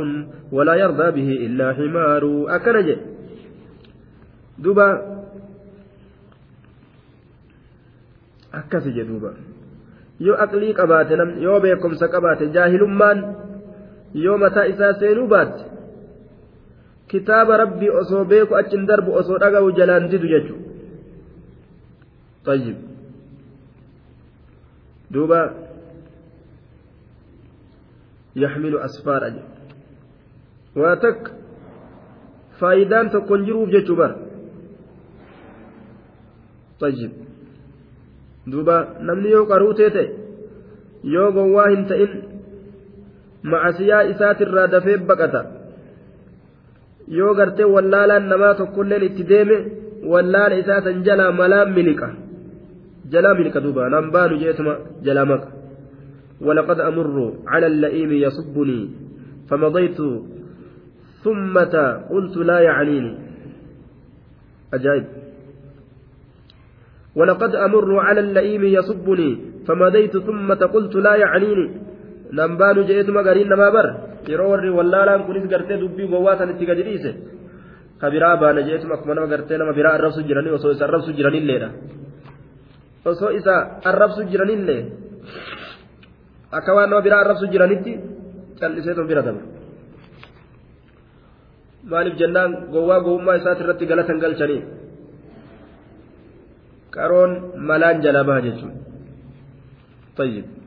ولا 0.52 0.74
يرضى 0.74 1.10
به 1.10 1.46
إلا 1.46 1.72
حمار 1.72 2.44
أكنج 2.56 2.96
دوبا 4.58 5.18
أكس 8.54 8.84
دوبا 8.88 9.32
yoo 10.20 10.34
aqlii 10.44 10.74
qabaate 10.74 11.14
yoo 11.46 11.60
beekumsa 11.60 12.08
qabaate 12.08 12.46
jaahilummaan 12.54 13.18
yoo 14.14 14.38
mataa 14.42 14.64
isaa 14.72 14.92
seenuu 15.00 15.28
kitaaba 17.10 17.56
rabbii 17.56 17.90
osoo 18.00 18.24
beeku 18.24 18.54
achin 18.60 18.86
darbu 18.86 19.12
osoo 19.20 19.38
dhaga'u 19.38 19.72
jalaan 19.78 20.08
duuba 25.12 25.40
yaxmilu 28.34 28.78
asfaara 28.86 29.28
waa 30.76 30.96
takka 31.04 31.30
faayidaan 32.60 33.10
tokkon 33.10 33.44
jiruuf 33.46 33.70
jechuu 33.76 33.96
bara 33.96 34.28
طيب 36.80 37.10
duuba 38.46 38.76
namni 39.00 39.30
yoo 39.30 39.46
qaruutee 39.50 39.90
ta'e 39.90 40.08
yoo 41.14 41.32
gowwaa 41.36 41.68
hin 41.72 41.84
ta'in 41.90 42.12
macasiyaa 43.52 44.02
isaatirraa 44.12 44.66
dafee 44.74 44.96
baqata 45.10 45.40
yoo 47.10 47.34
gartee 47.34 47.64
wallaalaan 47.74 48.28
namaa 48.32 48.54
tokkolleen 48.54 49.02
itti 49.02 49.28
deeme 49.28 49.56
wallaala 50.12 50.54
isaa 50.62 50.80
san 50.86 51.04
jalaa 51.04 51.32
malaan 51.32 51.72
miliqa 51.76 52.08
jalaa 53.12 53.34
miliqa 53.34 53.60
duuba 53.60 53.88
nan 53.94 54.10
baanu 54.10 54.40
jeetuma 54.42 54.74
jalaa 55.02 55.30
maqa 55.32 55.58
ولقد 56.40 56.80
أمر 56.80 57.34
على 57.46 57.66
اللئيم 57.66 58.12
يصبني 58.12 58.90
فمضيت 59.50 59.98
ثم 61.24 61.58
قلت 62.10 62.36
لا 62.36 62.58
يعنيني 62.60 63.14
أجائب 64.74 65.06
ولقد 67.14 67.54
أمر 67.54 67.98
على 67.98 68.20
اللئيم 68.20 68.64
يصبني 68.64 69.38
فمضيت 69.66 70.16
ثم 70.16 70.52
قلت 70.52 70.94
لا 70.94 71.14
يعنيني 71.14 71.70
نمبان 72.32 72.86
جئت 72.86 73.10
مغارين 73.10 73.48
نما 73.48 73.68
بر 73.70 74.07
yeroo 74.26 74.50
warri 74.52 74.70
wallaalaan 74.78 75.26
kunis 75.26 75.46
gartee 75.52 75.78
dubbii 75.82 76.08
gowwaa 76.12 76.38
sanitti 76.38 76.66
gadi 76.66 76.82
dhiise 76.88 77.10
ka 78.00 78.10
biraa 78.10 78.36
baana 78.36 78.62
jeetuma 78.62 78.94
akkuma 78.94 79.14
nama 79.14 79.26
gartee 79.26 79.58
nama 79.58 79.72
biraa 79.72 79.94
arrabsu 79.98 80.22
jiranii 80.28 80.56
osoo 80.58 80.72
isa 80.76 80.84
arrabsu 80.88 81.12
jiranilleedha 81.18 81.68
osoo 83.04 83.30
isa 83.38 83.54
arrabsu 83.90 84.20
jiranillee 84.30 84.82
akka 86.52 86.74
waan 86.74 86.90
nama 86.90 87.02
biraa 87.06 87.20
arrabsu 87.24 87.46
jiranitti 87.52 87.92
calliseetu 88.60 89.06
bira 89.06 89.22
daba. 89.22 89.40
Maaliif 91.90 92.18
jennaan 92.20 92.52
gowwaa 92.72 93.00
gowwummaa 93.00 93.38
isaati 93.40 93.62
irratti 93.64 93.86
galatan 93.86 94.18
galchanii? 94.22 94.62
Qaroon 96.94 97.32
malaan 97.68 98.02
jalaa 98.02 98.24
jalamaa 98.24 98.44
jechuudha. 98.46 100.57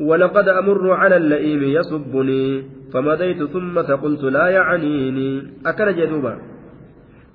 ولقد 0.00 0.48
أمر 0.48 0.92
على 0.92 1.16
اللئيم 1.16 1.62
يصبني 1.62 2.64
فمضيت 2.92 3.44
ثم 3.44 3.78
قلت 3.78 4.22
لا 4.22 4.48
يعنيني. 4.48 5.42
أكل 5.66 5.96
جدوبا. 5.96 6.38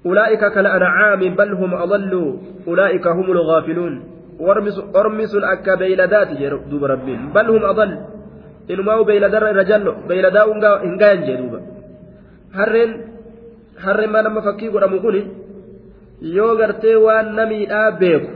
أولئك 0.05 0.39
كالأنعام 0.39 1.19
بل 1.19 1.53
هم 1.53 1.73
أضل 1.73 2.39
أولئك 2.67 3.07
هم 3.07 3.31
الغافلون. 3.31 3.93
أرمس 4.95 5.35
الأكا 5.35 5.75
بيلدات 5.75 6.27
دوب 6.71 6.83
ربين 6.83 7.29
بل 7.35 7.49
هم 7.49 7.65
أضل. 7.65 7.91
إنما 8.71 9.01
بيلدر 9.01 9.43
رجل 9.55 9.95
بيلدا 10.07 10.43
إنغان 10.87 11.19
جدوبا. 11.27 11.59
هرين 12.53 12.91
هرين 13.79 14.09
ما 14.09 14.21
لما 14.21 14.41
فكي 14.41 14.67
قرأمو 14.67 14.99
yoo 16.23 16.55
gartee 16.55 16.95
waan 16.95 17.35
namiidhaa 17.35 17.91
beeku 17.91 18.29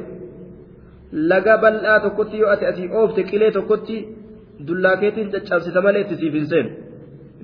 laga 1.32 1.58
bal'aa 1.58 2.00
tokkotti 2.06 2.40
yoo 2.40 2.50
ati 2.52 2.66
asii 2.66 2.90
oofte 3.02 3.24
dullaakeetiin 4.68 5.32
caccabsita 5.34 5.82
malee 5.82 6.02
itti 6.06 6.16
siif 6.22 6.34
hin 6.34 6.48
seenu. 6.52 6.70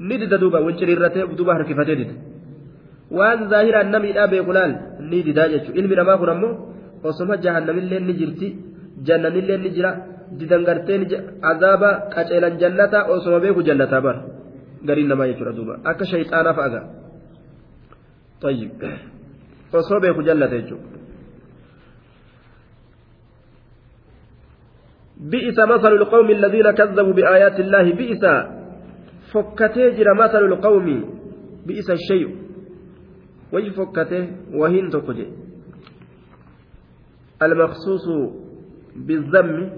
Ni 0.08 0.18
dida 0.22 0.38
duuba 0.42 0.62
wanciriirratee 0.66 1.28
duuba 1.38 1.54
harkifatee 1.58 1.98
dida 2.02 2.14
waan 3.18 3.50
zaahiraan 3.50 3.92
namiidhaa 3.92 4.28
beeku 4.34 4.52
laal 4.58 4.74
ni 5.10 5.24
didaa 5.28 5.48
jechuudha. 5.54 5.80
Ilmi 5.82 5.96
namaa 5.96 6.18
kun 6.18 6.30
ammoo 6.36 6.54
osoma 7.04 7.38
jahannamillee 7.46 8.00
ni 8.00 8.14
jirti 8.20 8.48
jannanillee 9.08 9.58
ni 9.58 9.70
jira 9.76 9.92
didan 10.40 10.64
gartee 10.68 11.22
azaaba 11.52 11.90
qaceelan 12.14 12.60
jannata 12.62 13.06
osoma 13.16 13.40
beeku 13.40 13.62
jannataa 13.70 14.02
bara. 14.02 14.22
Gariin 14.88 15.08
namaa 15.08 15.28
jechuudha 15.32 15.58
duuba. 15.58 15.74
Akka 15.84 16.06
shayxaanaaf 16.12 16.60
aga. 16.68 16.82
osoo 19.80 20.00
beeku 20.00 20.22
jallate 20.28 20.62
jechuudha 20.62 20.93
بئس 25.18 25.60
مثل 25.60 25.92
القوم 25.92 26.30
الذين 26.30 26.72
كذبوا 26.72 27.14
بآيات 27.14 27.60
الله 27.60 27.86
بئس 27.94 28.24
فكته 29.34 29.90
جرى 29.90 30.14
مثل 30.14 30.44
القوم 30.46 30.88
بئس 31.66 31.90
الشيء. 31.92 32.44
وي 33.54 33.70
فكته 33.70 34.28
وهين 34.54 34.90
تقجي 34.90 35.28
المخصوص 37.42 38.06
بالذم 38.96 39.72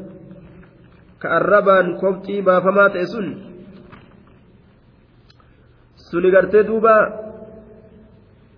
كأربان 1.22 1.98
كوبتي 1.98 2.42
ما 2.42 2.60
فما 2.60 2.88
تأسن 2.88 3.28
سنغرتي 5.96 6.62
دوبا 6.64 7.26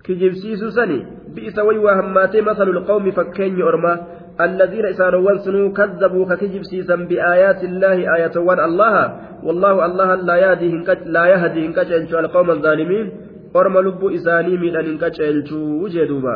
kijibsiisu 0.07 0.71
sani 0.71 1.03
bi'isa 1.35 1.63
waywaa 1.67 1.95
hammaatee 1.99 2.41
masalu 2.41 2.79
lqawmi 2.79 3.11
fakkeenyi 3.11 3.63
orma 3.63 3.97
الذين 4.41 4.85
إسانوان 4.85 5.37
سنو 5.45 5.73
كذبوا 5.73 6.25
ككجبسيسا 6.29 6.95
بآيات 7.09 7.63
الله 7.63 7.97
آية 8.15 8.35
وان 8.37 8.59
الله. 8.69 8.95
والله 9.43 9.85
الله 9.85 10.09
لا 10.15 10.35
يهدي 10.43 10.67
هنكج 10.73 10.99
لا 11.15 11.23
يهدي 11.33 11.59
هنكج 11.65 11.91
القوم 12.13 12.49
الظالمين. 12.51 13.07
أرم 13.55 13.75
لب 13.85 14.01
إساني 14.17 14.53
من 14.57 14.75
أن 14.75 14.85
هنكج 14.85 15.17
وجدوبا 15.53 16.35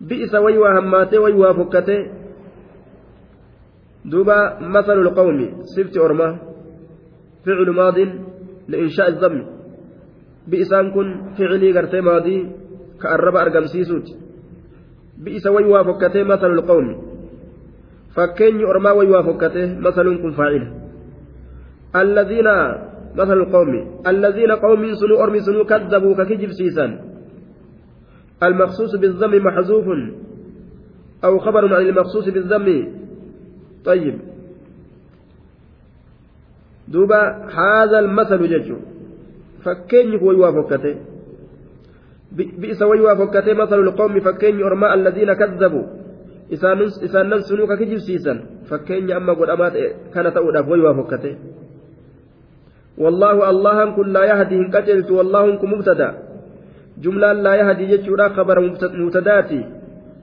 بئس 0.00 0.34
ويوا 0.34 0.78
هماتي 0.78 1.18
ويوا 1.18 1.52
فكتي. 1.58 1.98
دوبا 4.04 4.38
مثل 4.74 4.98
القوم. 5.06 5.38
سفت 5.74 5.96
أرمه 5.98 6.30
فعل 7.46 7.68
ماض 7.70 7.98
لإنشاء 8.68 9.08
الضم 9.08 9.56
bi'isaan 10.50 10.92
kun 10.94 11.08
ficilii 11.36 11.72
gartee 11.76 12.02
maadii 12.08 12.40
ka 13.00 13.06
arraba 13.14 13.40
argamsiisuuti 13.44 14.12
bi'isa 15.22 15.52
way 15.52 15.64
waa 15.64 15.84
fokkatee 15.84 16.24
masalul 16.24 16.62
qawmi 16.70 16.94
fakkeenyi 18.16 18.64
ormaa 18.64 18.94
way 18.98 19.08
waa 19.14 19.22
fokkatee 19.22 19.66
masaluun 19.80 20.18
kun 20.22 20.34
faacila 20.34 20.86
الذين 21.96 22.48
مثل 23.16 23.32
القوم. 23.32 24.02
الذين 24.06 24.50
قوم 24.52 24.82
سنو 25.00 25.16
أرمي 25.24 25.40
سنو 25.40 25.64
كذبوا 25.64 26.14
ككجب 26.14 26.50
سيسان. 26.52 26.90
المخصوص 28.42 28.92
بالذم 29.00 29.34
محذوف. 29.46 29.86
أو 31.24 31.38
خبر 31.38 31.74
عن 31.74 31.82
المخصوص 31.82 32.28
بالذم. 32.28 32.68
طيب. 33.84 34.16
دوبا 36.88 37.20
هذا 37.48 37.98
المثل 37.98 38.40
ججو. 38.48 38.76
fakkeenyi 39.66 40.18
kun 40.22 40.36
waa 40.38 40.54
wayi 42.90 43.02
waa 43.06 43.16
fokkatee 43.16 43.54
masalul 43.54 43.92
qawmi 43.94 44.20
fakkeenyi 44.20 44.62
ormaa 44.62 44.90
alladiina 44.96 45.34
kadzabu 45.34 45.80
isaanan 46.50 47.42
sunuu 47.42 47.66
ka 47.66 47.76
kijibsiisan 47.76 48.38
fakkeenya 48.70 49.16
amma 49.16 49.34
godhamaa 49.34 49.70
ta'e 49.70 49.88
kana 50.14 50.30
ta'uudhaaf 50.30 50.68
wayi 50.68 50.82
waa 50.82 50.94
fokkate 50.94 51.32
والله 52.96 53.50
الله 53.50 53.78
كن 53.96 54.06
لا 54.16 54.24
يهدي 54.24 54.56
إن 54.56 54.68
قتلت 54.72 55.10
والله 55.10 55.56
كن 55.60 55.68
مبتدا 55.68 56.08
جملة 57.04 57.32
لا 57.32 57.54
يهدي 57.60 57.84
يجورا 57.92 58.28
خبر 58.28 58.56
مبتداتي 59.04 59.60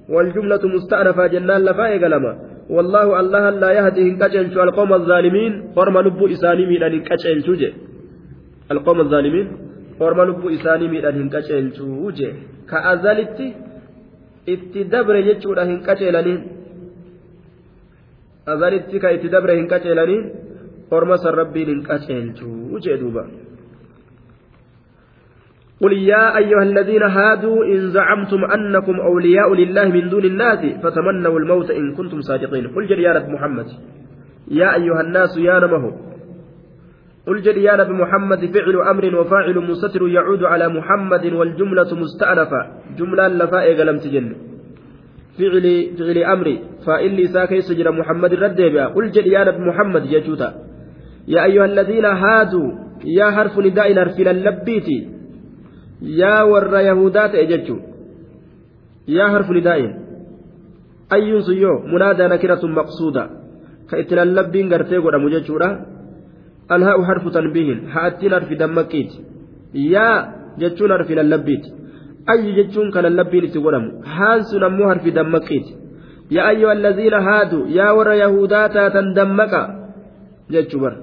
والجملة 0.10 0.64
مستأنفة 0.76 1.28
جنان 1.28 1.62
لفاء 1.66 1.92
قلما 2.04 2.32
والله 2.70 3.20
الله 3.20 3.50
لا 3.50 3.72
يهدي 3.78 4.02
إن 4.10 4.16
قتلت 4.24 4.58
القوم 4.58 4.94
الظالمين 4.94 5.52
فرم 5.76 5.96
لب 6.06 6.20
إساني 6.34 6.66
من 6.66 6.82
قتلت 7.10 7.48
القوم 8.74 9.00
الظالمين 9.06 9.48
orma 10.00 10.26
lubbuu 10.26 10.50
isaanii 10.50 10.90
miidhan 10.94 11.20
hin 11.20 11.30
qaceelchuu 11.36 12.12
jee 12.20 12.34
ka 12.66 12.84
azalitti 12.94 13.54
itti 14.56 14.84
dabre 14.96 15.24
jechuudha 15.30 15.66
hin 15.70 15.80
qaceelaniin 15.88 16.42
azalitti 18.56 19.00
ka 19.00 19.12
itti 19.18 19.30
dabre 19.30 19.56
hin 19.60 19.68
qaceelaniin 19.68 20.28
orma 20.92 21.18
san 21.18 21.40
rabbiin 21.42 21.74
hin 21.74 21.88
qaceelchuu 21.90 22.84
jee 22.88 23.00
duuba 23.06 23.26
قل 25.84 25.94
يا 25.94 26.38
أيها 26.38 26.64
الذين 26.64 27.04
هادوا 27.04 27.66
إن 27.66 27.80
زعمتم 27.92 28.46
أنكم 28.46 29.00
أولياء 29.00 29.54
لله 29.54 29.86
من 29.86 30.10
دون 30.10 30.26
الناس 30.26 30.62
فتمنوا 30.84 31.40
الموت 31.40 31.72
إن 31.72 31.96
كنتم 31.96 32.22
صادقين 32.22 32.68
قل 32.68 32.92
يا 32.92 33.20
محمد 33.28 33.68
يا 34.48 34.76
أيها 34.76 35.02
الناس 35.02 35.38
يا 35.38 35.60
نمه 35.60 36.13
قل 37.28 37.42
جل 37.42 37.58
يا 37.58 37.76
نبي 37.76 37.94
محمد 37.94 38.42
فعل 38.56 38.76
أمر 38.92 39.16
وفاعل 39.20 39.58
مستتر 39.70 40.08
يعود 40.08 40.44
على 40.44 40.70
محمد 40.70 41.26
والجملة 41.26 41.90
مستأنفة. 42.04 42.62
جملة 43.00 43.28
لفاء 43.28 43.68
لم 43.72 43.98
تجن. 43.98 44.36
فعل 45.40 45.66
فعل 46.00 46.18
أمر 46.18 46.48
فإن 46.86 47.28
ساكي 47.28 47.62
سجر 47.62 47.92
محمد 47.92 48.34
رد 48.34 48.62
قل 48.96 49.06
جل 49.16 49.28
يا 49.28 49.44
نبي 49.44 49.60
محمد 49.70 50.04
يجوتا 50.06 50.50
يا 51.28 51.46
أيها 51.46 51.66
الذين 51.66 52.06
هادوا 52.06 52.70
يا 53.06 53.32
حرف 53.32 53.60
نداء 53.60 53.94
نرفل 53.94 54.28
اللبيت. 54.28 54.88
يا 56.02 56.42
ور 56.44 56.76
يهودات 56.80 57.36
أججو. 57.36 57.78
يا 59.08 59.26
حرف 59.28 59.48
نداء. 59.52 59.80
أي 61.14 61.42
سيو 61.42 61.74
منادى 61.94 62.28
نكرة 62.28 62.64
مقصودة. 62.80 63.24
كإتنا 63.90 64.24
اللبين 64.24 64.74
قرتي 64.74 64.98
قد 64.98 65.16
مججورة 65.16 65.93
الهاء 66.72 67.04
حرف 67.04 67.28
تنبيه 67.28 67.70
هاتين 67.94 68.32
حرف 68.32 68.54
دمكيت. 68.54 69.12
يا 69.74 70.08
جتشون 70.60 70.92
حرف 70.92 71.12
للبيت. 71.12 71.66
أي 72.30 72.46
جتشون 72.58 72.92
كان 72.92 73.06
اللبين 73.06 73.52
تقولم 73.52 73.86
هانس 74.06 74.50
نمو 74.64 74.84
حرف 74.90 75.06
دمكيت. 75.08 75.68
يا 76.32 76.50
أيها 76.50 76.74
الذين 76.80 77.14
هادوا 77.14 77.68
يا 77.68 77.92
ور 77.92 78.10
يهوداتا 78.24 78.90
تندمك 78.96 79.54
جتشبر 80.54 80.94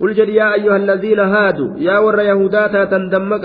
قل 0.00 0.12
جد 0.18 0.28
يا 0.28 0.54
أيها 0.54 0.76
الذين 0.76 1.20
هادوا 1.34 1.70
يا 1.78 1.96
ور 2.04 2.18
يهوداتا 2.20 2.84
تندمك 2.92 3.44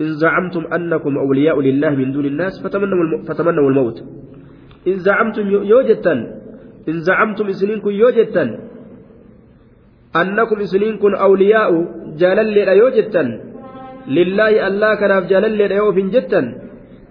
إن 0.00 0.10
زعمتم 0.22 0.64
أنكم 0.76 1.12
أولياء 1.18 1.60
لله 1.60 1.90
من 1.90 2.12
دون 2.12 2.26
الناس 2.26 2.54
فتمنوا, 2.62 3.22
فتمنوا 3.28 3.70
الموت. 3.70 3.98
إن 4.88 4.96
زعمتم 5.06 5.46
يوجتا 5.72 6.14
إن 6.88 6.96
زعمتم 7.06 7.46
إسنينكم 7.46 7.90
يوجتا 10.16 10.20
أنكم 10.20 10.60
إسنينكم 10.60 11.14
أولياء 11.14 11.70
جلل 12.16 12.68
يوجتا 12.68 13.22
لله 14.08 14.66
الله 14.66 14.94
كان 14.94 15.26
جلل 15.26 15.60
يوفن 15.72 16.08
جتا 16.10 16.40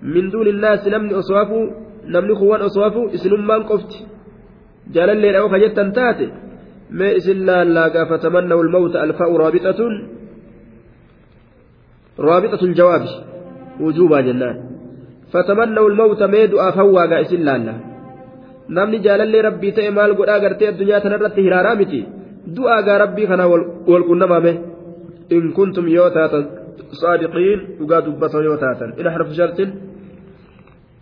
من 0.04 0.30
دون 0.30 0.48
الناس 0.48 0.88
نمني 0.88 1.14
أصوافه 1.20 1.60
نمني 2.08 2.36
خوان 2.36 2.62
أصوافه 2.62 3.14
إسنمان 3.14 3.64
قفت. 3.64 3.92
جلل 4.96 5.24
يوفن 5.24 5.60
جتا 5.60 5.90
تاتي 5.90 6.28
ما 6.92 7.16
إسن 7.18 7.46
لا 7.46 8.06
فتمنوا 8.10 8.64
الموت 8.64 8.96
ألفاء 8.96 9.36
رابطة. 9.36 9.80
رابطة 12.20 12.62
الجواب 12.64 13.04
وجوبا 13.80 14.22
جنان. 14.22 14.58
فتمنوا 15.34 15.90
الموت 15.90 16.24
ميدو 16.24 16.60
أفوا 16.60 17.06
قائس 17.12 17.34
الله 17.34 17.92
namni 18.70 19.00
jaalallee 19.06 19.42
rabbii 19.42 19.72
ta'e 19.78 19.92
maal 19.92 20.14
godhaa 20.20 20.40
gartee 20.40 20.68
addunyaa 20.72 21.02
tanarratti 21.06 21.42
hiraaraa 21.46 21.76
miti 21.76 22.06
du'aa 22.48 22.82
gaa 22.82 22.98
rabbii 23.06 23.28
kana 23.28 23.48
wal 23.48 24.04
qunnamame 24.10 24.52
in 25.30 25.54
kuntum 25.54 25.88
yoo 25.88 26.10
taatan 26.10 26.50
saadiqiin 27.02 27.60
dhugaa 27.80 28.02
dubbatoo 28.02 28.42
yoo 28.42 28.58
taatan. 28.58 28.94
Ila 29.00 29.10
harfu 29.12 29.34
shartin 29.34 29.92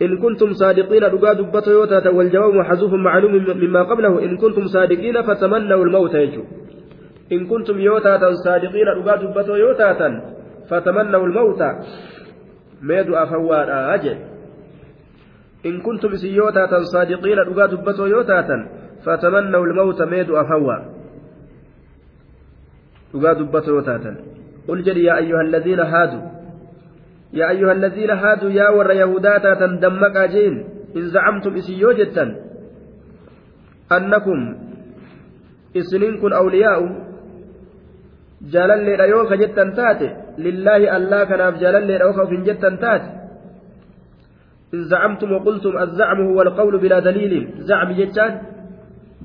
إن 0.01 0.17
كنتم 0.17 0.53
صادقين 0.53 1.03
رقا 1.03 1.33
دبت 1.33 1.67
يوتاتا 1.67 2.09
والجواب 2.09 2.53
محذوف 2.53 2.93
معلوم 2.93 3.33
مما 3.63 3.83
قبله 3.83 4.23
إن 4.23 4.37
كنتم 4.37 4.65
صادقين 4.67 5.21
فتمنوا 5.21 5.83
الموت 5.85 6.13
يجو 6.13 6.43
إن 7.31 7.45
كنتم 7.47 7.79
يوتاتا 7.79 8.31
صادقين 8.33 8.87
رقا 8.87 9.15
دبت 9.15 9.47
يوتاتا 9.47 10.09
فتمنوا 10.69 11.25
الموت 11.27 11.61
ميدو 12.81 13.15
أفوار 13.15 13.93
أجل 13.95 14.17
إن 15.65 15.81
كنتم 15.81 16.15
سيوتاتا 16.15 16.79
صادقين 16.83 17.37
رقا 17.39 17.65
دبتو 17.65 18.05
دبتو 23.13 23.71
يوتاتا 23.71 24.11
قل 24.67 24.79
جل 24.87 24.97
يا 24.97 25.17
أيها 25.17 25.41
الذين 25.41 25.79
هادوا 25.79 26.23
يا 27.33 27.49
أيها 27.49 27.71
الذين 27.71 28.11
هادوا 28.23 28.49
يا 28.49 28.69
ور 28.69 28.91
يهوداتا 28.91 29.53
تندمك 29.53 30.15
أجين 30.17 30.55
إن 30.97 31.03
زعمتم 31.13 31.53
إسيوجتا 31.55 32.25
أنكم 33.91 34.39
إسنينكم 35.77 36.33
أولياء 36.33 37.09
ka 39.29 39.35
jettan 39.41 39.69
taate 39.75 40.07
lillaahi 40.45 40.87
allaa 40.97 41.27
kanaaf 41.29 41.55
jaalalleedha 41.61 42.05
yoo 42.07 42.15
ka 42.17 42.23
ufin 42.23 42.45
jettan 42.47 42.75
taate 42.79 43.19
إن 44.73 44.83
زعمتم 44.83 45.31
وقلتم 45.31 45.77
الزعم 45.77 46.21
هو 46.21 46.41
القول 46.41 46.79
بلا 46.79 46.99
دليل 46.99 47.33
زعم 47.59 47.91
جتان 47.91 48.41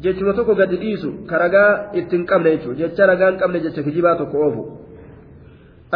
جتشuma 0.03 0.33
tokko 0.35 0.55
gadi 0.55 0.77
dhiisu 0.77 1.27
ka 1.27 1.39
ragaa 1.39 1.71
ittiin 1.95 2.27
qabne 2.27 2.51
jechuudha 2.57 2.79
jecha 2.81 3.07
ragaan 3.07 3.39
qabne 3.39 3.61
jecha 3.61 3.83
kijibaa 3.83 4.17
tokko 4.17 4.37
oofu 4.47 4.63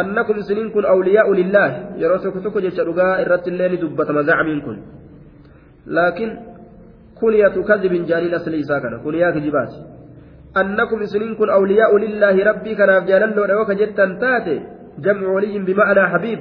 annakum 0.01 0.39
isiniin 0.39 0.71
kun 0.71 0.85
awliyaa'u 0.93 1.33
lillaahi 1.41 2.01
yeroo 2.01 2.19
tokko 2.23 2.39
tokko 2.39 2.61
jecha 2.61 2.87
dhugaa 2.87 3.19
irratti 3.23 3.49
illee 3.51 3.69
ni 3.69 3.81
dubbatama 3.81 4.23
zacmiin 4.23 4.61
kun 4.65 4.77
laakiin 5.85 6.31
kuniyatu 7.19 7.63
kadibin 7.63 8.07
jaaniin 8.09 8.35
asli 8.39 8.59
isaa 8.65 8.81
kana 8.81 9.03
kuniyaa 9.05 9.31
kijibaati 9.37 9.79
أنكم 10.57 11.01
إسنين 11.01 11.35
كن 11.35 11.49
أولياء 11.49 11.97
لله 11.97 12.35
ربي 12.49 12.75
كان 12.75 12.89
أفجالا 12.89 13.25
لو 13.25 13.63
جتا 13.81 14.05
تاتي 14.21 14.57
جمع 15.05 15.27
ولي 15.35 15.59
بمعنى 15.59 16.03
حبيب 16.11 16.39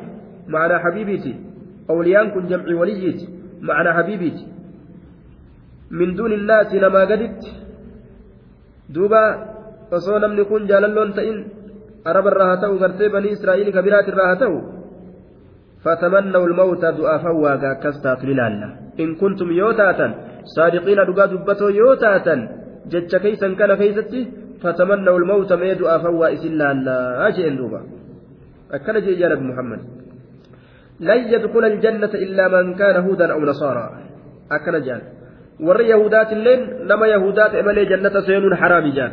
معنى 0.48 0.78
حبيبتي 0.78 1.34
أولياء 1.90 2.28
كن 2.34 2.46
جمع 2.46 2.68
وليتي 2.80 3.28
معنى 3.60 3.90
حبيبتي 3.92 4.44
من 4.46 4.57
دون 5.90 6.32
الناس 6.32 6.74
لما 6.74 7.00
قدت 7.10 7.42
دوبا 8.94 9.24
israa'iil 13.36 13.72
kabiraat 13.76 14.06
irraa 14.10 14.28
haa 14.30 14.40
ta'u 14.42 14.56
fatamannaw 15.84 16.42
lmawta 16.52 16.92
du'aafan 16.98 17.34
waagaa 17.44 17.72
akkas 17.76 17.96
taatu 18.04 18.26
ni 18.28 18.34
laalla 18.40 18.68
in 19.02 19.10
kuntum 19.20 19.48
yoo 19.60 19.72
taatan 19.80 20.12
saadiqiina 20.54 21.06
dhugaa 21.08 21.28
dubbatoo 21.32 21.70
yoo 21.80 21.94
taatan 22.04 22.40
jecha 22.92 23.18
keeysan 23.24 23.52
kana 23.60 23.76
keeysatti 23.80 24.20
fatamannaw 24.62 25.16
lmawta 25.24 25.56
mee 25.62 25.74
du'aafan 25.80 26.14
waa 26.20 26.30
isin 26.36 26.58
laallaa 26.60 27.30
jeen 27.36 27.56
duuba 27.60 27.80
akkana 28.76 29.00
jee 29.06 29.16
yaa 29.20 29.30
nabi 29.32 29.44
muhammad 29.50 29.80
lan 31.08 31.20
yadkula 31.34 31.66
aljannata 31.72 32.22
illaa 32.24 32.48
man 32.56 32.74
kaana 32.80 33.04
huudan 33.06 33.30
aw 33.36 33.40
nasaaraa 33.50 33.90
akkana 34.56 34.80
jaan 34.86 35.02
warri 35.66 35.88
yahudaatilleen 35.90 36.62
nama 36.90 37.06
yahudaa 37.14 37.48
ta'e 37.48 37.62
malee 37.62 37.86
jannata 37.92 38.22
seenuun 38.28 38.56
haraami 38.62 38.92
jaan 38.98 39.12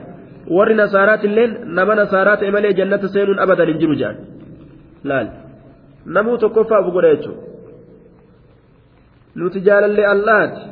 warri 0.58 0.76
nasaaraatilleen 0.82 1.58
nama 1.80 1.96
nasaaraa 2.02 2.38
ta'e 2.38 2.52
malee 2.58 2.74
jannata 2.80 3.08
seenuun 3.16 3.40
abadan 3.48 3.68
hin 3.74 3.82
jiru 3.84 3.96
jaan 4.04 4.18
laal 5.12 5.28
namuu 6.06 6.38
tokkoffaa 6.46 6.80
abu 6.84 6.92
godha 6.98 7.16
jechuudha 7.16 7.44
nuti 9.36 9.66
jaalallee 9.68 10.08
allaati 10.16 10.64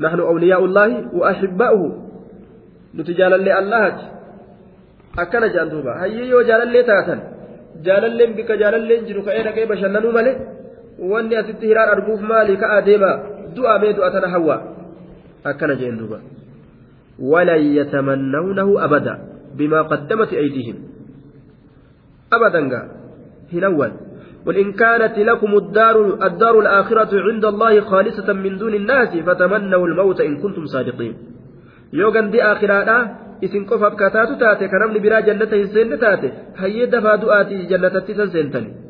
نحن 0.00 0.20
أولياء 0.20 0.64
الله 0.64 1.14
وأحباؤه 1.14 2.08
نتجال 2.94 3.34
اللي 3.34 3.58
الله 3.58 3.96
أكنا 5.18 5.46
جاندوبا 5.46 5.92
هيا 6.02 6.24
يو 6.24 6.40
جال 6.48 6.62
اللي 6.62 6.82
تاتن 6.82 7.20
جال 7.84 8.04
اللي 8.04 8.26
بك 8.26 8.52
جال 8.52 8.74
جنو 11.00 11.16
كأينا 11.16 11.40
كيف 11.40 11.40
شننو 11.40 11.40
مالي 11.40 11.40
واني 11.40 11.40
أتت 11.40 11.64
هرار 11.64 11.92
أرجوف 11.92 12.20
مالي 12.20 12.56
كأديما 12.56 13.22
دعا 13.56 13.78
مي 13.78 13.92
دعا 13.92 14.08
تنهوى 14.08 14.62
أكنا 15.46 15.74
جاندوبا 15.74 16.20
ولن 17.18 17.62
يتمنونه 17.62 18.84
أبدا 18.84 19.18
بما 19.56 19.82
قدمت 19.82 20.32
أيديهم 20.32 20.76
أبدا 22.32 22.88
هنوان 23.52 23.92
وإن 24.46 24.72
كانت 24.72 25.18
لكم 25.18 25.56
الدار 25.56 26.26
الدار 26.26 26.60
الآخرة 26.60 27.20
عند 27.20 27.44
الله 27.44 27.80
خالصة 27.80 28.32
من 28.32 28.58
دون 28.58 28.74
الناس 28.74 29.16
فتمنوا 29.16 29.86
الموت 29.86 30.20
إن 30.20 30.36
كنتم 30.36 30.64
صادقين 30.66 31.16
يوغن 31.92 32.30
دي 32.30 32.42
آخرة 32.42 33.16
qofaaf 33.40 33.96
kataatu 33.96 34.36
taate 34.36 34.68
ka 34.68 34.78
namni 34.78 35.00
biraa 35.00 35.22
jannata 35.22 35.56
hin 35.56 35.68
seenne 35.72 35.96
taate 35.96 36.32
hayyee 36.60 36.86
dafaa 36.86 37.16
du'aatii 37.16 37.66
jannatatti 37.66 38.14
san 38.14 38.30
seentani. 38.30 38.89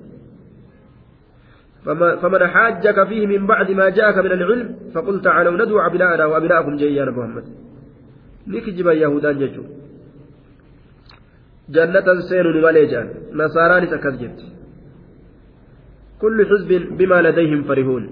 فمن 1.85 2.47
حاجك 2.47 3.09
فيه 3.09 3.27
من 3.27 3.47
بعد 3.47 3.71
ما 3.71 3.89
جاءك 3.89 4.19
من 4.19 4.33
العلم 4.33 4.77
فقل 4.95 5.23
تعالوا 5.23 5.53
ندعو 5.53 5.81
أبناءنا 5.87 6.25
وأبناءكم 6.25 6.77
جيا 6.77 7.05
محمد. 7.05 7.45
نكجب 8.47 8.87
يهودان 8.87 9.39
ججو. 9.39 9.65
جنة 11.71 12.21
سين 12.29 12.47
ماليجان 12.63 13.07
نصاراني 13.33 13.87
تكذجت 13.87 14.39
كل 16.21 16.47
حزب 16.51 16.71
بما 16.99 17.23
لديهم 17.23 17.63
فرحون. 17.63 18.05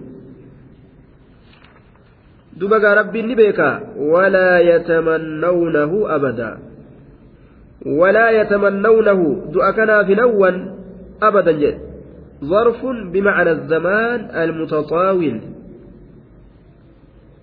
دبقى 2.56 2.96
ربي 2.98 3.22
نبيكا 3.22 3.70
ولا 3.96 4.50
يتمنونه 4.60 6.14
أبدا. 6.16 6.58
ولا 7.86 8.30
يتمنونه 8.30 9.20
دؤكنا 9.52 10.04
في 10.04 10.14
نوا 10.14 10.50
أبدا 11.22 11.52
جد 11.52 11.87
ظرف 12.44 12.86
بمعنى 13.12 13.50
الزمان 13.50 14.20
المتطاول. 14.30 15.40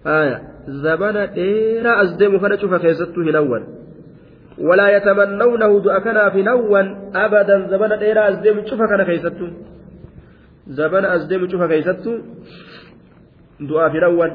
آية. 0.08 0.41
زبنا 0.68 1.36
إيرا 1.36 2.02
أزدم 2.02 2.39
فنشوف 2.39 2.74
كيسته 2.74 3.22
نوا 3.22 3.60
ولا 4.58 4.98
يتمنونه 4.98 5.80
دؤكنا 5.80 6.30
في 6.30 6.41
نوا 6.43 6.82
أبدا 7.16 7.68
زبنا 7.72 8.02
إيرا 8.02 8.30
أزدم 8.30 8.66
شوف 8.66 8.80
كان 8.89 9.04
كيسته 9.04 9.50
زبنا 10.68 11.16
أزدم 11.16 11.50
شوف 11.50 11.64
كيستو. 11.64 12.12
دعاء 13.60 13.89
في 13.91 14.00
نون 14.00 14.32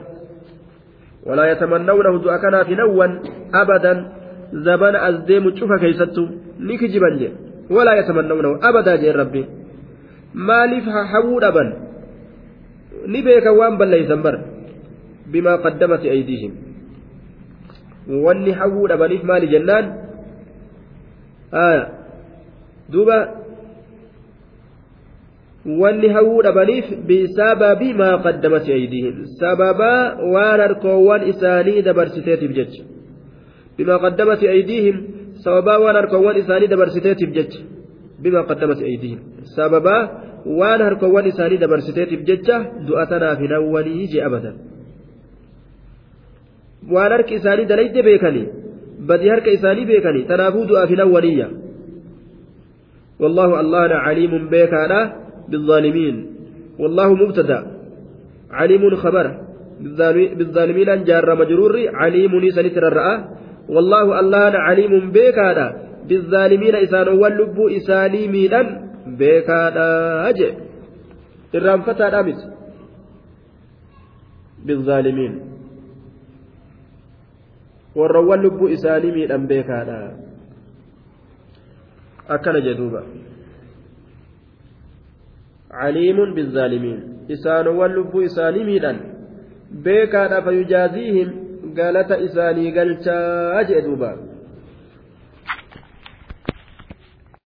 ولا 1.27 1.45
يتمنونه 1.53 2.39
كان 2.43 2.65
في 2.65 2.75
نون 2.75 3.11
أبدا 3.55 4.13
زبنا 4.53 5.09
أزدم 5.09 5.45
شوف 5.57 5.73
كيستو. 5.83 6.25
نكجبا 6.61 7.11
جي 7.19 7.29
ولا 7.71 7.93
يتمنونه. 7.99 8.51
أبدا 8.69 8.97
جي 8.97 9.11
ربي. 9.11 9.60
Maaliif 10.35 10.85
hawuu 11.13 11.41
dhaban 11.41 11.69
ni 13.07 13.23
beeka 13.23 13.53
waan 13.53 13.79
balleeysan 13.79 14.23
bar 14.23 14.37
bimaa 15.33 15.59
qaddamati 15.65 16.11
aydiihim 16.11 16.53
wanni 18.25 18.53
hawwuu 18.53 18.89
dhabaniif 18.89 19.23
maali 19.23 19.49
jennaan 19.49 19.87
duuba 22.93 23.19
wanni 25.81 26.09
hawwuu 26.09 26.43
dhabaniif 26.43 26.87
bisababi 27.07 27.95
maa 27.95 28.19
qaddamati 28.27 28.73
aydihim 28.73 29.17
sababaa 29.41 30.17
waan 30.35 30.61
harkoowwan 30.61 31.29
isaanii 31.33 31.83
dabarsiteetiif 31.89 32.53
jecha 32.59 32.83
bimaa 33.77 33.99
qaddamati 34.05 34.49
aydihim 34.55 34.97
sababaa 35.45 35.79
waan 35.85 35.97
harkoowwan 36.01 36.37
isaanii 36.43 36.69
dabarsiteetiif 36.75 37.31
jecha 37.39 37.61
qaddamati 38.51 38.85
aydihim 38.85 39.19
sababaa 39.57 40.03
waan 40.61 40.83
harkoowwan 40.87 41.27
isaanii 41.27 41.63
dabarsiteetiif 41.65 42.25
jecha 42.31 42.59
du'a 42.89 43.07
tanaaf 43.07 43.39
hin 43.39 43.53
hawwanii 43.57 44.07
jee 44.13 44.23
abadan 44.29 44.57
waan 46.93 47.13
harki 47.13 47.35
isaanii 47.41 47.71
dalayde 47.73 48.03
beekanii 48.03 48.47
badii 49.09 49.33
harka 49.35 49.51
isaanii 49.59 49.89
beekanii 49.93 50.29
tanaafuu 50.33 50.69
du'aaf 50.73 50.95
hin 50.95 51.05
hawwaniyya 51.07 51.49
والله 53.21 53.61
الله 53.61 53.89
عليم 54.07 54.33
بك 54.49 54.75
بالظالمين 55.49 56.17
والله 56.79 57.15
مبتدا 57.15 57.59
عليم 58.51 58.97
خبر 58.97 59.27
بالظالمين 60.39 61.05
جار 61.05 61.35
مجرور 61.35 61.75
عليم 62.01 62.51
سنتر 62.51 62.85
الرأى 62.89 63.15
والله 63.69 64.21
الله 64.21 64.53
عليم 64.67 64.93
بك 65.11 65.39
بالظالمين 66.11 66.75
إسان 66.75 67.09
واللب 67.09 67.59
إساني 67.79 68.23
ميلا 68.29 68.63
بك 69.21 69.51
أجي 70.31 70.49
الرام 71.55 71.81
فتى 71.83 72.09
بالظالمين 74.67 75.51
warrawwan 77.95 78.43
lubbuu 78.43 78.69
isaanii 78.71 79.13
miidhan 79.13 79.47
beekaadha 79.51 79.99
akkana 82.35 82.61
jedhuuba 82.67 83.03
caliimun 85.75 86.35
bizzaalimiin 86.39 87.01
isaanowwan 87.37 87.97
lubbuu 87.99 88.23
isaanii 88.29 88.65
miidhan 88.71 89.01
beekaadha 89.87 90.43
fayujaaziihim 90.47 91.33
galata 91.81 92.21
isaanii 92.29 92.71
galchaa 92.79 93.65
jedhuuba 93.73 94.11